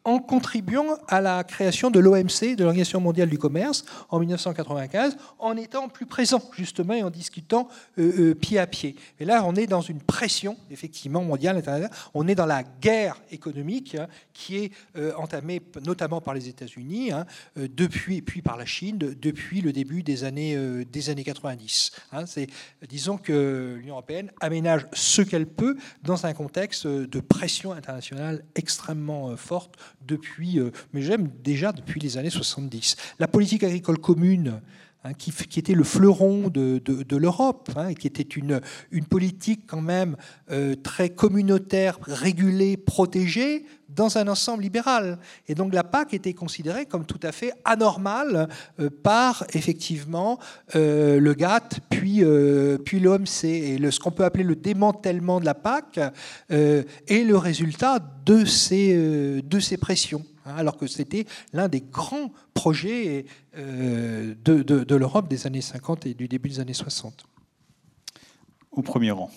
[0.06, 5.58] en contribuant à la création de l'OMC, de l'Organisation mondiale du commerce, en 1995, en
[5.58, 7.68] étant plus présent justement et en discutant
[7.98, 8.96] euh, euh, pied à pied.
[9.20, 11.92] Et là, on est dans une pression, effectivement, mondiale, internationale.
[12.14, 17.12] On est dans la guerre économique hein, qui est euh, entamée notamment par les États-Unis,
[17.12, 21.92] hein, depuis, puis par la Chine, depuis le début des années, des années 90.
[22.12, 22.26] Hein.
[22.26, 22.48] c'est,
[22.88, 29.36] disons que l'Union européenne aménage ce qu'elle peut dans un contexte de pression internationale extrêmement
[29.36, 29.76] forte
[30.10, 32.96] depuis, euh, mais j'aime déjà depuis les années 70.
[33.20, 34.62] La politique agricole commune,
[35.04, 38.62] hein, qui, était le fleuron de, l'Europe, hein, qui était une,
[39.10, 40.16] politique quand même
[40.52, 45.18] euh, très communautaire, régulée, protégée, dans un ensemble libéral.
[45.48, 48.48] Et donc la PAC était considérée comme tout à fait anormale
[48.80, 50.38] euh, par effectivement
[50.76, 52.24] euh, le GATT, puis,
[52.86, 53.46] puis l'OMC.
[53.46, 56.00] Et ce qu'on peut appeler le démantèlement de la PAC
[56.50, 60.24] est le résultat de ces, de ces pressions.
[60.50, 66.06] Hein, alors que c'était l'un des grands projets de, de, de l'Europe des années 50
[66.08, 67.26] et du début des années 60.
[68.72, 69.30] Au premier rang.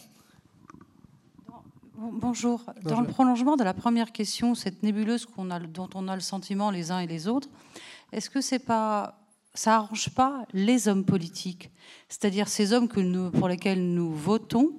[2.11, 2.65] Bonjour.
[2.83, 6.71] Dans le prolongement de la première question, cette nébuleuse a, dont on a le sentiment
[6.71, 7.49] les uns et les autres,
[8.11, 9.19] est-ce que c'est pas
[9.55, 11.71] ça arrange pas les hommes politiques,
[12.09, 14.71] c'est-à-dire ces hommes que nous, pour lesquels nous votons,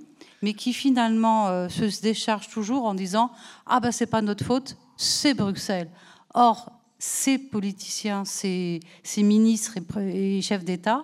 [0.42, 3.32] mais qui finalement euh, se déchargent toujours en disant
[3.68, 5.90] ah ben c'est pas notre faute, c'est Bruxelles.
[6.34, 8.80] Or ces politiciens, ces,
[9.18, 11.04] ministres et, chefs d'État,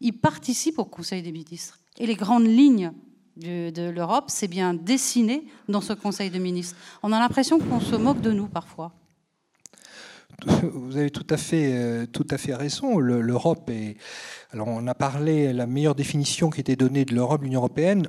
[0.00, 1.80] ils participent au Conseil des ministres.
[1.98, 2.92] Et les grandes lignes
[3.36, 6.76] de, l'Europe, c'est bien dessiné dans ce Conseil des ministres.
[7.02, 8.92] On a l'impression qu'on se moque de nous parfois.
[10.62, 12.98] Vous avez tout à fait, euh, tout à fait raison.
[12.98, 13.96] L'Europe est.
[14.52, 18.06] Alors, on a parlé, la meilleure définition qui était donnée de l'Europe, l'Union européenne,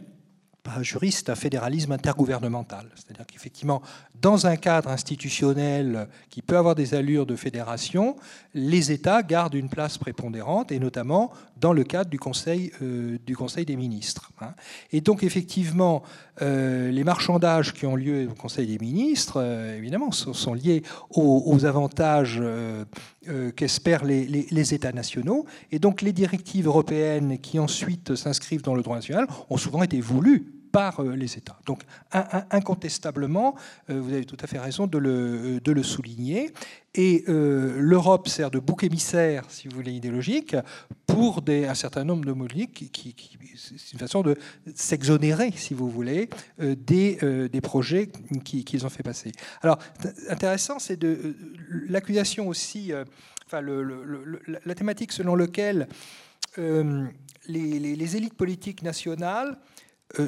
[0.68, 2.92] par un juriste, un fédéralisme intergouvernemental.
[2.96, 3.82] C'est-à-dire qu'effectivement,
[4.22, 8.16] dans un cadre institutionnel qui peut avoir des allures de fédération,
[8.54, 13.18] les États gardent une place prépondérante, et notamment dans le cadre du Conseil, euh,
[13.66, 14.32] des ministres.
[14.42, 14.54] Hein.
[14.92, 16.04] Et donc, effectivement,
[16.42, 21.66] euh, les marchandages qui ont lieu au Conseil des ministres, euh, évidemment, sont, liés aux,
[21.66, 22.42] avantages
[23.56, 25.46] qu'espèrent les, États nationaux.
[25.72, 30.00] Et donc, les directives européennes qui ensuite s'inscrivent dans le droit national ont souvent été
[30.02, 31.60] voulues par euh, les États.
[31.66, 31.82] Donc
[32.12, 33.56] incontestablement,
[33.90, 36.52] euh, vous avez tout à fait raison de le, euh, souligner.
[37.00, 40.56] Et l'Europe sert de bouc émissaire, si vous voulez, idéologique,
[41.06, 42.34] pour un certain nombre de
[42.66, 42.92] qui,
[43.56, 44.36] c'est une façon de
[44.74, 46.28] s'exonérer, si vous voulez,
[46.58, 48.10] des, projets
[48.44, 49.32] qu'ils ont fait passer.
[49.62, 49.78] Alors,
[50.28, 51.36] intéressant, c'est de
[51.88, 52.92] l'accusation aussi,
[53.46, 55.88] enfin, la thématique selon laquelle
[57.48, 59.58] les, élites politiques nationales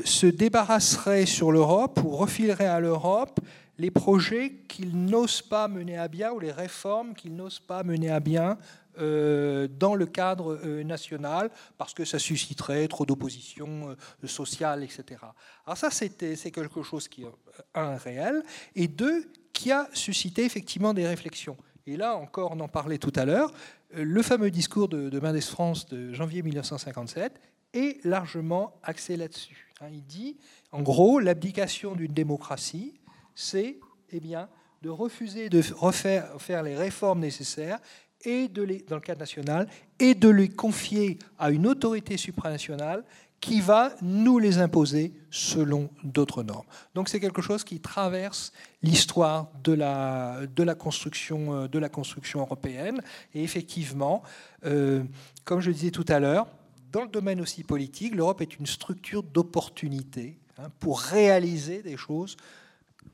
[0.05, 3.39] se débarrasserait sur l'Europe ou refilerait à l'Europe
[3.77, 8.09] les projets qu'ils n'osent pas mener à bien ou les réformes qu'ils n'osent pas mener
[8.09, 8.57] à bien
[8.99, 13.95] euh, dans le cadre euh, national parce que ça susciterait trop d'opposition
[14.25, 15.21] sociale, etc.
[15.65, 17.31] Alors ça, c'est quelque chose qui est,
[17.73, 18.43] un, réel,
[18.75, 21.55] et deux, qui a suscité effectivement des réflexions.
[21.87, 23.51] Et là encore, on en parlait tout à l'heure,
[23.93, 27.39] le fameux discours de, de Mendes France de janvier 1957
[27.73, 29.73] est largement axé là-dessus.
[29.81, 30.37] Hein, il dit,
[30.71, 32.93] en gros, l'abdication d'une démocratie,
[33.35, 33.79] c'est
[34.11, 34.49] eh bien,
[34.81, 37.79] de refuser de refaire faire les réformes nécessaires
[38.21, 39.67] et de les, dans le cadre national
[39.99, 43.03] et de les confier à une autorité supranationale
[43.39, 46.65] qui va nous les imposer selon d'autres normes.
[46.93, 48.51] Donc c'est quelque chose qui traverse
[48.81, 53.01] l'histoire de la, de, la construction, euh, de la construction européenne.
[53.33, 54.23] Et effectivement,
[54.65, 55.03] euh,
[55.45, 56.47] comme je disais tout à l'heure,
[56.91, 62.35] dans le domaine aussi politique, l'Europe est une structure d'opportunité hein, pour réaliser des choses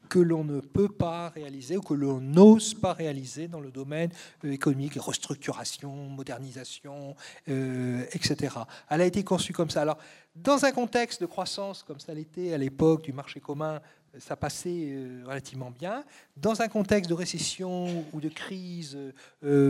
[0.08, 4.12] que l'on ne peut pas réaliser ou que l'on n'ose pas réaliser dans le domaine
[4.44, 7.16] euh, économique, restructuration, modernisation,
[7.50, 8.56] euh, etc.
[8.90, 9.82] Elle a été conçue comme ça.
[9.82, 9.98] Alors,
[10.36, 13.82] dans un contexte de croissance comme ça l'était à l'époque du marché commun,
[14.20, 16.04] ça passait euh, relativement bien.
[16.38, 18.98] Dans un contexte de récession ou de crise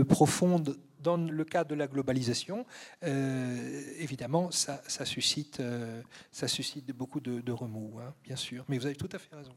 [0.09, 2.65] profonde dans le cadre de la globalisation,
[3.03, 6.01] euh, évidemment, ça, suscite, euh,
[6.31, 8.65] ça suscite beaucoup de, remous, hein, bien sûr.
[8.67, 9.55] Mais vous avez tout à fait raison.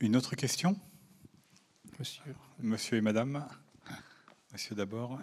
[0.00, 0.76] Une autre question?
[1.98, 2.34] Monsieur.
[2.58, 3.46] Monsieur et Madame?
[4.52, 5.18] Monsieur d'abord.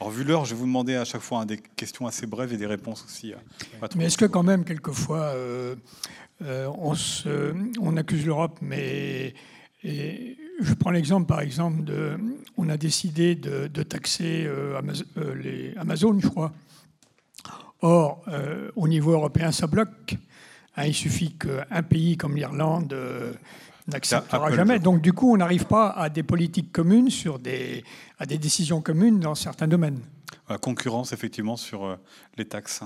[0.00, 2.56] Alors, vu l'heure, je vais vous demander à chaque fois des questions assez brèves et
[2.56, 3.32] des réponses aussi.
[3.32, 5.32] Euh, mais est-ce que quand même, quelquefois,
[6.40, 6.94] on,
[7.80, 9.34] on, accuse l'Europe, mais
[9.82, 12.18] et je prends l'exemple, par exemple, de,
[12.56, 14.80] on a décidé de, taxer euh,
[15.16, 16.52] euh, les Amazon, je crois.
[17.80, 20.16] Or, euh, au niveau européen, ça bloque.
[20.76, 22.94] Hein, il suffit qu'un pays comme l'Irlande
[23.88, 24.78] n'acceptera jamais.
[24.78, 27.82] Donc, du coup, on n'arrive pas à des politiques communes, sur des,
[28.18, 30.00] à des décisions communes dans certains domaines.
[30.48, 31.96] La concurrence, effectivement, sur
[32.36, 32.82] les taxes.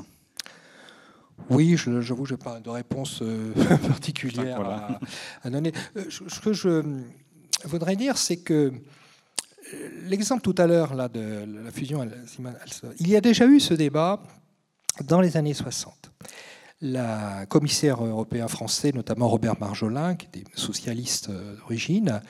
[1.51, 3.23] Oui, j'avoue, je n'ai pas de réponse
[3.89, 4.61] particulière
[5.43, 5.73] à, donner.
[6.09, 6.83] Ce que je
[7.65, 8.73] voudrais dire, c'est que
[9.73, 12.07] euh, l'exemple tout à l'heure là de la fusion,
[13.01, 14.23] il y a déjà eu ce débat
[15.05, 16.11] dans les années 60.
[16.81, 22.21] La commissaire européen français, notamment Robert Marjolin, qui était socialiste euh, d'origine,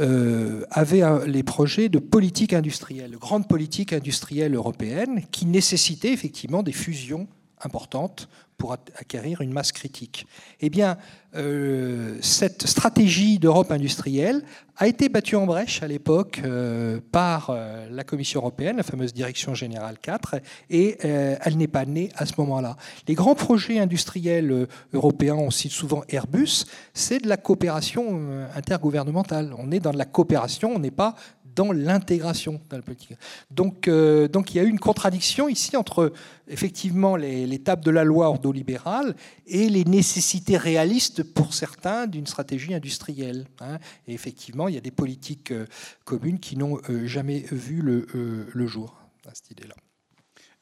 [0.00, 6.62] euh, avait les projets de politique industrielle, de grande politique industrielle européenne, qui nécessitaient effectivement
[6.62, 7.26] des fusions
[7.62, 8.28] importantes
[8.58, 10.26] pour acquérir une masse critique.
[10.60, 10.96] Eh bien,
[11.34, 14.42] euh, cette stratégie d'Europe industrielle
[14.78, 19.12] a été battue en brèche à l'époque euh, par euh, la Commission européenne, la fameuse
[19.12, 20.36] Direction générale 4,
[20.70, 22.76] et elle n'est pas née à ce moment-là.
[23.08, 26.64] Les grands projets industriels européens, on cite souvent Airbus,
[26.94, 28.20] c'est de la coopération
[28.54, 29.54] intergouvernementale.
[29.58, 31.14] On est dans de la coopération, on n'est pas
[31.56, 33.14] dans l'intégration dans la politique.
[33.50, 36.12] Donc, euh, donc il y a eu une contradiction ici entre
[36.46, 37.16] effectivement
[37.64, 39.16] tables de la loi ordolibérale
[39.46, 43.46] et les nécessités réalistes pour certains d'une stratégie industrielle.
[43.60, 43.78] Hein.
[44.06, 45.66] Et effectivement, il y a des politiques euh,
[46.04, 48.06] communes qui n'ont euh, jamais vu le,
[48.52, 49.74] le jour à cette idée-là.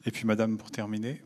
[0.05, 1.21] Et puis, Madame, pour terminer.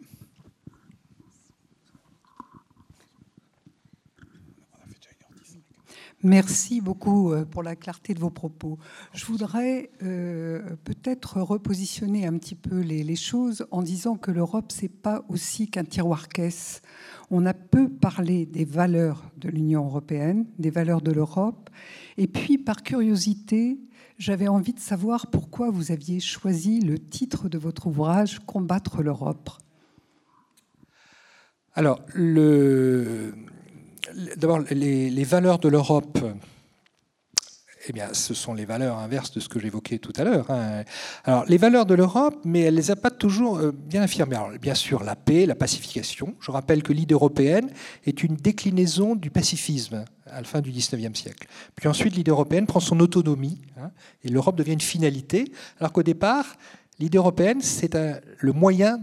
[6.21, 8.77] Merci beaucoup euh, pour la clarté de vos propos.
[9.13, 14.91] Je voudrais euh, peut-être repositionner un petit peu les, choses en disant que l'Europe, c'est
[14.91, 16.81] pas aussi qu'un tiroir-caisse.
[17.31, 21.69] On a peu parlé des valeurs de l'Union européenne, des valeurs de l'Europe.
[22.17, 23.79] Et puis, par curiosité,
[24.17, 29.49] j'avais envie de savoir pourquoi vous aviez choisi le titre de votre ouvrage Combattre l'Europe.
[31.75, 33.33] Alors, le,
[34.38, 36.19] d'abord, les, valeurs de l'Europe,
[37.88, 40.49] eh bien, ce sont les valeurs inverses de ce que j'évoquais tout à l'heure.
[40.51, 40.84] Hein.
[41.23, 44.35] Alors, les valeurs de l'Europe, mais elle les a pas toujours euh, bien affirmées.
[44.35, 46.35] Alors, bien sûr, la paix, la pacification.
[46.39, 47.69] Je rappelle que l'idée européenne
[48.05, 51.47] est une déclinaison du pacifisme à la fin du XIXe siècle.
[51.76, 53.91] Puis ensuite, l'idée européenne prend son autonomie hein,
[54.23, 56.57] et l'Europe devient une finalité, alors qu'au départ,
[56.99, 58.99] l'idée européenne, c'est le moyen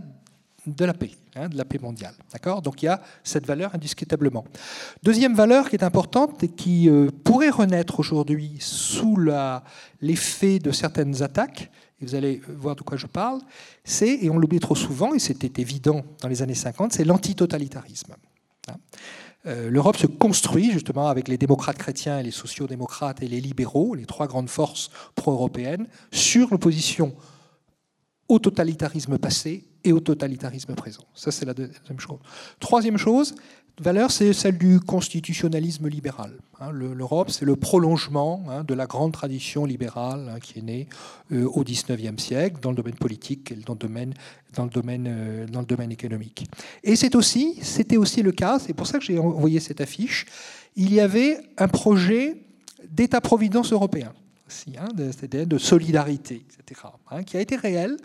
[0.66, 1.10] de la paix.
[1.34, 2.14] Hein, de la paix mondiale.
[2.32, 2.62] D'accord?
[2.62, 4.44] Donc il y a cette valeur indiscutablement.
[5.02, 9.18] Deuxième valeur qui est importante et qui euh, pourrait renaître aujourd'hui sous
[10.00, 11.70] l'effet de certaines attaques,
[12.00, 13.40] et vous allez voir de quoi je parle,
[13.84, 18.14] c'est, et on l'oublie trop souvent, et c'était évident dans les années 50, c'est l'antitotalitarisme.
[18.68, 18.76] Hein.
[19.46, 23.94] Euh, L'Europe se construit justement avec les démocrates chrétiens et les sociaux-démocrates et les libéraux,
[23.94, 27.14] les trois grandes forces pro-européennes, sur l'opposition
[28.28, 31.04] au totalitarisme passé et au totalitarisme présent.
[31.14, 32.18] Ça, c'est la deuxième chose.
[32.60, 33.34] Troisième chose,
[33.80, 36.32] valeur, c'est celle du constitutionnalisme libéral.
[36.60, 36.70] Hein.
[36.72, 40.88] L'Europe, c'est le prolongement hein, de la grande tradition libérale hein, qui est née
[41.32, 44.14] euh, au XIXe siècle dans le domaine politique et dans le domaine,
[44.54, 46.46] dans le domaine, euh, économique.
[46.82, 50.26] Et c'était aussi le cas, c'est pour ça que j'ai envoyé cette affiche,
[50.74, 52.42] il y avait un projet
[52.90, 54.12] d'État-providence européen
[54.78, 56.80] hein, de, solidarité, etc.,
[57.26, 57.96] qui a été réel.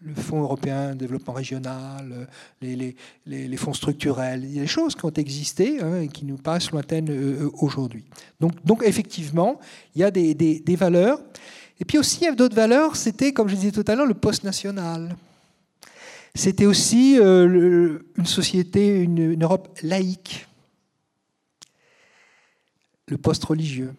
[0.00, 2.28] Le Fonds européen de développement régional,
[2.60, 2.76] les,
[3.26, 6.24] les, les, fonds structurels, il y a des choses qui ont existé hein, et qui
[6.24, 8.04] nous paraissent lointaines euh, euh, aujourd'hui.
[8.38, 9.58] Donc, donc, effectivement,
[9.96, 11.20] il y a des, des, des valeurs.
[11.80, 14.06] Et puis aussi, il y a d'autres valeurs, c'était, comme je disais tout à l'heure,
[14.06, 15.16] le post-national.
[16.32, 20.46] C'était aussi euh, une société, une Europe laïque.
[23.08, 23.94] Le post-religieux.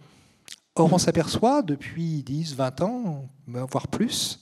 [0.76, 4.39] Or, on s'aperçoit depuis 10, 20 ans, voire plus,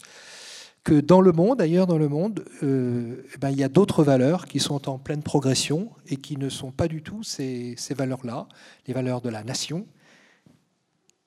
[0.87, 4.05] que dans le monde, ailleurs dans le monde, euh, eh ben, il y a d'autres
[4.05, 8.47] valeurs qui sont en pleine progression et qui ne sont pas du tout ces, valeurs-là,
[8.87, 9.85] les valeurs de la nation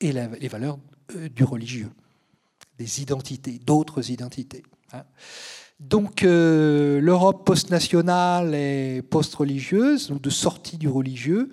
[0.01, 0.78] et les valeurs
[1.15, 1.91] euh, du religieux,
[2.78, 4.62] des identités, d'autres identités.
[4.95, 5.03] Hein.
[5.78, 11.51] Donc euh, l'Europe post-nationale et post-religieuse, ou de sortie du religieux,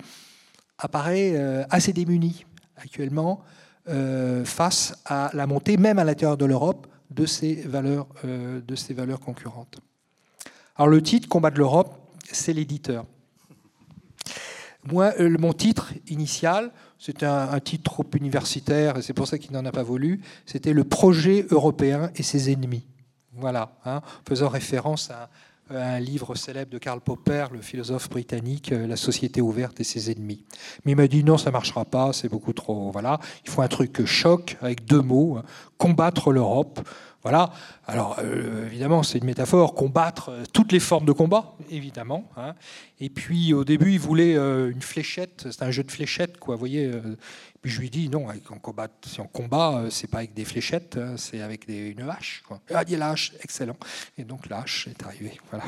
[0.77, 1.35] apparaît
[1.69, 2.45] assez démunie
[2.77, 3.41] actuellement
[4.45, 8.93] face à la montée, même à l'intérieur de l'Europe, de ces valeurs, euh, de ces
[8.93, 9.79] valeurs concurrentes.
[10.75, 11.93] Alors le titre Combattre l'Europe,
[12.31, 13.05] c'est l'éditeur.
[14.83, 19.51] Moi, euh, mon titre initial, c'était un, titre trop universitaire, et c'est pour ça qu'il
[19.51, 22.85] n'en a pas voulu, c'était Le projet européen et ses ennemis.
[23.33, 25.29] Voilà, hein, faisant référence à,
[25.69, 30.11] un livre célèbre de Karl Popper, le philosophe britannique, euh, La société ouverte et ses
[30.11, 30.45] ennemis.
[30.85, 32.91] Mais il m'a dit non, ça marchera pas, c'est beaucoup trop.
[32.91, 35.39] Voilà, il faut un truc choc avec deux mots
[35.77, 36.79] combattre l'Europe.
[37.23, 37.51] Voilà.
[37.85, 42.29] Alors, euh, évidemment, c'est une métaphore, combattre euh, toutes les formes de combat, évidemment.
[42.37, 42.53] Hein.
[42.99, 46.55] Et puis, au début, il voulait une fléchette, c'est un jeu de fléchettes, quoi.
[46.55, 46.89] Vous voyez,
[47.61, 48.27] puis je lui dis non,
[48.61, 52.01] combat, si on combat, euh, c'est pas avec des fléchettes, hein, c'est avec des, une
[52.09, 52.43] hache.
[52.47, 52.59] Quoi.
[52.73, 53.77] Ah, a la hache, excellent.
[54.17, 55.37] Et donc la hache est arrivée.
[55.49, 55.65] Voilà.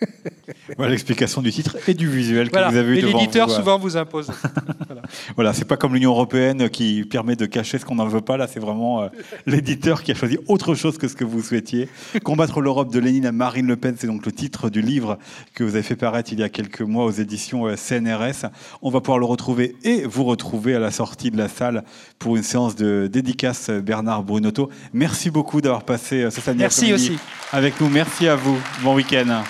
[0.76, 3.96] voilà l'explication du titre et du visuel que vous avez eu devant l'éditeur souvent vous
[3.96, 4.30] impose.
[4.86, 5.02] voilà,
[5.36, 8.36] voilà c'est pas comme l'Union européenne qui permet de cacher ce qu'on n'en veut pas.
[8.36, 9.08] Là, c'est vraiment euh,
[9.46, 11.88] l'éditeur qui a choisi autre chose que ce que vous souhaitiez.
[12.24, 15.18] Combattre l'Europe de Lénine à Marine Le Pen, c'est donc le titre du livre
[15.54, 18.50] que vous avez fait paraître il y a quelques mois aux éditions euh, CNRS.
[18.80, 21.82] On va pouvoir le retrouver et vous retrouver à la sortie de la salle
[22.18, 24.70] pour une séance de dédicace Bernard Brunotto.
[24.92, 27.18] Merci beaucoup d'avoir passé euh, ce samedi Merci aussi.
[27.52, 27.88] avec nous.
[27.88, 28.58] Merci à vous.
[28.82, 29.42] Bon week-end.